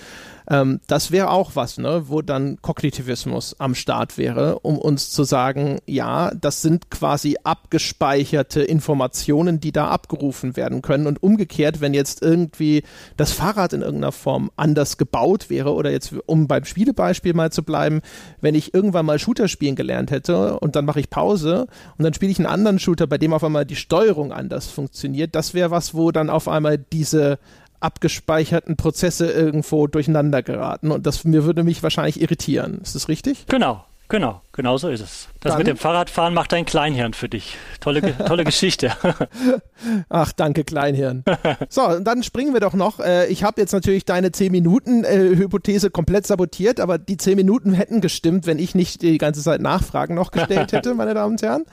Ähm, 0.49 0.79
das 0.87 1.11
wäre 1.11 1.29
auch 1.29 1.55
was, 1.55 1.77
ne, 1.77 2.03
wo 2.07 2.21
dann 2.21 2.61
Kognitivismus 2.61 3.59
am 3.59 3.75
Start 3.75 4.17
wäre, 4.17 4.59
um 4.59 4.77
uns 4.77 5.09
zu 5.11 5.23
sagen, 5.23 5.79
ja, 5.85 6.31
das 6.33 6.61
sind 6.61 6.89
quasi 6.89 7.37
abgespeicherte 7.43 8.61
Informationen, 8.61 9.59
die 9.59 9.73
da 9.73 9.89
abgerufen 9.89 10.55
werden 10.55 10.81
können. 10.81 11.05
Und 11.05 11.21
umgekehrt, 11.21 11.81
wenn 11.81 11.93
jetzt 11.93 12.21
irgendwie 12.21 12.83
das 13.17 13.33
Fahrrad 13.33 13.73
in 13.73 13.81
irgendeiner 13.81 14.13
Form 14.13 14.49
anders 14.55 14.97
gebaut 14.97 15.49
wäre, 15.49 15.73
oder 15.73 15.91
jetzt, 15.91 16.13
um 16.25 16.47
beim 16.47 16.63
Spielebeispiel 16.63 17.33
mal 17.33 17.51
zu 17.51 17.63
bleiben, 17.63 18.01
wenn 18.39 18.55
ich 18.55 18.73
irgendwann 18.73 19.05
mal 19.05 19.19
Shooter 19.19 19.49
spielen 19.49 19.75
gelernt 19.75 20.11
hätte 20.11 20.59
und 20.59 20.77
dann 20.77 20.85
mache 20.85 21.01
ich 21.01 21.09
Pause 21.09 21.67
und 21.97 22.03
dann 22.05 22.13
spiele 22.13 22.31
ich 22.31 22.39
einen 22.39 22.47
anderen 22.47 22.79
Shooter, 22.79 23.07
bei 23.07 23.17
dem 23.17 23.33
auf 23.33 23.43
einmal 23.43 23.65
die 23.65 23.75
Steuerung 23.75 24.31
anders 24.31 24.67
funktioniert, 24.67 25.35
das 25.35 25.53
wäre 25.53 25.71
was, 25.71 25.93
wo 25.93 26.11
dann 26.11 26.29
auf 26.29 26.47
einmal 26.47 26.77
diese 26.77 27.37
abgespeicherten 27.79 28.77
Prozesse 28.77 29.31
irgendwo 29.31 29.87
durcheinander 29.87 30.43
geraten 30.43 30.91
und 30.91 31.05
das 31.05 31.23
mir 31.23 31.45
würde 31.45 31.63
mich 31.63 31.83
wahrscheinlich 31.83 32.21
irritieren. 32.21 32.79
Ist 32.81 32.95
das 32.95 33.07
richtig? 33.07 33.45
Genau. 33.47 33.83
Genau, 34.09 34.41
genau 34.53 34.77
so 34.77 34.87
ist 34.87 35.01
es. 35.01 35.27
Das 35.41 35.51
Dann? 35.51 35.57
mit 35.57 35.67
dem 35.67 35.75
Fahrradfahren 35.75 36.33
macht 36.33 36.53
dein 36.53 36.65
Kleinhirn 36.65 37.13
für 37.13 37.27
dich. 37.27 37.57
Tolle, 37.81 38.01
tolle 38.25 38.43
Geschichte. 38.45 38.93
Ach, 40.09 40.31
danke, 40.31 40.63
Kleinhirn. 40.63 41.25
So, 41.67 41.99
dann 41.99 42.23
springen 42.23 42.53
wir 42.53 42.61
doch 42.61 42.73
noch. 42.73 43.01
Äh, 43.01 43.27
ich 43.27 43.43
habe 43.43 43.59
jetzt 43.59 43.73
natürlich 43.73 44.05
deine 44.05 44.29
10-Minuten-Hypothese 44.29 45.89
komplett 45.89 46.25
sabotiert, 46.25 46.79
aber 46.79 46.97
die 46.97 47.17
10 47.17 47.35
Minuten 47.35 47.73
hätten 47.73 47.99
gestimmt, 47.99 48.47
wenn 48.47 48.59
ich 48.59 48.75
nicht 48.75 49.01
die 49.01 49.17
ganze 49.17 49.41
Zeit 49.41 49.59
Nachfragen 49.59 50.15
noch 50.15 50.31
gestellt 50.31 50.71
hätte, 50.71 50.93
meine 50.93 51.13
Damen 51.13 51.33
und 51.33 51.41
Herren. 51.41 51.65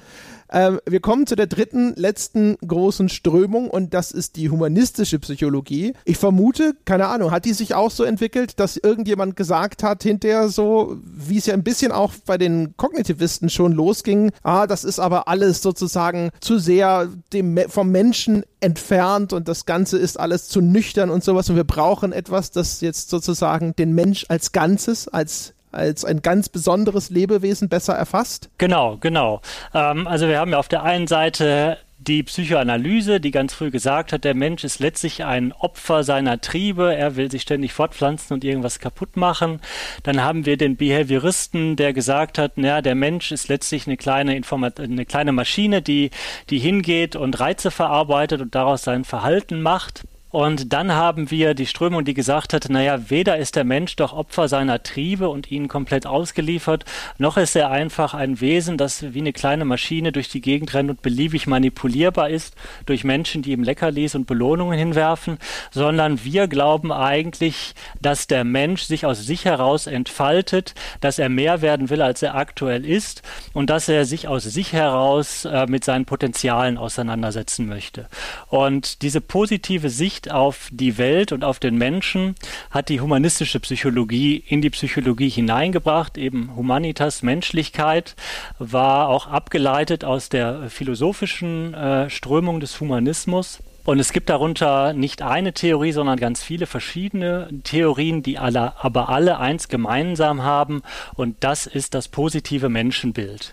Ähm, 0.54 0.78
wir 0.86 1.00
kommen 1.00 1.26
zu 1.26 1.34
der 1.34 1.48
dritten, 1.48 1.94
letzten 1.96 2.56
großen 2.64 3.08
Strömung 3.08 3.68
und 3.68 3.92
das 3.92 4.12
ist 4.12 4.36
die 4.36 4.50
humanistische 4.50 5.18
Psychologie. 5.18 5.94
Ich 6.04 6.16
vermute, 6.16 6.76
keine 6.84 7.08
Ahnung, 7.08 7.32
hat 7.32 7.44
die 7.44 7.52
sich 7.52 7.74
auch 7.74 7.90
so 7.90 8.04
entwickelt, 8.04 8.60
dass 8.60 8.76
irgendjemand 8.76 9.34
gesagt 9.34 9.82
hat, 9.82 10.04
hinterher 10.04 10.48
so, 10.48 10.96
wie 11.04 11.38
es 11.38 11.46
ja 11.46 11.54
ein 11.54 11.64
bisschen 11.64 11.90
auch 11.90 12.12
bei 12.24 12.38
den 12.38 12.76
Kognitivisten 12.76 13.50
schon 13.50 13.72
losging, 13.72 14.30
ah, 14.44 14.68
das 14.68 14.84
ist 14.84 15.00
aber 15.00 15.26
alles 15.26 15.60
sozusagen 15.60 16.30
zu 16.40 16.58
sehr 16.58 17.08
dem, 17.32 17.58
vom 17.68 17.90
Menschen 17.90 18.44
entfernt 18.60 19.32
und 19.32 19.48
das 19.48 19.66
Ganze 19.66 19.98
ist 19.98 20.20
alles 20.20 20.46
zu 20.46 20.60
nüchtern 20.60 21.10
und 21.10 21.24
sowas 21.24 21.50
und 21.50 21.56
wir 21.56 21.64
brauchen 21.64 22.12
etwas, 22.12 22.52
das 22.52 22.80
jetzt 22.80 23.10
sozusagen 23.10 23.74
den 23.74 23.92
Mensch 23.92 24.24
als 24.28 24.52
Ganzes, 24.52 25.08
als 25.08 25.53
als 25.74 26.04
ein 26.04 26.22
ganz 26.22 26.48
besonderes 26.48 27.10
Lebewesen 27.10 27.68
besser 27.68 27.94
erfasst? 27.94 28.48
Genau, 28.58 28.96
genau. 28.98 29.40
Ähm, 29.74 30.06
also 30.06 30.28
wir 30.28 30.38
haben 30.38 30.52
ja 30.52 30.58
auf 30.58 30.68
der 30.68 30.82
einen 30.82 31.06
Seite 31.06 31.78
die 32.06 32.22
Psychoanalyse, 32.22 33.20
die 33.20 33.30
ganz 33.30 33.54
früh 33.54 33.70
gesagt 33.70 34.12
hat, 34.12 34.24
der 34.24 34.34
Mensch 34.34 34.64
ist 34.64 34.78
letztlich 34.78 35.24
ein 35.24 35.52
Opfer 35.52 36.04
seiner 36.04 36.40
Triebe, 36.40 36.94
er 36.94 37.16
will 37.16 37.30
sich 37.30 37.42
ständig 37.42 37.72
fortpflanzen 37.72 38.34
und 38.34 38.44
irgendwas 38.44 38.78
kaputt 38.78 39.16
machen. 39.16 39.60
Dann 40.02 40.22
haben 40.22 40.44
wir 40.44 40.56
den 40.56 40.76
Behavioristen, 40.76 41.76
der 41.76 41.92
gesagt 41.92 42.38
hat, 42.38 42.58
naja, 42.58 42.82
der 42.82 42.94
Mensch 42.94 43.32
ist 43.32 43.48
letztlich 43.48 43.86
eine 43.86 43.96
kleine 43.96 44.36
Informat 44.36 44.80
eine 44.80 45.06
kleine 45.06 45.32
Maschine, 45.32 45.82
die, 45.82 46.10
die 46.50 46.58
hingeht 46.58 47.16
und 47.16 47.40
Reize 47.40 47.70
verarbeitet 47.70 48.40
und 48.40 48.54
daraus 48.54 48.82
sein 48.82 49.04
Verhalten 49.04 49.62
macht. 49.62 50.04
Und 50.34 50.72
dann 50.72 50.90
haben 50.90 51.30
wir 51.30 51.54
die 51.54 51.64
Strömung, 51.64 52.04
die 52.04 52.12
gesagt 52.12 52.54
hat, 52.54 52.68
naja, 52.68 53.08
weder 53.08 53.38
ist 53.38 53.54
der 53.54 53.62
Mensch 53.62 53.94
doch 53.94 54.12
Opfer 54.12 54.48
seiner 54.48 54.82
Triebe 54.82 55.28
und 55.28 55.48
ihnen 55.48 55.68
komplett 55.68 56.08
ausgeliefert, 56.08 56.84
noch 57.18 57.36
ist 57.36 57.54
er 57.54 57.70
einfach 57.70 58.14
ein 58.14 58.40
Wesen, 58.40 58.76
das 58.76 59.14
wie 59.14 59.20
eine 59.20 59.32
kleine 59.32 59.64
Maschine 59.64 60.10
durch 60.10 60.28
die 60.28 60.40
Gegend 60.40 60.74
rennt 60.74 60.90
und 60.90 61.02
beliebig 61.02 61.46
manipulierbar 61.46 62.30
ist 62.30 62.56
durch 62.84 63.04
Menschen, 63.04 63.42
die 63.42 63.52
ihm 63.52 63.62
Leckerlis 63.62 64.16
und 64.16 64.26
Belohnungen 64.26 64.76
hinwerfen, 64.76 65.38
sondern 65.70 66.24
wir 66.24 66.48
glauben 66.48 66.90
eigentlich, 66.90 67.76
dass 68.02 68.26
der 68.26 68.42
Mensch 68.42 68.82
sich 68.82 69.06
aus 69.06 69.24
sich 69.24 69.44
heraus 69.44 69.86
entfaltet, 69.86 70.74
dass 71.00 71.20
er 71.20 71.28
mehr 71.28 71.62
werden 71.62 71.90
will, 71.90 72.02
als 72.02 72.22
er 72.22 72.34
aktuell 72.34 72.84
ist 72.84 73.22
und 73.52 73.70
dass 73.70 73.88
er 73.88 74.04
sich 74.04 74.26
aus 74.26 74.42
sich 74.42 74.72
heraus 74.72 75.44
äh, 75.44 75.66
mit 75.68 75.84
seinen 75.84 76.06
Potenzialen 76.06 76.76
auseinandersetzen 76.76 77.68
möchte. 77.68 78.08
Und 78.48 79.02
diese 79.02 79.20
positive 79.20 79.90
Sicht 79.90 80.23
Sicht 80.24 80.32
auf 80.32 80.68
die 80.72 80.96
Welt 80.96 81.32
und 81.32 81.44
auf 81.44 81.58
den 81.58 81.76
Menschen 81.76 82.34
hat 82.70 82.88
die 82.88 83.00
humanistische 83.00 83.60
Psychologie 83.60 84.42
in 84.46 84.62
die 84.62 84.70
Psychologie 84.70 85.28
hineingebracht. 85.28 86.16
Eben 86.16 86.56
Humanitas, 86.56 87.22
Menschlichkeit, 87.22 88.16
war 88.58 89.08
auch 89.08 89.26
abgeleitet 89.26 90.04
aus 90.04 90.28
der 90.28 90.70
philosophischen 90.70 91.74
äh, 91.74 92.08
Strömung 92.08 92.60
des 92.60 92.80
Humanismus. 92.80 93.60
Und 93.84 93.98
es 93.98 94.12
gibt 94.12 94.30
darunter 94.30 94.94
nicht 94.94 95.20
eine 95.20 95.52
Theorie, 95.52 95.92
sondern 95.92 96.18
ganz 96.18 96.42
viele 96.42 96.66
verschiedene 96.66 97.50
Theorien, 97.64 98.22
die 98.22 98.38
alle, 98.38 98.82
aber 98.82 99.10
alle 99.10 99.38
eins 99.38 99.68
gemeinsam 99.68 100.42
haben. 100.42 100.82
Und 101.16 101.36
das 101.40 101.66
ist 101.66 101.92
das 101.92 102.08
positive 102.08 102.70
Menschenbild. 102.70 103.52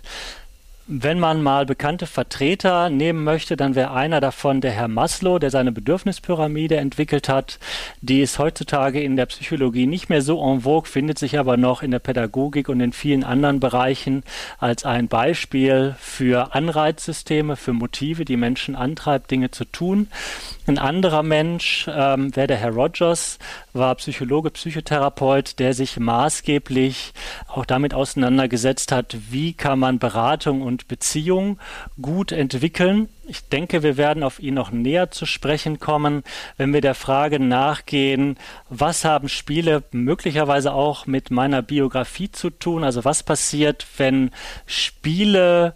Wenn 0.86 1.20
man 1.20 1.42
mal 1.42 1.64
bekannte 1.64 2.06
Vertreter 2.06 2.90
nehmen 2.90 3.22
möchte, 3.22 3.56
dann 3.56 3.74
wäre 3.74 3.92
einer 3.92 4.20
davon 4.20 4.60
der 4.60 4.72
Herr 4.72 4.88
Maslow, 4.88 5.38
der 5.38 5.50
seine 5.50 5.70
Bedürfnispyramide 5.70 6.76
entwickelt 6.76 7.28
hat. 7.28 7.60
Die 8.00 8.20
ist 8.20 8.38
heutzutage 8.38 9.00
in 9.00 9.16
der 9.16 9.26
Psychologie 9.26 9.86
nicht 9.86 10.08
mehr 10.08 10.22
so 10.22 10.42
en 10.42 10.62
vogue, 10.62 10.88
findet 10.88 11.18
sich 11.18 11.38
aber 11.38 11.56
noch 11.56 11.82
in 11.82 11.92
der 11.92 12.00
Pädagogik 12.00 12.68
und 12.68 12.80
in 12.80 12.92
vielen 12.92 13.22
anderen 13.22 13.60
Bereichen 13.60 14.24
als 14.58 14.84
ein 14.84 15.06
Beispiel 15.06 15.94
für 16.00 16.54
Anreizsysteme, 16.54 17.56
für 17.56 17.72
Motive, 17.72 18.24
die 18.24 18.36
Menschen 18.36 18.74
antreibt, 18.74 19.30
Dinge 19.30 19.52
zu 19.52 19.64
tun. 19.64 20.08
Ein 20.64 20.78
anderer 20.78 21.24
Mensch 21.24 21.88
ähm, 21.92 22.36
wäre 22.36 22.46
der 22.46 22.56
Herr 22.56 22.70
Rogers, 22.70 23.40
war 23.72 23.96
Psychologe, 23.96 24.50
Psychotherapeut, 24.50 25.58
der 25.58 25.74
sich 25.74 25.98
maßgeblich 25.98 27.14
auch 27.48 27.66
damit 27.66 27.94
auseinandergesetzt 27.94 28.92
hat, 28.92 29.16
wie 29.30 29.54
kann 29.54 29.80
man 29.80 29.98
Beratung 29.98 30.62
und 30.62 30.86
Beziehung 30.86 31.58
gut 32.00 32.30
entwickeln. 32.30 33.08
Ich 33.26 33.48
denke, 33.48 33.82
wir 33.82 33.96
werden 33.96 34.22
auf 34.22 34.38
ihn 34.38 34.54
noch 34.54 34.70
näher 34.70 35.10
zu 35.10 35.26
sprechen 35.26 35.80
kommen, 35.80 36.22
wenn 36.58 36.72
wir 36.72 36.80
der 36.80 36.94
Frage 36.94 37.40
nachgehen, 37.40 38.36
was 38.68 39.04
haben 39.04 39.28
Spiele 39.28 39.82
möglicherweise 39.90 40.72
auch 40.72 41.06
mit 41.06 41.32
meiner 41.32 41.62
Biografie 41.62 42.30
zu 42.30 42.50
tun? 42.50 42.84
Also 42.84 43.04
was 43.04 43.24
passiert, 43.24 43.84
wenn 43.96 44.30
Spiele 44.66 45.74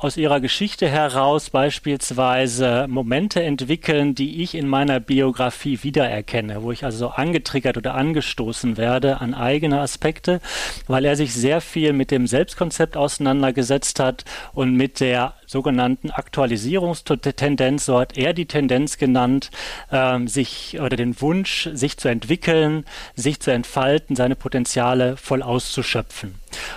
aus 0.00 0.16
ihrer 0.16 0.40
Geschichte 0.40 0.88
heraus 0.88 1.50
beispielsweise 1.50 2.86
Momente 2.88 3.42
entwickeln, 3.42 4.14
die 4.14 4.42
ich 4.42 4.54
in 4.54 4.68
meiner 4.68 5.00
Biografie 5.00 5.82
wiedererkenne, 5.82 6.62
wo 6.62 6.70
ich 6.70 6.84
also 6.84 7.08
angetriggert 7.08 7.76
oder 7.76 7.94
angestoßen 7.94 8.76
werde 8.76 9.20
an 9.20 9.34
eigene 9.34 9.80
Aspekte, 9.80 10.40
weil 10.86 11.04
er 11.04 11.16
sich 11.16 11.34
sehr 11.34 11.60
viel 11.60 11.92
mit 11.92 12.12
dem 12.12 12.28
Selbstkonzept 12.28 12.96
auseinandergesetzt 12.96 13.98
hat 13.98 14.24
und 14.52 14.74
mit 14.74 15.00
der 15.00 15.34
sogenannten 15.48 16.10
Aktualisierungstendenz, 16.10 17.86
so 17.86 17.98
hat 17.98 18.16
er 18.16 18.34
die 18.34 18.46
Tendenz 18.46 18.98
genannt, 18.98 19.50
ähm, 19.90 20.28
sich 20.28 20.78
oder 20.78 20.96
den 20.96 21.20
Wunsch, 21.20 21.70
sich 21.72 21.96
zu 21.96 22.08
entwickeln, 22.08 22.84
sich 23.16 23.40
zu 23.40 23.50
entfalten, 23.50 24.14
seine 24.14 24.36
Potenziale 24.36 25.16
voll 25.16 25.42
auszuschöpfen. 25.42 26.34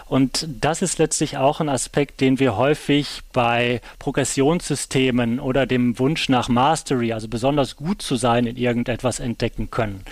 Und 0.08 0.48
das 0.60 0.82
ist 0.82 1.00
letztlich 1.00 1.38
auch 1.38 1.60
ein 1.60 1.70
Aspekt, 1.70 2.22
den 2.22 2.40
wir 2.40 2.58
häufig 2.58 3.22
bei 3.34 3.82
Progressionssystemen 4.00 5.40
oder 5.40 5.66
dem 5.66 5.98
Wunsch 6.00 6.30
nach 6.30 6.50
Mastery, 6.50 7.14
also 7.14 7.28
besonders 7.28 7.76
gut 7.76 8.02
zu 8.02 8.16
sein 8.16 8.46
in 8.46 8.58
irgendetwas 8.58 9.20
entdecken 9.20 9.70
können. 9.72 10.04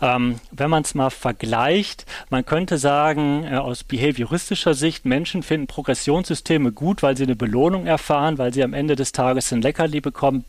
Ähm, 0.00 0.40
wenn 0.50 0.70
man 0.70 0.82
es 0.82 0.94
mal 0.94 1.10
vergleicht, 1.10 2.06
man 2.30 2.44
könnte 2.46 2.78
sagen, 2.78 3.44
äh, 3.44 3.56
aus 3.56 3.84
behavioristischer 3.84 4.74
Sicht, 4.74 5.04
Menschen 5.04 5.42
finden 5.42 5.66
Progressionssysteme 5.66 6.72
gut, 6.72 7.02
weil 7.02 7.16
sie 7.16 7.24
eine 7.24 7.36
Belohnung 7.36 7.86
erfahren, 7.86 8.07
weil 8.08 8.52
sie 8.52 8.64
am 8.64 8.74
Ende 8.74 8.96
des 8.96 9.12
Tages 9.12 9.52
ein 9.52 9.62
Leckerli 9.62 10.00
bekommen, 10.00 10.44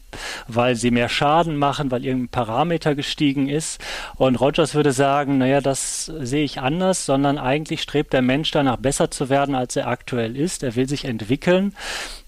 weil 0.48 0.76
sie 0.76 0.92
mehr 0.92 1.10
Schaden 1.10 1.58
machen, 1.58 1.92
weil 1.92 2.06
irgendein 2.06 2.30
Parameter 2.30 2.96
gestiegen 2.96 3.50
ist. 3.50 3.82
Und 4.16 4.40
Rogers 4.40 4.76
würde 4.76 4.92
sagen, 4.92 5.38
naja, 5.38 5.62
das 5.62 6.06
sehe 6.06 6.44
ich 6.44 6.60
anders, 6.60 7.06
sondern 7.06 7.38
eigentlich 7.38 7.82
strebt 7.82 8.14
der 8.14 8.22
Mensch 8.22 8.52
danach 8.52 8.78
besser 8.78 9.12
zu 9.12 9.30
werden, 9.30 9.56
als 9.56 9.76
er 9.76 9.88
aktuell 9.88 10.36
ist. 10.36 10.64
Er 10.64 10.76
will 10.76 10.88
sich 10.88 11.06
entwickeln. 11.06 11.74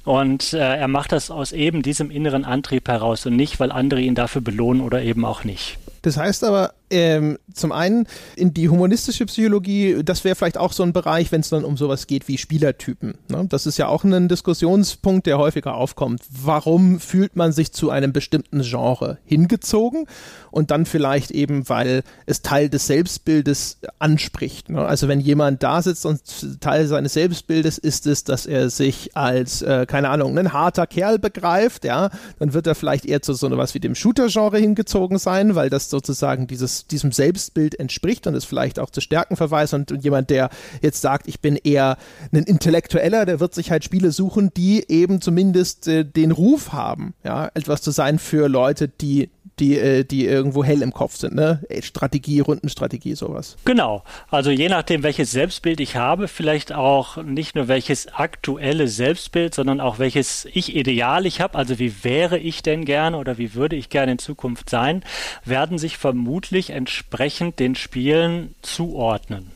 Und 0.03 0.53
äh, 0.53 0.57
er 0.57 0.87
macht 0.87 1.11
das 1.11 1.29
aus 1.29 1.51
eben 1.51 1.83
diesem 1.83 2.09
inneren 2.09 2.43
Antrieb 2.43 2.87
heraus 2.87 3.25
und 3.25 3.35
nicht, 3.35 3.59
weil 3.59 3.71
andere 3.71 4.01
ihn 4.01 4.15
dafür 4.15 4.41
belohnen 4.41 4.81
oder 4.81 5.01
eben 5.03 5.25
auch 5.25 5.43
nicht. 5.43 5.77
Das 6.01 6.17
heißt 6.17 6.43
aber, 6.43 6.73
ähm, 6.91 7.37
zum 7.53 7.71
einen 7.71 8.07
in 8.35 8.53
die 8.53 8.69
humanistische 8.69 9.25
Psychologie, 9.25 10.03
das 10.03 10.23
wäre 10.23 10.35
vielleicht 10.35 10.57
auch 10.57 10.73
so 10.73 10.83
ein 10.83 10.93
Bereich, 10.93 11.31
wenn 11.31 11.41
es 11.41 11.49
dann 11.49 11.63
um 11.63 11.77
sowas 11.77 12.07
geht 12.07 12.27
wie 12.27 12.37
Spielertypen. 12.37 13.15
Ne? 13.29 13.45
Das 13.49 13.65
ist 13.65 13.77
ja 13.77 13.87
auch 13.87 14.03
ein 14.03 14.27
Diskussionspunkt, 14.27 15.25
der 15.25 15.37
häufiger 15.37 15.75
aufkommt. 15.75 16.21
Warum 16.29 16.99
fühlt 16.99 17.35
man 17.35 17.51
sich 17.51 17.71
zu 17.71 17.89
einem 17.89 18.13
bestimmten 18.13 18.61
Genre 18.61 19.17
hingezogen? 19.25 20.05
Und 20.51 20.69
dann 20.69 20.85
vielleicht 20.85 21.31
eben, 21.31 21.69
weil 21.69 22.03
es 22.25 22.41
Teil 22.41 22.69
des 22.69 22.87
Selbstbildes 22.87 23.79
anspricht. 23.99 24.69
Ne? 24.69 24.85
Also 24.85 25.07
wenn 25.07 25.21
jemand 25.21 25.63
da 25.63 25.81
sitzt 25.81 26.05
und 26.05 26.21
Teil 26.59 26.87
seines 26.87 27.13
Selbstbildes 27.13 27.77
ist 27.77 28.05
es, 28.05 28.25
dass 28.25 28.45
er 28.45 28.69
sich 28.69 29.15
als, 29.15 29.61
äh, 29.61 29.85
keine 29.85 30.09
Ahnung, 30.09 30.37
ein 30.37 30.51
harter 30.51 30.87
Kerl 30.87 31.19
begreift, 31.19 31.85
ja, 31.85 32.09
dann 32.39 32.53
wird 32.53 32.67
er 32.67 32.75
vielleicht 32.75 33.05
eher 33.05 33.21
zu 33.21 33.33
so 33.33 33.47
etwas 33.47 33.73
wie 33.73 33.79
dem 33.79 33.95
Shooter-Genre 33.95 34.57
hingezogen 34.57 35.17
sein, 35.17 35.55
weil 35.55 35.69
das 35.69 35.89
sozusagen 35.89 36.47
dieses 36.47 36.80
diesem 36.87 37.11
Selbstbild 37.11 37.79
entspricht 37.79 38.27
und 38.27 38.35
es 38.35 38.45
vielleicht 38.45 38.79
auch 38.79 38.89
zu 38.89 39.01
Stärken 39.01 39.35
verweist 39.35 39.73
und, 39.73 39.91
und 39.91 40.03
jemand, 40.03 40.29
der 40.29 40.49
jetzt 40.81 41.01
sagt, 41.01 41.27
ich 41.27 41.39
bin 41.39 41.55
eher 41.55 41.97
ein 42.31 42.43
Intellektueller, 42.43 43.25
der 43.25 43.39
wird 43.39 43.53
sich 43.53 43.71
halt 43.71 43.83
Spiele 43.83 44.11
suchen, 44.11 44.51
die 44.55 44.85
eben 44.89 45.21
zumindest 45.21 45.87
äh, 45.87 46.05
den 46.05 46.31
Ruf 46.31 46.73
haben, 46.73 47.13
ja, 47.23 47.49
etwas 47.53 47.81
zu 47.81 47.91
sein 47.91 48.19
für 48.19 48.47
Leute, 48.47 48.87
die 48.87 49.29
die, 49.59 49.77
äh, 49.77 50.03
die 50.03 50.25
irgendwo 50.25 50.63
hell 50.63 50.81
im 50.81 50.93
Kopf 50.93 51.15
sind, 51.15 51.35
ne? 51.35 51.63
Strategie, 51.81 52.39
Rundenstrategie, 52.39 53.15
sowas. 53.15 53.57
Genau. 53.65 54.03
Also 54.29 54.49
je 54.49 54.69
nachdem, 54.69 55.03
welches 55.03 55.31
Selbstbild 55.31 55.79
ich 55.79 55.95
habe, 55.95 56.27
vielleicht 56.27 56.73
auch 56.73 57.17
nicht 57.17 57.55
nur 57.55 57.67
welches 57.67 58.07
aktuelle 58.13 58.87
Selbstbild, 58.87 59.53
sondern 59.53 59.79
auch 59.79 59.99
welches 59.99 60.45
Ich-Ideal 60.53 61.25
ich 61.25 61.41
habe, 61.41 61.57
also 61.57 61.79
wie 61.79 62.03
wäre 62.03 62.37
ich 62.37 62.63
denn 62.63 62.85
gerne 62.85 63.17
oder 63.17 63.37
wie 63.37 63.53
würde 63.53 63.75
ich 63.75 63.89
gerne 63.89 64.13
in 64.13 64.19
Zukunft 64.19 64.69
sein, 64.69 65.03
werden 65.45 65.77
sich 65.77 65.97
vermutlich 65.97 66.71
entsprechend 66.71 67.59
den 67.59 67.75
Spielen 67.75 68.55
zuordnen. 68.61 69.51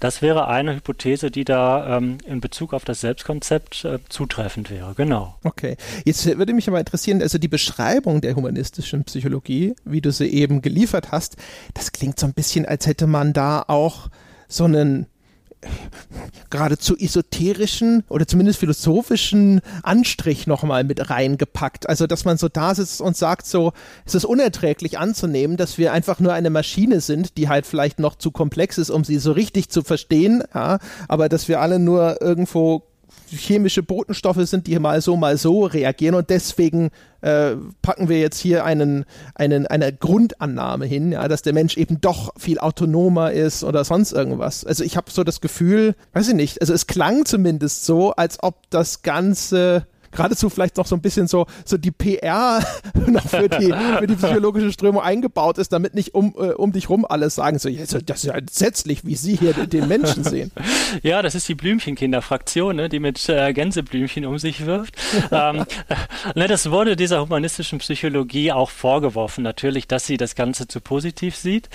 Das 0.00 0.22
wäre 0.22 0.48
eine 0.48 0.76
Hypothese, 0.76 1.30
die 1.30 1.44
da 1.44 1.96
ähm, 1.96 2.18
in 2.26 2.40
Bezug 2.40 2.74
auf 2.74 2.84
das 2.84 3.00
Selbstkonzept 3.00 3.84
äh, 3.84 3.98
zutreffend 4.08 4.70
wäre, 4.70 4.94
genau. 4.94 5.36
Okay. 5.44 5.76
Jetzt 6.04 6.26
würde 6.26 6.54
mich 6.54 6.68
aber 6.68 6.78
interessieren, 6.78 7.22
also 7.22 7.38
die 7.38 7.48
Beschreibung 7.48 8.20
der 8.20 8.36
humanistischen 8.36 9.04
Psychologie, 9.04 9.74
wie 9.84 10.00
du 10.00 10.12
sie 10.12 10.28
eben 10.28 10.62
geliefert 10.62 11.12
hast, 11.12 11.36
das 11.74 11.92
klingt 11.92 12.18
so 12.18 12.26
ein 12.26 12.34
bisschen, 12.34 12.66
als 12.66 12.86
hätte 12.86 13.06
man 13.06 13.32
da 13.32 13.64
auch 13.66 14.08
so 14.48 14.64
einen 14.64 15.06
geradezu 16.50 16.96
esoterischen 16.96 18.04
oder 18.08 18.26
zumindest 18.26 18.60
philosophischen 18.60 19.60
Anstrich 19.82 20.46
nochmal 20.46 20.84
mit 20.84 21.10
reingepackt. 21.10 21.88
Also, 21.88 22.06
dass 22.06 22.24
man 22.24 22.38
so 22.38 22.48
da 22.48 22.74
sitzt 22.74 23.00
und 23.00 23.16
sagt 23.16 23.46
so, 23.46 23.72
es 24.04 24.14
ist 24.14 24.24
unerträglich 24.24 24.98
anzunehmen, 24.98 25.56
dass 25.56 25.78
wir 25.78 25.92
einfach 25.92 26.20
nur 26.20 26.32
eine 26.32 26.50
Maschine 26.50 27.00
sind, 27.00 27.36
die 27.36 27.48
halt 27.48 27.66
vielleicht 27.66 27.98
noch 27.98 28.16
zu 28.16 28.30
komplex 28.30 28.78
ist, 28.78 28.90
um 28.90 29.04
sie 29.04 29.18
so 29.18 29.32
richtig 29.32 29.68
zu 29.70 29.82
verstehen, 29.82 30.42
ja, 30.54 30.78
aber 31.08 31.28
dass 31.28 31.48
wir 31.48 31.60
alle 31.60 31.78
nur 31.78 32.20
irgendwo 32.22 32.82
chemische 33.28 33.82
Botenstoffe 33.82 34.46
sind, 34.46 34.66
die 34.66 34.78
mal 34.78 35.00
so, 35.00 35.16
mal 35.16 35.36
so 35.36 35.64
reagieren 35.64 36.14
und 36.14 36.30
deswegen 36.30 36.90
äh, 37.20 37.56
packen 37.82 38.08
wir 38.08 38.20
jetzt 38.20 38.38
hier 38.38 38.64
einen, 38.64 39.04
einen, 39.34 39.66
eine 39.66 39.92
Grundannahme 39.92 40.86
hin, 40.86 41.12
ja, 41.12 41.26
dass 41.28 41.42
der 41.42 41.52
Mensch 41.52 41.76
eben 41.76 42.00
doch 42.00 42.32
viel 42.36 42.58
autonomer 42.58 43.32
ist 43.32 43.64
oder 43.64 43.84
sonst 43.84 44.12
irgendwas. 44.12 44.64
Also 44.64 44.84
ich 44.84 44.96
habe 44.96 45.10
so 45.10 45.24
das 45.24 45.40
Gefühl, 45.40 45.94
weiß 46.12 46.28
ich 46.28 46.34
nicht, 46.34 46.60
also 46.60 46.72
es 46.72 46.86
klang 46.86 47.24
zumindest 47.24 47.84
so, 47.84 48.12
als 48.12 48.42
ob 48.42 48.70
das 48.70 49.02
Ganze 49.02 49.86
geradezu 50.16 50.50
vielleicht 50.50 50.76
noch 50.76 50.86
so 50.86 50.96
ein 50.96 51.00
bisschen 51.00 51.28
so, 51.28 51.46
so 51.64 51.76
die 51.76 51.90
PR 51.90 52.64
noch 53.06 53.28
für 53.28 53.48
die, 53.48 53.72
für 53.98 54.06
die 54.06 54.16
psychologische 54.16 54.72
Strömung 54.72 55.02
eingebaut 55.02 55.58
ist, 55.58 55.72
damit 55.72 55.94
nicht 55.94 56.14
um, 56.14 56.34
äh, 56.36 56.52
um 56.52 56.72
dich 56.72 56.88
rum 56.88 57.04
alles 57.08 57.36
sagen, 57.36 57.58
so, 57.58 57.68
das 57.68 58.18
ist 58.18 58.24
ja 58.24 58.34
entsetzlich, 58.34 59.04
wie 59.04 59.14
sie 59.14 59.36
hier 59.36 59.52
den 59.52 59.88
Menschen 59.88 60.24
sehen. 60.24 60.50
Ja, 61.02 61.20
das 61.20 61.34
ist 61.34 61.48
die 61.48 61.54
Blümchenkinderfraktion, 61.54 62.76
ne, 62.76 62.88
die 62.88 63.00
mit 63.00 63.28
äh, 63.28 63.52
Gänseblümchen 63.52 64.24
um 64.24 64.38
sich 64.38 64.66
wirft. 64.66 64.96
ähm, 65.30 65.64
ne, 66.34 66.48
das 66.48 66.70
wurde 66.70 66.96
dieser 66.96 67.20
humanistischen 67.20 67.78
Psychologie 67.80 68.52
auch 68.52 68.70
vorgeworfen, 68.70 69.42
natürlich, 69.42 69.88
dass 69.88 70.06
sie 70.06 70.16
das 70.16 70.34
Ganze 70.34 70.68
zu 70.68 70.80
positiv 70.80 71.36
sieht. 71.36 71.68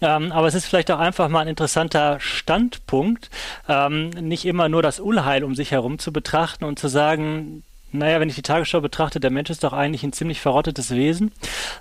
Ähm, 0.00 0.32
aber 0.32 0.46
es 0.46 0.54
ist 0.54 0.66
vielleicht 0.66 0.90
auch 0.90 0.98
einfach 0.98 1.28
mal 1.28 1.40
ein 1.40 1.48
interessanter 1.48 2.18
Standpunkt, 2.20 3.30
ähm, 3.68 4.10
nicht 4.10 4.44
immer 4.44 4.68
nur 4.68 4.82
das 4.82 5.00
Unheil 5.00 5.42
um 5.42 5.54
sich 5.54 5.70
herum 5.70 5.98
zu 5.98 6.12
betrachten 6.12 6.64
und 6.64 6.78
zu 6.78 6.88
sagen, 6.88 7.62
naja, 7.92 8.20
wenn 8.20 8.28
ich 8.28 8.34
die 8.34 8.42
Tagesschau 8.42 8.80
betrachte, 8.80 9.20
der 9.20 9.30
Mensch 9.30 9.48
ist 9.48 9.62
doch 9.62 9.72
eigentlich 9.72 10.02
ein 10.02 10.12
ziemlich 10.12 10.40
verrottetes 10.40 10.90
Wesen, 10.90 11.32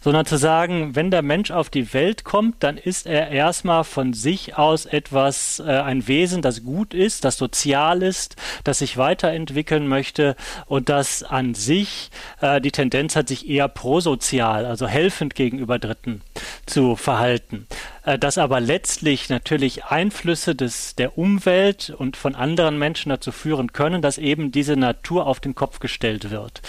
sondern 0.02 0.26
zu 0.26 0.38
sagen, 0.38 0.96
wenn 0.96 1.10
der 1.10 1.24
Mensch 1.24 1.50
auf 1.50 1.70
die 1.70 1.94
Welt 1.94 2.24
kommt, 2.24 2.64
dann 2.64 2.78
ist 2.78 3.08
er 3.08 3.30
erstmal 3.30 3.84
von 3.84 4.14
sich 4.14 4.56
aus 4.56 4.86
etwas, 4.86 5.60
äh, 5.60 5.64
ein 5.64 6.08
Wesen, 6.08 6.42
das 6.42 6.64
gut 6.64 6.94
ist, 6.94 7.26
das 7.26 7.38
sozial 7.38 8.04
ist, 8.04 8.36
das 8.64 8.80
sich 8.80 8.98
weiterentwickeln 8.98 9.88
möchte 9.88 10.36
und 10.68 10.90
das 10.90 11.24
an 11.24 11.56
sich 11.56 12.12
äh, 12.40 12.62
die 12.62 12.72
Tendenz 12.72 13.16
hat, 13.16 13.28
sich 13.28 13.50
eher 13.50 13.68
prosozial, 13.68 14.66
also 14.66 14.88
helfend 14.88 15.34
gegenüber 15.34 15.80
Dritten 15.80 16.22
zu 16.68 16.96
verhalten. 16.96 17.68
Äh, 18.04 18.20
dass 18.20 18.38
aber 18.38 18.60
letztlich 18.60 19.30
natürlich 19.30 19.86
Einflüsse 19.86 20.54
des, 20.54 20.96
der 20.96 21.18
Umwelt 21.18 21.90
und 21.90 22.16
von 22.16 22.36
anderen 22.36 22.78
Menschen 22.78 23.10
dazu 23.10 23.32
führen 23.32 23.74
können, 23.74 24.04
dass 24.04 24.20
eben 24.20 24.52
diese 24.52 24.76
Natur 24.76 25.26
auf 25.26 25.40
den 25.40 25.56
Kopf 25.56 25.80
gestellt 25.80 25.95
wird. 26.32 26.62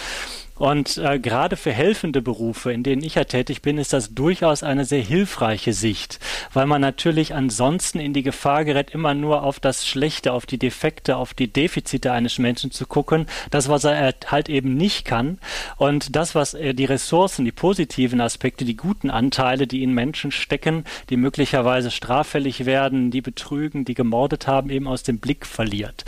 Und 0.58 0.96
äh, 0.96 1.18
gerade 1.18 1.56
für 1.56 1.72
helfende 1.72 2.22
Berufe, 2.22 2.72
in 2.72 2.82
denen 2.82 3.02
ich 3.02 3.16
ja 3.16 3.24
tätig 3.24 3.60
bin, 3.60 3.76
ist 3.76 3.92
das 3.92 4.14
durchaus 4.14 4.62
eine 4.62 4.86
sehr 4.86 5.02
hilfreiche 5.02 5.74
Sicht, 5.74 6.18
weil 6.52 6.66
man 6.66 6.80
natürlich 6.80 7.34
ansonsten 7.34 8.00
in 8.00 8.14
die 8.14 8.22
Gefahr 8.22 8.64
gerät, 8.64 8.90
immer 8.90 9.12
nur 9.12 9.42
auf 9.42 9.60
das 9.60 9.86
Schlechte, 9.86 10.32
auf 10.32 10.46
die 10.46 10.58
Defekte, 10.58 11.16
auf 11.16 11.34
die 11.34 11.52
Defizite 11.52 12.12
eines 12.12 12.38
Menschen 12.38 12.70
zu 12.70 12.86
gucken, 12.86 13.26
das, 13.50 13.68
was 13.68 13.84
er 13.84 14.14
halt 14.26 14.48
eben 14.48 14.76
nicht 14.76 15.04
kann 15.04 15.38
und 15.76 16.16
das, 16.16 16.34
was 16.34 16.54
er 16.54 16.72
die 16.72 16.86
Ressourcen, 16.86 17.44
die 17.44 17.52
positiven 17.52 18.22
Aspekte, 18.22 18.64
die 18.64 18.76
guten 18.76 19.10
Anteile, 19.10 19.66
die 19.66 19.82
in 19.82 19.92
Menschen 19.92 20.32
stecken, 20.32 20.84
die 21.10 21.18
möglicherweise 21.18 21.90
straffällig 21.90 22.64
werden, 22.64 23.10
die 23.10 23.20
betrügen, 23.20 23.84
die 23.84 23.94
gemordet 23.94 24.46
haben, 24.46 24.70
eben 24.70 24.88
aus 24.88 25.02
dem 25.02 25.18
Blick 25.18 25.44
verliert. 25.44 26.04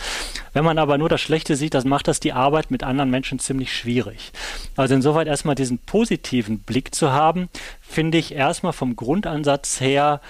Wenn 0.52 0.64
man 0.64 0.78
aber 0.78 0.98
nur 0.98 1.08
das 1.08 1.20
Schlechte 1.20 1.56
sieht, 1.56 1.74
das 1.74 1.84
macht 1.84 2.08
das 2.08 2.20
die 2.20 2.32
Arbeit 2.32 2.70
mit 2.70 2.82
anderen 2.82 3.10
Menschen 3.10 3.38
ziemlich 3.38 3.76
schwierig. 3.76 4.32
Also 4.76 4.94
insoweit 4.94 5.26
erstmal 5.26 5.54
diesen 5.54 5.78
positiven 5.78 6.60
Blick 6.60 6.94
zu 6.94 7.12
haben, 7.12 7.48
finde 7.80 8.18
ich 8.18 8.32
erstmal 8.34 8.72
vom 8.72 8.96
Grundansatz 8.96 9.80
her 9.80 10.20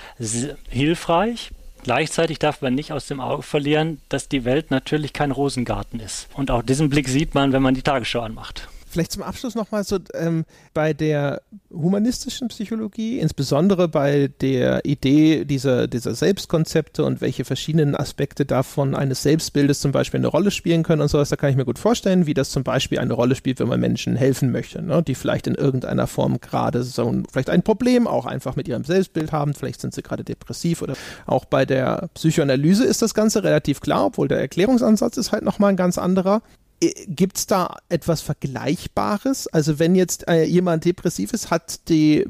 hilfreich. 0.69 1.51
Gleichzeitig 1.85 2.39
darf 2.39 2.61
man 2.61 2.75
nicht 2.75 2.93
aus 2.93 3.07
dem 3.07 3.21
Auge 3.21 3.43
verlieren, 3.43 4.01
dass 4.09 4.29
die 4.29 4.45
Welt 4.45 4.71
natürlich 4.71 5.13
kein 5.13 5.31
Rosengarten 5.31 6.01
ist. 6.01 6.29
Und 6.35 6.51
auch 6.51 6.63
diesen 6.63 6.91
Blick 6.91 7.09
sieht 7.09 7.35
man, 7.35 7.53
wenn 7.53 7.63
man 7.63 7.75
die 7.75 7.83
Tagesschau 7.83 8.21
anmacht. 8.21 8.69
Vielleicht 8.89 9.13
zum 9.13 9.23
Abschluss 9.23 9.55
nochmal 9.55 9.85
so 9.85 9.99
ähm, 10.15 10.45
bei 10.75 10.93
der 10.93 11.43
humanistischen 11.71 12.49
Psychologie, 12.49 13.19
insbesondere 13.19 13.89
bei 13.89 14.31
der 14.41 14.85
Idee 14.85 15.45
dieser, 15.45 15.87
dieser 15.87 16.15
Selbstkonzepte 16.15 17.05
und 17.05 17.21
welche 17.21 17.45
verschiedenen 17.45 17.95
Aspekte 17.95 18.47
davon 18.47 18.95
eines 18.95 19.23
Selbstbildes 19.23 19.81
zum 19.81 19.93
Beispiel 19.93 20.19
eine 20.19 20.29
Rolle 20.29 20.51
spielen 20.51 20.83
können 20.83 21.03
und 21.03 21.09
sowas, 21.09 21.29
da 21.29 21.37
kann 21.37 21.51
ich 21.51 21.57
mir 21.57 21.65
gut 21.65 21.79
vorstellen, 21.79 22.27
wie 22.27 22.35
das 22.35 22.51
zum 22.51 22.65
Beispiel 22.65 22.99
eine 22.99 23.13
Rolle 23.13 23.35
spielt, 23.35 23.61
wenn 23.61 23.69
man 23.69 23.81
Menschen 23.81 24.17
helfen 24.17 24.51
möchte, 24.51 24.83
ne? 24.83 25.03
die 25.03 25.15
vielleicht 25.15 25.47
in 25.47 25.55
irgendeiner 25.55 26.07
Form 26.07 26.41
gerade 26.41 26.83
so 26.83 27.07
ein, 27.07 27.27
vielleicht 27.31 27.51
ein 27.51 27.63
Problem 27.63 28.07
auch 28.07 28.27
einfach 28.27 28.57
mit 28.57 28.69
ihrem 28.69 28.85
Selbstbild 28.85 29.33
haben, 29.33 29.55
vielleicht 29.55 29.81
sind 29.81 29.95
sie 29.95 30.03
gerade 30.03 30.25
depressiv 30.25 30.83
oder 30.83 30.95
auch 31.27 31.45
bei 31.45 31.67
der 31.67 32.09
Psychoanalyse 32.15 32.85
ist 32.85 33.03
das 33.03 33.15
Ganze 33.15 33.45
relativ 33.45 33.81
klar, 33.81 34.07
obwohl 34.07 34.29
der 34.29 34.41
Erklärungsansatz 34.41 35.17
ist 35.17 35.33
halt 35.33 35.45
nochmal 35.45 35.71
ein 35.71 35.77
ganz 35.77 35.99
anderer. 35.99 36.43
Äh, 36.83 36.93
Gibt 37.07 37.39
es 37.39 37.47
da 37.47 37.77
etwas 37.89 38.21
Vergleichbares? 38.21 39.47
Also 39.49 39.79
wenn 39.79 39.95
jetzt 39.95 40.29
äh, 40.29 40.45
jemand 40.45 40.85
depressiv 40.85 41.33
ist, 41.33 41.51
hat 41.51 41.89
die, 41.89 42.27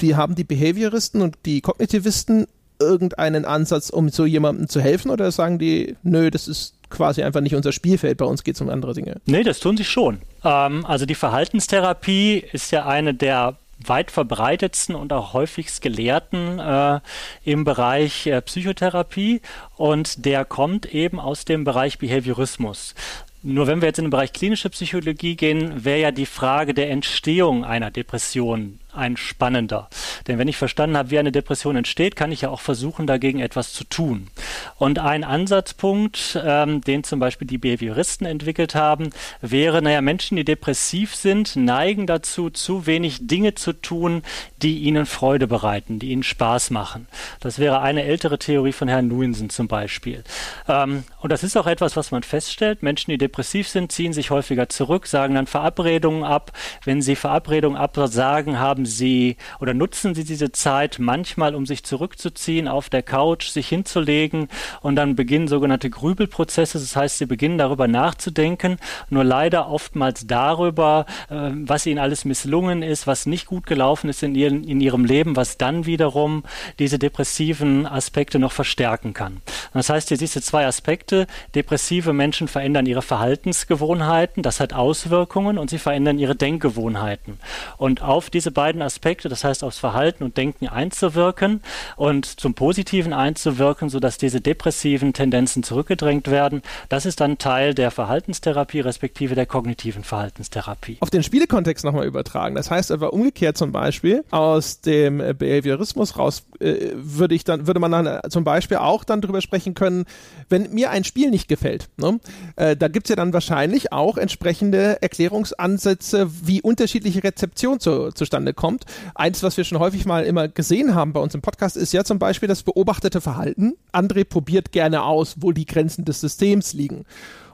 die 0.00 0.16
haben 0.16 0.34
die 0.34 0.44
Behavioristen 0.44 1.22
und 1.22 1.36
die 1.44 1.60
Kognitivisten 1.60 2.46
irgendeinen 2.80 3.44
Ansatz, 3.44 3.90
um 3.90 4.08
so 4.08 4.24
jemandem 4.24 4.68
zu 4.68 4.80
helfen 4.80 5.10
oder 5.10 5.30
sagen 5.30 5.58
die, 5.58 5.96
nö, 6.02 6.30
das 6.30 6.48
ist 6.48 6.74
quasi 6.88 7.22
einfach 7.22 7.40
nicht 7.40 7.54
unser 7.54 7.72
Spielfeld, 7.72 8.18
bei 8.18 8.24
uns 8.24 8.42
geht 8.42 8.56
es 8.56 8.60
um 8.60 8.68
andere 8.68 8.94
Dinge? 8.94 9.20
Nee, 9.26 9.44
das 9.44 9.60
tun 9.60 9.76
sie 9.76 9.84
schon. 9.84 10.20
Ähm, 10.44 10.84
also 10.86 11.06
die 11.06 11.14
Verhaltenstherapie 11.14 12.44
ist 12.52 12.72
ja 12.72 12.86
eine 12.86 13.14
der 13.14 13.56
weit 13.86 14.10
verbreitetsten 14.10 14.94
und 14.94 15.12
auch 15.12 15.32
häufigst 15.32 15.80
gelehrten 15.80 16.58
äh, 16.58 17.00
im 17.44 17.64
Bereich 17.64 18.26
äh, 18.26 18.42
Psychotherapie 18.42 19.40
und 19.76 20.26
der 20.26 20.44
kommt 20.44 20.86
eben 20.86 21.18
aus 21.18 21.44
dem 21.44 21.64
Bereich 21.64 21.98
Behaviorismus. 21.98 22.94
Nur 23.42 23.66
wenn 23.66 23.80
wir 23.80 23.88
jetzt 23.88 23.98
in 23.98 24.04
den 24.04 24.10
Bereich 24.10 24.32
klinische 24.34 24.68
Psychologie 24.68 25.34
gehen, 25.34 25.84
wäre 25.84 26.00
ja 26.00 26.10
die 26.10 26.26
Frage 26.26 26.74
der 26.74 26.90
Entstehung 26.90 27.64
einer 27.64 27.90
Depression 27.90 28.78
ein 28.94 29.16
spannender. 29.16 29.88
Denn 30.26 30.38
wenn 30.38 30.48
ich 30.48 30.56
verstanden 30.56 30.96
habe, 30.96 31.10
wie 31.10 31.18
eine 31.18 31.32
Depression 31.32 31.76
entsteht, 31.76 32.16
kann 32.16 32.32
ich 32.32 32.42
ja 32.42 32.50
auch 32.50 32.60
versuchen, 32.60 33.06
dagegen 33.06 33.40
etwas 33.40 33.72
zu 33.72 33.84
tun. 33.84 34.28
Und 34.76 34.98
ein 34.98 35.24
Ansatzpunkt, 35.24 36.38
ähm, 36.44 36.80
den 36.80 37.04
zum 37.04 37.20
Beispiel 37.20 37.46
die 37.46 37.58
Behavioristen 37.58 38.26
entwickelt 38.26 38.74
haben, 38.74 39.10
wäre, 39.40 39.82
naja, 39.82 40.00
Menschen, 40.00 40.36
die 40.36 40.44
depressiv 40.44 41.14
sind, 41.14 41.56
neigen 41.56 42.06
dazu, 42.06 42.50
zu 42.50 42.86
wenig 42.86 43.26
Dinge 43.26 43.54
zu 43.54 43.72
tun, 43.72 44.22
die 44.62 44.80
ihnen 44.80 45.06
Freude 45.06 45.46
bereiten, 45.46 45.98
die 45.98 46.10
ihnen 46.10 46.22
Spaß 46.22 46.70
machen. 46.70 47.06
Das 47.40 47.58
wäre 47.58 47.80
eine 47.80 48.04
ältere 48.04 48.38
Theorie 48.38 48.72
von 48.72 48.88
Herrn 48.88 49.08
Lewinson 49.10 49.50
zum 49.50 49.68
Beispiel. 49.68 50.24
Ähm, 50.68 51.04
und 51.20 51.30
das 51.32 51.42
ist 51.42 51.56
auch 51.56 51.66
etwas, 51.66 51.96
was 51.96 52.10
man 52.10 52.22
feststellt. 52.22 52.82
Menschen, 52.82 53.10
die 53.10 53.18
depressiv 53.18 53.68
sind, 53.68 53.92
ziehen 53.92 54.12
sich 54.12 54.30
häufiger 54.30 54.68
zurück, 54.68 55.06
sagen 55.06 55.34
dann 55.34 55.46
Verabredungen 55.46 56.24
ab. 56.24 56.52
Wenn 56.84 57.02
sie 57.02 57.16
Verabredungen 57.16 57.78
absagen, 57.78 58.58
haben 58.58 58.79
haben 58.80 58.86
Sie 58.86 59.36
oder 59.60 59.74
nutzen 59.74 60.14
Sie 60.14 60.24
diese 60.24 60.52
Zeit 60.52 60.96
manchmal, 60.98 61.54
um 61.54 61.66
sich 61.66 61.84
zurückzuziehen, 61.84 62.66
auf 62.66 62.88
der 62.88 63.02
Couch 63.02 63.48
sich 63.48 63.68
hinzulegen 63.68 64.48
und 64.80 64.96
dann 64.96 65.16
beginnen 65.16 65.48
sogenannte 65.48 65.90
Grübelprozesse. 65.90 66.78
Das 66.78 66.96
heißt, 66.96 67.18
Sie 67.18 67.26
beginnen 67.26 67.58
darüber 67.58 67.88
nachzudenken, 67.88 68.78
nur 69.10 69.24
leider 69.24 69.68
oftmals 69.68 70.26
darüber, 70.26 71.04
äh, 71.28 71.50
was 71.52 71.84
Ihnen 71.84 71.98
alles 71.98 72.24
misslungen 72.24 72.82
ist, 72.82 73.06
was 73.06 73.26
nicht 73.26 73.46
gut 73.46 73.66
gelaufen 73.66 74.08
ist 74.08 74.22
in, 74.22 74.34
ihren, 74.34 74.64
in 74.64 74.80
Ihrem 74.80 75.04
Leben, 75.04 75.36
was 75.36 75.58
dann 75.58 75.84
wiederum 75.84 76.44
diese 76.78 76.98
depressiven 76.98 77.86
Aspekte 77.86 78.38
noch 78.38 78.52
verstärken 78.52 79.12
kann. 79.12 79.42
Das 79.74 79.90
heißt, 79.90 80.08
hier 80.08 80.16
siehst 80.16 80.36
du 80.36 80.40
zwei 80.40 80.66
Aspekte. 80.66 81.26
Depressive 81.54 82.14
Menschen 82.14 82.48
verändern 82.48 82.86
ihre 82.86 83.02
Verhaltensgewohnheiten, 83.02 84.42
das 84.42 84.58
hat 84.58 84.72
Auswirkungen 84.72 85.58
und 85.58 85.68
sie 85.68 85.78
verändern 85.78 86.18
ihre 86.18 86.34
Denkgewohnheiten. 86.34 87.38
Und 87.76 88.02
auf 88.02 88.30
diese 88.30 88.50
beiden 88.50 88.69
beiden 88.70 88.82
Aspekte, 88.82 89.28
das 89.28 89.42
heißt 89.42 89.64
aufs 89.64 89.78
Verhalten 89.78 90.22
und 90.22 90.36
Denken 90.36 90.68
einzuwirken 90.68 91.60
und 91.96 92.24
zum 92.24 92.54
Positiven 92.54 93.12
einzuwirken, 93.12 93.88
sodass 93.88 94.16
diese 94.16 94.40
depressiven 94.40 95.12
Tendenzen 95.12 95.64
zurückgedrängt 95.64 96.30
werden. 96.30 96.62
Das 96.88 97.04
ist 97.04 97.20
dann 97.20 97.38
Teil 97.38 97.74
der 97.74 97.90
Verhaltenstherapie 97.90 98.78
respektive 98.78 99.34
der 99.34 99.46
kognitiven 99.46 100.04
Verhaltenstherapie. 100.04 100.98
Auf 101.00 101.10
den 101.10 101.24
Spielekontext 101.24 101.84
nochmal 101.84 102.06
übertragen. 102.06 102.54
Das 102.54 102.70
heißt 102.70 102.92
aber 102.92 103.12
umgekehrt 103.12 103.58
zum 103.58 103.72
Beispiel 103.72 104.24
aus 104.30 104.80
dem 104.80 105.18
Behaviorismus 105.18 106.16
raus 106.16 106.44
äh, 106.60 106.92
würde 106.94 107.34
ich 107.34 107.42
dann 107.42 107.66
würde 107.66 107.80
man 107.80 107.90
dann 107.90 108.06
äh, 108.06 108.20
zum 108.28 108.44
Beispiel 108.44 108.76
auch 108.76 109.02
dann 109.02 109.20
darüber 109.20 109.40
sprechen 109.40 109.74
können, 109.74 110.04
wenn 110.48 110.72
mir 110.72 110.90
ein 110.90 111.02
Spiel 111.02 111.30
nicht 111.30 111.48
gefällt. 111.48 111.88
Ne? 111.96 112.20
Äh, 112.54 112.76
da 112.76 112.86
gibt 112.86 113.06
es 113.06 113.10
ja 113.10 113.16
dann 113.16 113.32
wahrscheinlich 113.32 113.92
auch 113.92 114.16
entsprechende 114.16 115.02
Erklärungsansätze, 115.02 116.30
wie 116.46 116.62
unterschiedliche 116.62 117.24
Rezeption 117.24 117.80
zu, 117.80 118.12
zustande 118.12 118.54
kommt. 118.60 118.84
Eins, 119.14 119.42
was 119.42 119.56
wir 119.56 119.64
schon 119.64 119.78
häufig 119.78 120.04
mal 120.04 120.24
immer 120.24 120.46
gesehen 120.46 120.94
haben 120.94 121.14
bei 121.14 121.20
uns 121.20 121.34
im 121.34 121.40
Podcast, 121.40 121.78
ist 121.78 121.94
ja 121.94 122.04
zum 122.04 122.18
Beispiel 122.18 122.46
das 122.46 122.62
beobachtete 122.62 123.22
Verhalten. 123.22 123.72
André 123.90 124.24
probiert 124.24 124.70
gerne 124.70 125.02
aus, 125.02 125.36
wo 125.38 125.50
die 125.50 125.64
Grenzen 125.64 126.04
des 126.04 126.20
Systems 126.20 126.74
liegen. 126.74 127.06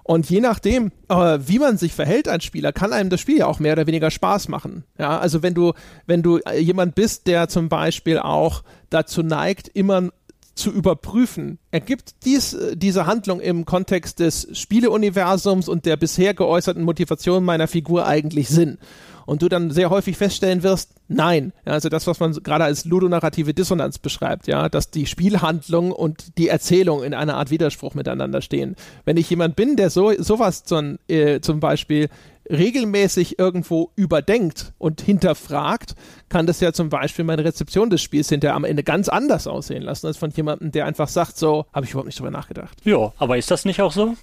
Und 0.02 0.28
je 0.28 0.40
nachdem, 0.40 0.92
äh, 1.08 1.38
wie 1.46 1.58
man 1.58 1.78
sich 1.78 1.92
verhält 1.92 2.28
als 2.28 2.44
Spieler, 2.44 2.72
kann 2.72 2.92
einem 2.92 3.10
das 3.10 3.20
Spiel 3.20 3.38
ja 3.38 3.46
auch 3.46 3.60
mehr 3.60 3.72
oder 3.72 3.86
weniger 3.86 4.10
Spaß 4.10 4.48
machen. 4.48 4.84
Ja, 4.98 5.18
also 5.18 5.42
wenn 5.42 5.54
du, 5.54 5.72
wenn 6.06 6.22
du 6.22 6.38
äh, 6.38 6.58
jemand 6.58 6.94
bist, 6.94 7.26
der 7.28 7.48
zum 7.48 7.68
Beispiel 7.68 8.18
auch 8.18 8.62
dazu 8.90 9.22
neigt, 9.22 9.68
immer 9.68 10.10
zu 10.56 10.70
überprüfen. 10.72 11.58
Ergibt 11.70 12.24
dies, 12.24 12.54
äh, 12.54 12.76
diese 12.76 13.06
Handlung 13.06 13.40
im 13.40 13.64
Kontext 13.64 14.20
des 14.20 14.48
Spieleuniversums 14.52 15.68
und 15.68 15.84
der 15.84 15.96
bisher 15.96 16.34
geäußerten 16.34 16.82
Motivation 16.82 17.44
meiner 17.44 17.68
Figur 17.68 18.06
eigentlich 18.06 18.48
Sinn? 18.48 18.78
Und 19.26 19.42
du 19.42 19.48
dann 19.48 19.70
sehr 19.70 19.90
häufig 19.90 20.16
feststellen 20.16 20.62
wirst, 20.62 20.92
nein. 21.08 21.52
Also 21.64 21.88
das, 21.88 22.06
was 22.06 22.20
man 22.20 22.32
gerade 22.32 22.64
als 22.64 22.84
ludonarrative 22.84 23.52
Dissonanz 23.52 23.98
beschreibt, 23.98 24.46
ja, 24.46 24.68
dass 24.68 24.90
die 24.90 25.06
Spielhandlung 25.06 25.92
und 25.92 26.38
die 26.38 26.48
Erzählung 26.48 27.02
in 27.02 27.12
einer 27.12 27.36
Art 27.36 27.50
Widerspruch 27.50 27.94
miteinander 27.94 28.40
stehen. 28.40 28.76
Wenn 29.04 29.16
ich 29.16 29.28
jemand 29.28 29.56
bin, 29.56 29.76
der 29.76 29.90
so 29.90 30.12
sowas 30.18 30.64
zum, 30.64 30.98
äh, 31.08 31.40
zum 31.40 31.60
Beispiel 31.60 32.08
regelmäßig 32.48 33.38
irgendwo 33.38 33.90
überdenkt 33.96 34.72
und 34.78 35.00
hinterfragt, 35.00 35.94
kann 36.28 36.46
das 36.46 36.60
ja 36.60 36.72
zum 36.72 36.88
Beispiel 36.88 37.24
meine 37.24 37.44
Rezeption 37.44 37.90
des 37.90 38.02
Spiels 38.02 38.28
hinterher 38.28 38.54
am 38.54 38.64
Ende 38.64 38.84
ganz 38.84 39.08
anders 39.08 39.46
aussehen 39.46 39.82
lassen, 39.82 40.06
als 40.06 40.16
von 40.16 40.30
jemandem, 40.30 40.70
der 40.70 40.86
einfach 40.86 41.08
sagt, 41.08 41.36
so, 41.36 41.66
habe 41.72 41.86
ich 41.86 41.90
überhaupt 41.90 42.06
nicht 42.06 42.18
drüber 42.18 42.30
nachgedacht. 42.30 42.78
Ja, 42.84 43.12
aber 43.18 43.36
ist 43.36 43.50
das 43.50 43.64
nicht 43.64 43.82
auch 43.82 43.92
so? 43.92 44.14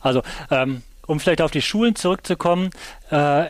Also, 0.00 0.22
ähm, 0.50 0.82
um 1.06 1.18
vielleicht 1.18 1.42
auf 1.42 1.50
die 1.50 1.62
Schulen 1.62 1.96
zurückzukommen, 1.96 2.70
äh, 3.10 3.46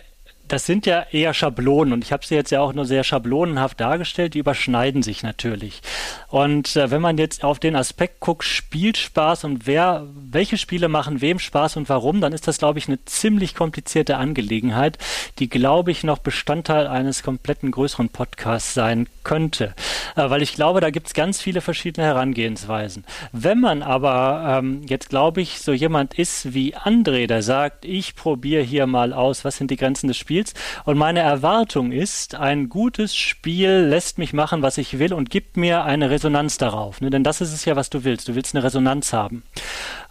das 0.52 0.66
sind 0.66 0.84
ja 0.84 1.06
eher 1.10 1.32
Schablonen 1.32 1.94
und 1.94 2.04
ich 2.04 2.12
habe 2.12 2.26
sie 2.26 2.34
jetzt 2.34 2.50
ja 2.50 2.60
auch 2.60 2.74
nur 2.74 2.84
sehr 2.84 3.04
schablonenhaft 3.04 3.80
dargestellt, 3.80 4.34
die 4.34 4.40
überschneiden 4.40 5.02
sich 5.02 5.22
natürlich. 5.22 5.80
Und 6.28 6.76
äh, 6.76 6.90
wenn 6.90 7.00
man 7.00 7.16
jetzt 7.16 7.42
auf 7.42 7.58
den 7.58 7.74
Aspekt 7.74 8.20
guckt, 8.20 8.44
Spielspaß 8.44 9.44
und 9.44 9.66
wer, 9.66 10.06
welche 10.14 10.58
Spiele 10.58 10.88
machen 10.88 11.22
wem 11.22 11.38
Spaß 11.38 11.78
und 11.78 11.88
warum, 11.88 12.20
dann 12.20 12.34
ist 12.34 12.48
das, 12.48 12.58
glaube 12.58 12.78
ich, 12.78 12.86
eine 12.86 13.02
ziemlich 13.06 13.54
komplizierte 13.54 14.18
Angelegenheit, 14.18 14.98
die, 15.38 15.48
glaube 15.48 15.90
ich, 15.90 16.04
noch 16.04 16.18
Bestandteil 16.18 16.86
eines 16.86 17.22
kompletten 17.22 17.70
größeren 17.70 18.10
Podcasts 18.10 18.74
sein 18.74 19.08
könnte. 19.24 19.74
Äh, 20.16 20.28
weil 20.28 20.42
ich 20.42 20.54
glaube, 20.54 20.80
da 20.80 20.90
gibt 20.90 21.06
es 21.06 21.14
ganz 21.14 21.40
viele 21.40 21.60
verschiedene 21.60 22.06
Herangehensweisen. 22.06 23.04
Wenn 23.32 23.60
man 23.60 23.82
aber 23.82 24.58
ähm, 24.58 24.82
jetzt, 24.86 25.08
glaube 25.08 25.40
ich, 25.40 25.60
so 25.60 25.72
jemand 25.72 26.18
ist 26.18 26.52
wie 26.52 26.76
André, 26.76 27.26
der 27.26 27.42
sagt, 27.42 27.84
ich 27.86 28.14
probiere 28.16 28.62
hier 28.62 28.86
mal 28.86 29.12
aus, 29.12 29.44
was 29.46 29.56
sind 29.56 29.70
die 29.70 29.76
Grenzen 29.76 30.08
des 30.08 30.16
Spiels, 30.16 30.41
Spiels. 30.42 30.54
Und 30.84 30.98
meine 30.98 31.20
Erwartung 31.20 31.92
ist, 31.92 32.34
ein 32.34 32.68
gutes 32.68 33.14
Spiel 33.14 33.70
lässt 33.70 34.18
mich 34.18 34.32
machen, 34.32 34.62
was 34.62 34.78
ich 34.78 34.98
will 34.98 35.12
und 35.12 35.30
gibt 35.30 35.56
mir 35.56 35.84
eine 35.84 36.10
Resonanz 36.10 36.58
darauf. 36.58 37.00
Ne? 37.00 37.10
Denn 37.10 37.24
das 37.24 37.40
ist 37.40 37.52
es 37.52 37.64
ja, 37.64 37.76
was 37.76 37.90
du 37.90 38.04
willst. 38.04 38.28
Du 38.28 38.34
willst 38.34 38.54
eine 38.54 38.64
Resonanz 38.64 39.12
haben. 39.12 39.42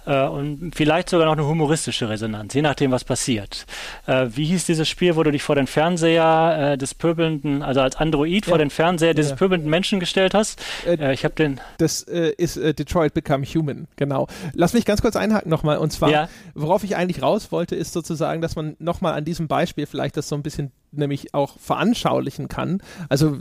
Äh, 0.06 0.26
und 0.28 0.74
vielleicht 0.76 1.10
sogar 1.10 1.26
noch 1.26 1.34
eine 1.34 1.46
humoristische 1.46 2.10
Resonanz, 2.10 2.54
je 2.54 2.62
nachdem, 2.62 2.92
was 2.92 3.04
passiert. 3.04 3.66
Äh, 4.08 4.28
wie 4.32 4.46
hieß 4.46 4.66
dieses 4.66 4.88
Spiel, 4.88 5.16
wo 5.16 5.24
du 5.24 5.32
dich 5.32 5.44
vor 5.44 5.56
den 5.56 5.68
Fernseher 5.68 6.74
äh, 6.74 6.78
des 6.78 6.94
pöbelnden, 6.94 7.64
also 7.64 7.82
als 7.82 7.96
Android 7.96 8.46
ja. 8.46 8.50
vor 8.50 8.58
den 8.58 8.70
Fernseher 8.70 9.14
dieses 9.14 9.32
ja. 9.32 9.38
pöbelnden 9.38 9.70
Menschen 9.70 10.00
gestellt 10.00 10.34
hast? 10.34 10.62
Äh, 10.86 11.14
ich 11.14 11.24
habe 11.24 11.36
den. 11.36 11.60
Das 11.78 12.04
äh, 12.04 12.34
ist 12.38 12.58
äh, 12.58 12.74
Detroit 12.74 13.14
Become 13.14 13.46
Human, 13.46 13.88
genau. 13.96 14.28
Lass 14.54 14.74
mich 14.74 14.86
ganz 14.86 15.02
kurz 15.02 15.16
einhaken 15.16 15.50
nochmal. 15.50 15.78
Und 15.78 15.92
zwar, 15.92 16.10
ja. 16.10 16.30
worauf 16.54 16.84
ich 16.84 16.96
eigentlich 16.96 17.22
raus 17.22 17.52
wollte, 17.52 17.76
ist 17.76 17.94
sozusagen, 17.94 18.42
dass 18.42 18.56
man 18.56 18.76
nochmal 18.80 19.14
an 19.14 19.26
diesem 19.26 19.48
Beispiel 19.48 19.86
vielleicht 19.86 20.18
das 20.18 20.28
so 20.28 20.36
ein 20.36 20.44
bisschen 20.44 20.72
nämlich 20.92 21.34
auch 21.34 21.58
veranschaulichen 21.60 22.48
kann. 22.48 22.82
Also 23.10 23.38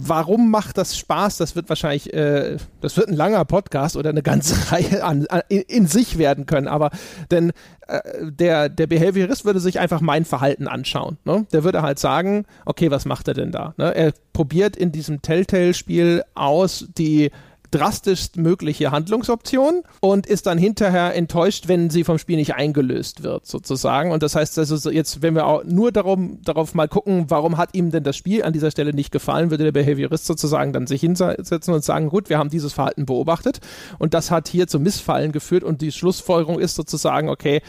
warum 0.00 0.50
macht 0.50 0.78
das 0.78 0.96
Spaß? 0.96 1.38
Das 1.38 1.56
wird 1.56 1.68
wahrscheinlich, 1.68 2.12
äh, 2.12 2.56
das 2.80 2.96
wird 2.96 3.08
ein 3.08 3.14
langer 3.14 3.44
Podcast 3.44 3.96
oder 3.96 4.10
eine 4.10 4.22
ganze 4.22 4.54
Reihe 4.72 5.04
an, 5.04 5.26
an, 5.28 5.42
in, 5.48 5.62
in, 5.62 5.86
sich 5.86 6.18
werden 6.18 6.46
können. 6.46 6.68
Aber 6.68 6.90
denn 7.30 7.52
äh, 7.86 8.00
der, 8.22 8.68
der 8.68 8.86
Behaviorist 8.86 9.44
würde 9.44 9.60
sich 9.60 9.78
einfach 9.80 10.00
mein 10.00 10.24
Verhalten 10.24 10.68
anschauen. 10.68 11.18
Ne? 11.24 11.46
Der 11.52 11.64
würde 11.64 11.82
halt 11.82 11.98
sagen, 11.98 12.44
okay, 12.64 12.90
was 12.90 13.04
macht 13.04 13.28
er 13.28 13.34
denn 13.34 13.52
da? 13.52 13.74
Ne? 13.76 13.94
Er 13.94 14.12
probiert 14.32 14.76
in 14.76 14.92
diesem 14.92 15.22
Telltale-Spiel 15.22 16.22
aus, 16.34 16.86
die 16.96 17.30
drastischst 17.70 18.36
mögliche 18.36 18.90
Handlungsoption 18.90 19.82
und 20.00 20.26
ist 20.26 20.46
dann 20.46 20.58
hinterher 20.58 21.14
enttäuscht, 21.14 21.68
wenn 21.68 21.90
sie 21.90 22.04
vom 22.04 22.18
Spiel 22.18 22.36
nicht 22.36 22.54
eingelöst 22.54 23.22
wird, 23.22 23.46
sozusagen. 23.46 24.10
Und 24.12 24.22
das 24.22 24.34
heißt 24.34 24.58
also 24.58 24.90
jetzt, 24.90 25.22
wenn 25.22 25.34
wir 25.34 25.46
auch 25.46 25.64
nur 25.64 25.92
darum, 25.92 26.40
darauf 26.42 26.74
mal 26.74 26.88
gucken, 26.88 27.26
warum 27.28 27.56
hat 27.56 27.74
ihm 27.74 27.90
denn 27.90 28.04
das 28.04 28.16
Spiel 28.16 28.42
an 28.42 28.52
dieser 28.52 28.70
Stelle 28.70 28.92
nicht 28.92 29.12
gefallen, 29.12 29.50
würde 29.50 29.64
der 29.64 29.72
Behaviorist 29.72 30.26
sozusagen 30.26 30.72
dann 30.72 30.86
sich 30.86 31.00
hinsetzen 31.00 31.74
und 31.74 31.84
sagen, 31.84 32.08
gut, 32.08 32.28
wir 32.28 32.38
haben 32.38 32.50
dieses 32.50 32.72
Verhalten 32.72 33.06
beobachtet 33.06 33.60
und 33.98 34.14
das 34.14 34.30
hat 34.30 34.48
hier 34.48 34.66
zu 34.66 34.80
Missfallen 34.80 35.32
geführt 35.32 35.64
und 35.64 35.80
die 35.82 35.92
Schlussfolgerung 35.92 36.58
ist 36.58 36.74
sozusagen, 36.74 37.28
okay, 37.28 37.62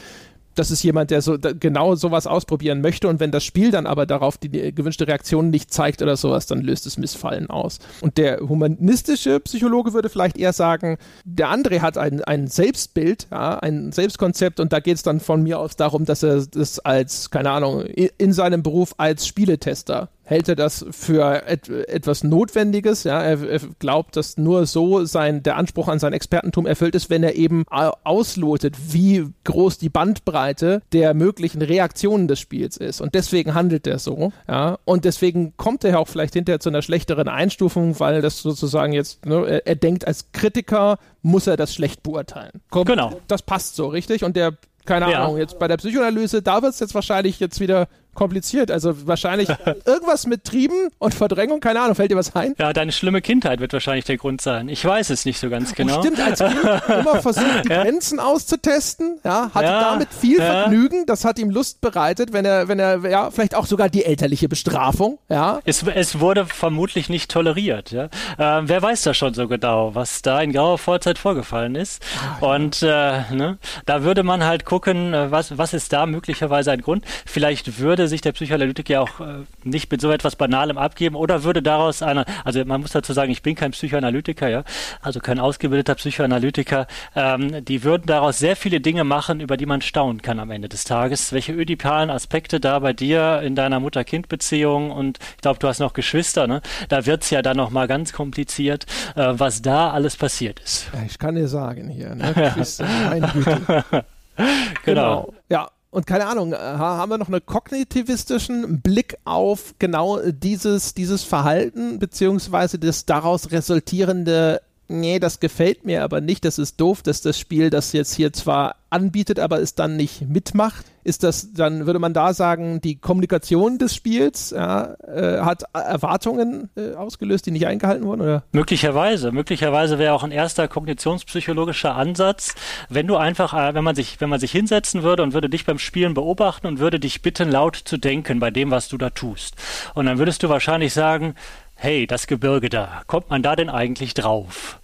das 0.54 0.70
ist 0.70 0.82
jemand, 0.82 1.10
der 1.10 1.22
so 1.22 1.36
da, 1.36 1.52
genau 1.52 1.94
sowas 1.94 2.26
ausprobieren 2.26 2.80
möchte 2.80 3.08
und 3.08 3.20
wenn 3.20 3.30
das 3.30 3.44
Spiel 3.44 3.70
dann 3.70 3.86
aber 3.86 4.06
darauf 4.06 4.38
die, 4.38 4.48
die, 4.48 4.74
gewünschte 4.74 5.06
Reaktion 5.06 5.50
nicht 5.50 5.72
zeigt 5.72 6.02
oder 6.02 6.16
sowas, 6.16 6.46
dann 6.46 6.60
löst 6.60 6.86
es 6.86 6.98
Missfallen 6.98 7.50
aus. 7.50 7.78
Und 8.00 8.18
der 8.18 8.40
humanistische 8.40 9.40
Psychologe 9.40 9.92
würde 9.92 10.08
vielleicht 10.08 10.38
eher 10.38 10.52
sagen, 10.52 10.98
der 11.24 11.48
André 11.48 11.80
hat 11.80 11.98
ein, 11.98 12.22
ein 12.24 12.46
Selbstbild, 12.46 13.28
ja, 13.30 13.58
ein 13.58 13.92
Selbstkonzept 13.92 14.60
und 14.60 14.72
da 14.72 14.80
geht 14.80 14.96
es 14.96 15.02
dann 15.02 15.20
von 15.20 15.42
mir 15.42 15.58
aus 15.58 15.76
darum, 15.76 16.04
dass 16.04 16.22
er 16.22 16.44
das 16.46 16.78
als, 16.80 17.30
keine 17.30 17.50
Ahnung, 17.50 17.82
in 17.82 18.32
seinem 18.32 18.62
Beruf 18.62 18.94
als 18.98 19.26
Spieletester 19.26 20.08
hält 20.30 20.48
er 20.48 20.54
das 20.54 20.86
für 20.92 21.42
et 21.48 21.68
etwas 21.68 22.22
Notwendiges. 22.22 23.02
Ja, 23.02 23.20
er, 23.20 23.42
er, 23.42 23.60
glaubt, 23.80 24.16
dass 24.16 24.38
nur 24.38 24.64
so 24.64 25.04
sein, 25.04 25.42
der 25.42 25.56
Anspruch 25.56 25.88
an 25.88 25.98
sein 25.98 26.12
Expertentum 26.12 26.66
erfüllt 26.66 26.94
ist, 26.94 27.10
wenn 27.10 27.24
er 27.24 27.34
eben 27.34 27.64
auslotet, 27.68 28.76
wie 28.92 29.26
groß 29.42 29.78
die 29.78 29.88
Bandbreite 29.88 30.82
der 30.92 31.14
möglichen 31.14 31.60
Reaktionen 31.62 32.28
des 32.28 32.38
Spiels 32.38 32.76
ist. 32.76 33.00
Und 33.00 33.16
deswegen 33.16 33.54
handelt 33.54 33.88
er 33.88 33.98
so. 33.98 34.32
Ja, 34.46 34.78
und 34.84 35.04
deswegen 35.04 35.56
kommt 35.56 35.82
er 35.82 35.98
auch 35.98 36.06
vielleicht 36.06 36.34
hinterher 36.34 36.60
zu 36.60 36.68
einer 36.68 36.82
schlechteren 36.82 37.26
Einstufung, 37.26 37.98
weil 37.98 38.22
das 38.22 38.40
sozusagen 38.40 38.92
jetzt, 38.92 39.26
ne, 39.26 39.44
er, 39.44 39.66
er 39.66 39.74
denkt 39.74 40.06
als 40.06 40.30
Kritiker, 40.30 40.98
muss 41.22 41.48
er 41.48 41.56
das 41.56 41.74
schlecht 41.74 42.04
beurteilen. 42.04 42.62
Kommt, 42.70 42.86
genau. 42.86 43.20
Das 43.26 43.42
passt 43.42 43.74
so, 43.74 43.88
richtig? 43.88 44.22
Und 44.22 44.36
der 44.36 44.56
keine 44.86 45.10
ja. 45.10 45.24
Ahnung, 45.24 45.36
jetzt 45.36 45.58
bei 45.58 45.68
der 45.68 45.76
Psychoanalyse, 45.76 46.42
da 46.42 46.62
wird 46.62 46.72
es 46.72 46.80
jetzt 46.80 46.94
wahrscheinlich 46.94 47.38
jetzt 47.38 47.60
wieder 47.60 47.86
kompliziert. 48.20 48.70
Also 48.70 49.06
wahrscheinlich 49.06 49.48
irgendwas 49.86 50.26
mit 50.26 50.44
Trieben 50.44 50.90
und 50.98 51.14
Verdrängung, 51.14 51.60
keine 51.60 51.80
Ahnung, 51.80 51.94
fällt 51.94 52.10
dir 52.10 52.18
was 52.18 52.36
ein? 52.36 52.54
Ja, 52.58 52.74
deine 52.74 52.92
schlimme 52.92 53.22
Kindheit 53.22 53.60
wird 53.60 53.72
wahrscheinlich 53.72 54.04
der 54.04 54.18
Grund 54.18 54.42
sein. 54.42 54.68
Ich 54.68 54.84
weiß 54.84 55.08
es 55.08 55.24
nicht 55.24 55.40
so 55.40 55.48
ganz 55.48 55.74
genau. 55.74 55.96
Oh, 55.96 56.02
stimmt, 56.02 56.20
als 56.20 56.40
Kind 56.40 56.54
immer 57.00 57.22
versucht, 57.22 57.64
die. 57.64 57.68
Grenzen 57.68 58.20
auszutesten, 58.20 59.20
ja, 59.24 59.50
hatte 59.54 59.66
damit 59.68 60.08
viel. 60.12 60.36
Vergnügen, 60.36 61.06
das 61.06 61.24
hat 61.24 61.38
ihm 61.38 61.48
Lust 61.48 61.80
bereitet, 61.80 62.34
wenn 62.34 62.44
er, 62.44 62.68
wenn 62.68 62.78
er, 62.78 62.98
ja, 63.08 63.30
vielleicht 63.30 63.54
auch 63.54 63.64
sogar 63.64 63.88
die 63.88 64.04
elterliche 64.04 64.50
Bestrafung, 64.50 65.18
ja. 65.30 65.60
Es, 65.64 65.82
es 65.82 66.20
wurde 66.20 66.44
vermutlich 66.44 67.08
nicht 67.08 67.30
toleriert, 67.30 67.90
ja. 67.90 68.04
Äh, 68.36 68.62
wer 68.64 68.82
weiß 68.82 69.00
da 69.02 69.14
schon 69.14 69.32
so 69.32 69.48
genau, 69.48 69.94
was 69.94 70.20
da 70.20 70.42
in 70.42 70.52
grauer 70.52 70.76
Vorzeit 70.76 71.16
vorgefallen 71.16 71.74
ist. 71.74 72.02
Ach, 72.22 72.42
und 72.42 72.82
äh, 72.82 73.22
ne, 73.32 73.58
da 73.86 74.02
würde 74.02 74.24
man 74.24 74.44
halt 74.44 74.66
gucken, 74.66 75.14
äh, 75.14 75.30
was, 75.30 75.56
was 75.56 75.72
ist 75.72 75.94
da 75.94 76.04
möglicherweise 76.04 76.70
ein 76.72 76.82
Grund. 76.82 77.06
Vielleicht 77.24 77.78
würde 77.78 78.09
sich 78.10 78.20
der 78.20 78.32
Psychoanalytiker 78.32 78.92
ja 78.92 79.00
auch 79.00 79.20
äh, 79.20 79.44
nicht 79.64 79.90
mit 79.90 80.00
so 80.00 80.10
etwas 80.10 80.36
Banalem 80.36 80.76
abgeben 80.76 81.16
oder 81.16 81.44
würde 81.44 81.62
daraus 81.62 82.02
einer, 82.02 82.26
also 82.44 82.64
man 82.64 82.82
muss 82.82 82.92
dazu 82.92 83.12
sagen, 83.12 83.30
ich 83.30 83.42
bin 83.42 83.54
kein 83.54 83.70
Psychoanalytiker, 83.70 84.48
ja, 84.48 84.64
also 85.00 85.20
kein 85.20 85.38
ausgebildeter 85.38 85.94
Psychoanalytiker, 85.94 86.86
ähm, 87.16 87.64
die 87.64 87.82
würden 87.84 88.04
daraus 88.06 88.38
sehr 88.38 88.56
viele 88.56 88.80
Dinge 88.80 89.04
machen, 89.04 89.40
über 89.40 89.56
die 89.56 89.66
man 89.66 89.80
staunen 89.80 90.22
kann 90.22 90.38
am 90.38 90.50
Ende 90.50 90.68
des 90.68 90.84
Tages. 90.84 91.32
Welche 91.32 91.52
ödipalen 91.52 92.10
Aspekte 92.10 92.60
da 92.60 92.78
bei 92.80 92.92
dir 92.92 93.40
in 93.42 93.54
deiner 93.54 93.80
Mutter-Kind-Beziehung 93.80 94.90
und 94.90 95.18
ich 95.36 95.42
glaube, 95.42 95.58
du 95.58 95.68
hast 95.68 95.78
noch 95.78 95.92
Geschwister, 95.92 96.46
ne? 96.46 96.60
Da 96.88 97.06
wird 97.06 97.22
es 97.22 97.30
ja 97.30 97.42
dann 97.42 97.56
nochmal 97.56 97.86
ganz 97.86 98.12
kompliziert, 98.12 98.86
äh, 99.14 99.32
was 99.32 99.62
da 99.62 99.90
alles 99.90 100.16
passiert 100.16 100.60
ist. 100.60 100.90
Ja, 100.92 101.02
ich 101.06 101.18
kann 101.18 101.34
dir 101.34 101.48
sagen 101.48 101.88
hier, 101.88 102.14
ne? 102.14 102.32
Geschwister, 102.34 102.86
meine 103.08 103.28
Güte. 103.28 103.60
genau. 103.76 104.02
genau. 104.84 105.34
Ja, 105.48 105.70
und 105.90 106.06
keine 106.06 106.26
Ahnung, 106.26 106.52
äh, 106.52 106.56
haben 106.56 107.10
wir 107.10 107.18
noch 107.18 107.28
einen 107.28 107.44
kognitivistischen 107.44 108.80
Blick 108.80 109.16
auf 109.24 109.74
genau 109.78 110.18
dieses, 110.20 110.94
dieses 110.94 111.24
Verhalten, 111.24 111.98
beziehungsweise 111.98 112.78
das 112.78 113.06
daraus 113.06 113.50
resultierende 113.50 114.60
nee, 114.90 115.18
das 115.18 115.40
gefällt 115.40 115.84
mir 115.84 116.02
aber 116.02 116.20
nicht, 116.20 116.44
das 116.44 116.58
ist 116.58 116.80
doof, 116.80 117.02
dass 117.02 117.22
das 117.22 117.38
Spiel 117.38 117.70
das 117.70 117.92
jetzt 117.92 118.14
hier 118.14 118.32
zwar 118.32 118.76
anbietet, 118.90 119.38
aber 119.38 119.60
es 119.60 119.74
dann 119.74 119.96
nicht 119.96 120.28
mitmacht. 120.28 120.84
Ist 121.10 121.24
das, 121.24 121.52
dann 121.52 121.86
würde 121.86 121.98
man 121.98 122.14
da 122.14 122.32
sagen, 122.32 122.80
die 122.80 122.94
Kommunikation 122.94 123.78
des 123.78 123.96
Spiels 123.96 124.50
ja, 124.50 124.94
äh, 125.08 125.40
hat 125.40 125.64
Erwartungen 125.72 126.70
äh, 126.76 126.94
ausgelöst, 126.94 127.46
die 127.46 127.50
nicht 127.50 127.66
eingehalten 127.66 128.04
wurden, 128.04 128.20
oder? 128.20 128.44
Möglicherweise. 128.52 129.32
Möglicherweise 129.32 129.98
wäre 129.98 130.14
auch 130.14 130.22
ein 130.22 130.30
erster 130.30 130.68
kognitionspsychologischer 130.68 131.96
Ansatz, 131.96 132.54
wenn 132.90 133.08
du 133.08 133.16
einfach, 133.16 133.54
äh, 133.54 133.74
wenn 133.74 133.82
man 133.82 133.96
sich, 133.96 134.20
wenn 134.20 134.28
man 134.28 134.38
sich 134.38 134.52
hinsetzen 134.52 135.02
würde 135.02 135.24
und 135.24 135.32
würde 135.32 135.50
dich 135.50 135.66
beim 135.66 135.80
Spielen 135.80 136.14
beobachten 136.14 136.68
und 136.68 136.78
würde 136.78 137.00
dich 137.00 137.22
bitten, 137.22 137.50
laut 137.50 137.74
zu 137.74 137.96
denken 137.96 138.38
bei 138.38 138.52
dem, 138.52 138.70
was 138.70 138.88
du 138.88 138.96
da 138.96 139.10
tust. 139.10 139.56
Und 139.94 140.06
dann 140.06 140.18
würdest 140.18 140.44
du 140.44 140.48
wahrscheinlich 140.48 140.92
sagen, 140.92 141.34
hey, 141.74 142.06
das 142.06 142.28
Gebirge 142.28 142.68
da, 142.68 143.02
kommt 143.08 143.30
man 143.30 143.42
da 143.42 143.56
denn 143.56 143.68
eigentlich 143.68 144.14
drauf? 144.14 144.78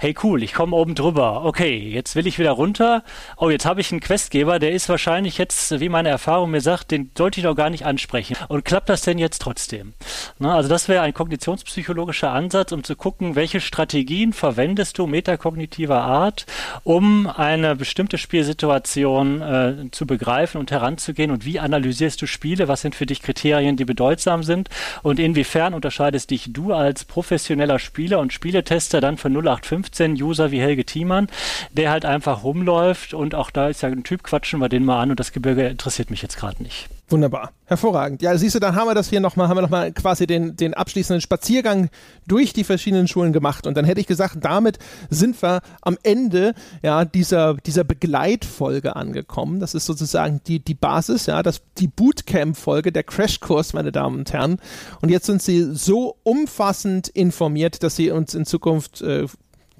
Hey 0.00 0.14
cool, 0.22 0.42
ich 0.42 0.54
komme 0.54 0.74
oben 0.76 0.94
drüber. 0.94 1.44
Okay, 1.44 1.76
jetzt 1.76 2.16
will 2.16 2.26
ich 2.26 2.38
wieder 2.38 2.52
runter. 2.52 3.04
Oh, 3.36 3.50
jetzt 3.50 3.66
habe 3.66 3.82
ich 3.82 3.92
einen 3.92 4.00
Questgeber, 4.00 4.58
der 4.58 4.72
ist 4.72 4.88
wahrscheinlich 4.88 5.36
jetzt, 5.36 5.78
wie 5.78 5.90
meine 5.90 6.08
Erfahrung 6.08 6.50
mir 6.50 6.62
sagt, 6.62 6.90
den 6.90 7.10
sollte 7.16 7.38
ich 7.38 7.44
doch 7.44 7.54
gar 7.54 7.68
nicht 7.68 7.84
ansprechen. 7.84 8.34
Und 8.48 8.64
klappt 8.64 8.88
das 8.88 9.02
denn 9.02 9.18
jetzt 9.18 9.42
trotzdem? 9.42 9.92
Na, 10.38 10.54
also 10.54 10.70
das 10.70 10.88
wäre 10.88 11.02
ein 11.02 11.12
kognitionspsychologischer 11.12 12.32
Ansatz, 12.32 12.72
um 12.72 12.82
zu 12.82 12.96
gucken, 12.96 13.36
welche 13.36 13.60
Strategien 13.60 14.32
verwendest 14.32 14.96
du 14.96 15.06
metakognitiver 15.06 16.00
Art, 16.00 16.46
um 16.82 17.26
eine 17.26 17.76
bestimmte 17.76 18.16
Spielsituation 18.16 19.42
äh, 19.42 19.74
zu 19.90 20.06
begreifen 20.06 20.56
und 20.62 20.70
heranzugehen 20.70 21.30
und 21.30 21.44
wie 21.44 21.60
analysierst 21.60 22.22
du 22.22 22.26
Spiele, 22.26 22.68
was 22.68 22.80
sind 22.80 22.94
für 22.94 23.04
dich 23.04 23.20
Kriterien, 23.20 23.76
die 23.76 23.84
bedeutsam 23.84 24.44
sind 24.44 24.70
und 25.02 25.18
inwiefern 25.18 25.74
unterscheidest 25.74 26.30
dich 26.30 26.54
du 26.54 26.72
als 26.72 27.04
professioneller 27.04 27.78
Spieler 27.78 28.18
und 28.20 28.32
Spieletester 28.32 29.02
dann 29.02 29.18
von 29.18 29.36
0815 29.36 29.89
15-User 29.92 30.50
wie 30.50 30.60
Helge 30.60 30.84
Thiemann, 30.84 31.28
der 31.72 31.90
halt 31.90 32.04
einfach 32.04 32.44
rumläuft 32.44 33.14
und 33.14 33.34
auch 33.34 33.50
da 33.50 33.68
ist 33.68 33.82
ja 33.82 33.88
ein 33.88 34.04
Typ, 34.04 34.22
quatschen 34.22 34.60
wir 34.60 34.68
den 34.68 34.84
mal 34.84 35.00
an 35.00 35.10
und 35.10 35.20
das 35.20 35.32
Gebirge 35.32 35.66
interessiert 35.66 36.10
mich 36.10 36.22
jetzt 36.22 36.36
gerade 36.36 36.62
nicht. 36.62 36.88
Wunderbar, 37.10 37.50
hervorragend. 37.64 38.22
Ja, 38.22 38.38
siehst 38.38 38.54
du, 38.54 38.60
dann 38.60 38.76
haben 38.76 38.86
wir 38.86 38.94
das 38.94 39.10
hier 39.10 39.18
nochmal, 39.18 39.48
haben 39.48 39.56
wir 39.56 39.62
nochmal 39.62 39.90
quasi 39.90 40.28
den, 40.28 40.54
den 40.54 40.74
abschließenden 40.74 41.20
Spaziergang 41.20 41.90
durch 42.28 42.52
die 42.52 42.62
verschiedenen 42.62 43.08
Schulen 43.08 43.32
gemacht. 43.32 43.66
Und 43.66 43.76
dann 43.76 43.84
hätte 43.84 44.00
ich 44.00 44.06
gesagt, 44.06 44.36
damit 44.42 44.78
sind 45.08 45.42
wir 45.42 45.60
am 45.82 45.98
Ende 46.04 46.54
ja, 46.82 47.04
dieser, 47.04 47.54
dieser 47.54 47.82
Begleitfolge 47.82 48.94
angekommen. 48.94 49.58
Das 49.58 49.74
ist 49.74 49.86
sozusagen 49.86 50.40
die, 50.46 50.60
die 50.60 50.74
Basis, 50.74 51.26
ja, 51.26 51.42
das, 51.42 51.62
die 51.78 51.88
Bootcamp-Folge, 51.88 52.92
der 52.92 53.02
Crashkurs, 53.02 53.72
meine 53.72 53.90
Damen 53.90 54.20
und 54.20 54.32
Herren. 54.32 54.60
Und 55.00 55.08
jetzt 55.08 55.26
sind 55.26 55.42
Sie 55.42 55.74
so 55.74 56.16
umfassend 56.22 57.08
informiert, 57.08 57.82
dass 57.82 57.96
Sie 57.96 58.12
uns 58.12 58.36
in 58.36 58.46
Zukunft 58.46 59.02
äh, 59.02 59.26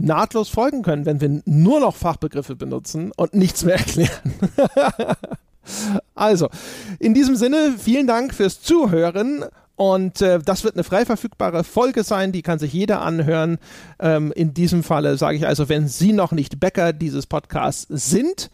nahtlos 0.00 0.48
folgen 0.48 0.82
können, 0.82 1.06
wenn 1.06 1.20
wir 1.20 1.42
nur 1.44 1.80
noch 1.80 1.96
Fachbegriffe 1.96 2.56
benutzen 2.56 3.12
und 3.16 3.34
nichts 3.34 3.64
mehr 3.64 3.76
erklären. 3.78 4.10
also, 6.14 6.48
in 6.98 7.14
diesem 7.14 7.36
Sinne, 7.36 7.74
vielen 7.78 8.06
Dank 8.06 8.34
fürs 8.34 8.60
Zuhören. 8.60 9.44
Und 9.76 10.20
äh, 10.20 10.40
das 10.40 10.62
wird 10.62 10.74
eine 10.74 10.84
frei 10.84 11.06
verfügbare 11.06 11.64
Folge 11.64 12.04
sein, 12.04 12.32
die 12.32 12.42
kann 12.42 12.58
sich 12.58 12.72
jeder 12.74 13.00
anhören. 13.00 13.56
Ähm, 13.98 14.30
in 14.32 14.52
diesem 14.52 14.82
Falle 14.82 15.16
sage 15.16 15.38
ich 15.38 15.46
also, 15.46 15.70
wenn 15.70 15.88
Sie 15.88 16.12
noch 16.12 16.32
nicht 16.32 16.60
Bäcker 16.60 16.92
dieses 16.92 17.26
Podcasts 17.26 17.86
sind, 17.88 18.50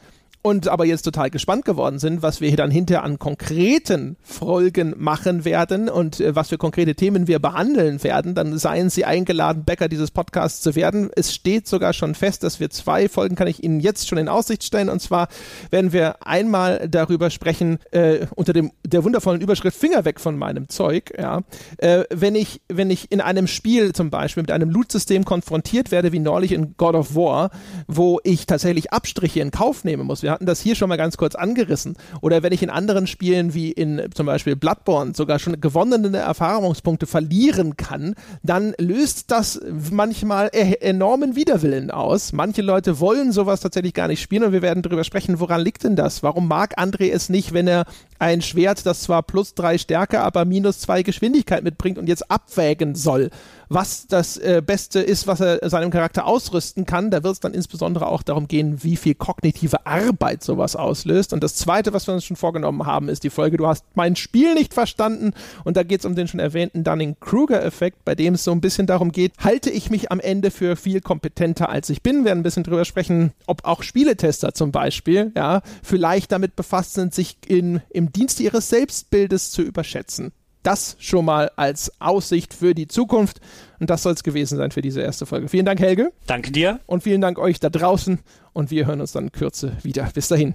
und 0.46 0.68
aber 0.68 0.84
jetzt 0.84 1.02
total 1.02 1.28
gespannt 1.30 1.64
geworden 1.64 1.98
sind, 1.98 2.22
was 2.22 2.40
wir 2.40 2.46
hier 2.46 2.56
dann 2.56 2.70
hinterher 2.70 3.02
an 3.02 3.18
konkreten 3.18 4.16
Folgen 4.22 4.94
machen 4.96 5.44
werden 5.44 5.88
und 5.88 6.20
äh, 6.20 6.36
was 6.36 6.50
für 6.50 6.56
konkrete 6.56 6.94
Themen 6.94 7.26
wir 7.26 7.40
behandeln 7.40 8.00
werden, 8.04 8.36
dann 8.36 8.56
seien 8.56 8.88
Sie 8.88 9.04
eingeladen, 9.04 9.64
Bäcker 9.64 9.88
dieses 9.88 10.12
Podcasts 10.12 10.60
zu 10.60 10.76
werden. 10.76 11.10
Es 11.16 11.34
steht 11.34 11.66
sogar 11.66 11.92
schon 11.94 12.14
fest, 12.14 12.44
dass 12.44 12.60
wir 12.60 12.70
zwei 12.70 13.08
Folgen, 13.08 13.34
kann 13.34 13.48
ich 13.48 13.64
Ihnen 13.64 13.80
jetzt 13.80 14.06
schon 14.06 14.18
in 14.18 14.28
Aussicht 14.28 14.62
stellen. 14.62 14.88
Und 14.88 15.02
zwar 15.02 15.26
werden 15.70 15.92
wir 15.92 16.24
einmal 16.24 16.88
darüber 16.88 17.30
sprechen, 17.30 17.80
äh, 17.90 18.26
unter 18.36 18.52
dem, 18.52 18.70
der 18.84 19.02
wundervollen 19.02 19.40
Überschrift 19.40 19.76
Finger 19.76 20.04
weg 20.04 20.20
von 20.20 20.38
meinem 20.38 20.68
Zeug, 20.68 21.12
ja. 21.18 21.42
Äh, 21.78 22.04
wenn 22.10 22.36
ich, 22.36 22.60
wenn 22.68 22.90
ich 22.90 23.10
in 23.10 23.20
einem 23.20 23.48
Spiel 23.48 23.94
zum 23.94 24.10
Beispiel 24.10 24.44
mit 24.44 24.52
einem 24.52 24.70
Loot-System 24.70 25.24
konfrontiert 25.24 25.90
werde, 25.90 26.12
wie 26.12 26.20
neulich 26.20 26.52
in 26.52 26.76
God 26.76 26.94
of 26.94 27.16
War, 27.16 27.50
wo 27.88 28.20
ich 28.22 28.46
tatsächlich 28.46 28.92
Abstriche 28.92 29.40
in 29.40 29.50
Kauf 29.50 29.82
nehmen 29.82 30.06
muss. 30.06 30.22
Wir 30.22 30.35
hatten 30.36 30.46
das 30.46 30.60
hier 30.60 30.74
schon 30.74 30.90
mal 30.90 30.96
ganz 30.96 31.16
kurz 31.16 31.34
angerissen. 31.34 31.96
Oder 32.20 32.42
wenn 32.42 32.52
ich 32.52 32.62
in 32.62 32.68
anderen 32.68 33.06
Spielen 33.06 33.54
wie 33.54 33.72
in 33.72 34.02
zum 34.14 34.26
Beispiel 34.26 34.54
Bloodborne 34.54 35.14
sogar 35.14 35.38
schon 35.38 35.60
gewonnene 35.60 36.18
Erfahrungspunkte 36.18 37.06
verlieren 37.06 37.78
kann, 37.78 38.14
dann 38.42 38.74
löst 38.78 39.30
das 39.30 39.58
manchmal 39.90 40.50
e 40.52 40.74
enormen 40.80 41.36
Widerwillen 41.36 41.90
aus. 41.90 42.34
Manche 42.34 42.60
Leute 42.60 43.00
wollen 43.00 43.32
sowas 43.32 43.60
tatsächlich 43.60 43.94
gar 43.94 44.08
nicht 44.08 44.20
spielen 44.20 44.44
und 44.44 44.52
wir 44.52 44.60
werden 44.60 44.82
darüber 44.82 45.04
sprechen, 45.04 45.40
woran 45.40 45.62
liegt 45.62 45.84
denn 45.84 45.96
das? 45.96 46.22
Warum 46.22 46.48
mag 46.48 46.78
André 46.78 47.10
es 47.10 47.30
nicht, 47.30 47.54
wenn 47.54 47.66
er 47.66 47.86
ein 48.18 48.42
Schwert, 48.42 48.84
das 48.84 49.02
zwar 49.02 49.22
plus 49.22 49.54
drei 49.54 49.78
Stärke, 49.78 50.20
aber 50.20 50.44
minus 50.44 50.80
zwei 50.80 51.02
Geschwindigkeit 51.02 51.64
mitbringt 51.64 51.96
und 51.96 52.08
jetzt 52.08 52.30
abwägen 52.30 52.94
soll? 52.94 53.30
Was 53.68 54.06
das 54.06 54.36
äh, 54.36 54.62
Beste 54.64 55.00
ist, 55.00 55.26
was 55.26 55.40
er 55.40 55.68
seinem 55.68 55.90
Charakter 55.90 56.26
ausrüsten 56.26 56.86
kann. 56.86 57.10
Da 57.10 57.22
wird 57.22 57.34
es 57.34 57.40
dann 57.40 57.54
insbesondere 57.54 58.06
auch 58.06 58.22
darum 58.22 58.48
gehen, 58.48 58.82
wie 58.82 58.96
viel 58.96 59.14
kognitive 59.14 59.86
Arbeit 59.86 60.42
sowas 60.42 60.76
auslöst. 60.76 61.32
Und 61.32 61.42
das 61.42 61.56
Zweite, 61.56 61.92
was 61.92 62.06
wir 62.06 62.14
uns 62.14 62.24
schon 62.24 62.36
vorgenommen 62.36 62.86
haben, 62.86 63.08
ist 63.08 63.24
die 63.24 63.30
Folge, 63.30 63.56
du 63.56 63.66
hast 63.66 63.84
mein 63.94 64.16
Spiel 64.16 64.54
nicht 64.54 64.74
verstanden. 64.74 65.32
Und 65.64 65.76
da 65.76 65.82
geht 65.82 66.00
es 66.00 66.06
um 66.06 66.14
den 66.14 66.28
schon 66.28 66.40
erwähnten 66.40 66.84
Dunning-Kruger-Effekt, 66.84 68.04
bei 68.04 68.14
dem 68.14 68.34
es 68.34 68.44
so 68.44 68.52
ein 68.52 68.60
bisschen 68.60 68.86
darum 68.86 69.12
geht, 69.12 69.32
halte 69.38 69.70
ich 69.70 69.90
mich 69.90 70.10
am 70.10 70.20
Ende 70.20 70.50
für 70.50 70.76
viel 70.76 71.00
kompetenter, 71.00 71.68
als 71.68 71.90
ich 71.90 72.02
bin. 72.02 72.18
Wir 72.18 72.26
werden 72.26 72.40
ein 72.40 72.42
bisschen 72.42 72.64
drüber 72.64 72.84
sprechen, 72.84 73.32
ob 73.46 73.64
auch 73.64 73.82
Spieletester 73.82 74.52
zum 74.54 74.72
Beispiel, 74.72 75.32
ja, 75.36 75.62
vielleicht 75.82 76.32
damit 76.32 76.56
befasst 76.56 76.94
sind, 76.94 77.14
sich 77.14 77.38
in, 77.46 77.80
im 77.90 78.12
Dienste 78.12 78.42
ihres 78.42 78.68
Selbstbildes 78.68 79.50
zu 79.50 79.62
überschätzen 79.62 80.32
das 80.66 80.96
schon 80.98 81.24
mal 81.24 81.50
als 81.56 81.92
Aussicht 82.00 82.52
für 82.52 82.74
die 82.74 82.88
Zukunft. 82.88 83.40
Und 83.78 83.90
das 83.90 84.02
soll 84.02 84.14
es 84.14 84.22
gewesen 84.22 84.58
sein 84.58 84.70
für 84.70 84.82
diese 84.82 85.00
erste 85.00 85.26
Folge. 85.26 85.48
Vielen 85.48 85.66
Dank, 85.66 85.80
Helge. 85.80 86.12
Danke 86.26 86.50
dir. 86.50 86.80
Und 86.86 87.02
vielen 87.02 87.20
Dank 87.20 87.38
euch 87.38 87.60
da 87.60 87.70
draußen. 87.70 88.20
Und 88.52 88.70
wir 88.70 88.86
hören 88.86 89.00
uns 89.00 89.12
dann 89.12 89.24
in 89.24 89.32
Kürze 89.32 89.72
wieder. 89.82 90.08
Bis 90.14 90.28
dahin. 90.28 90.54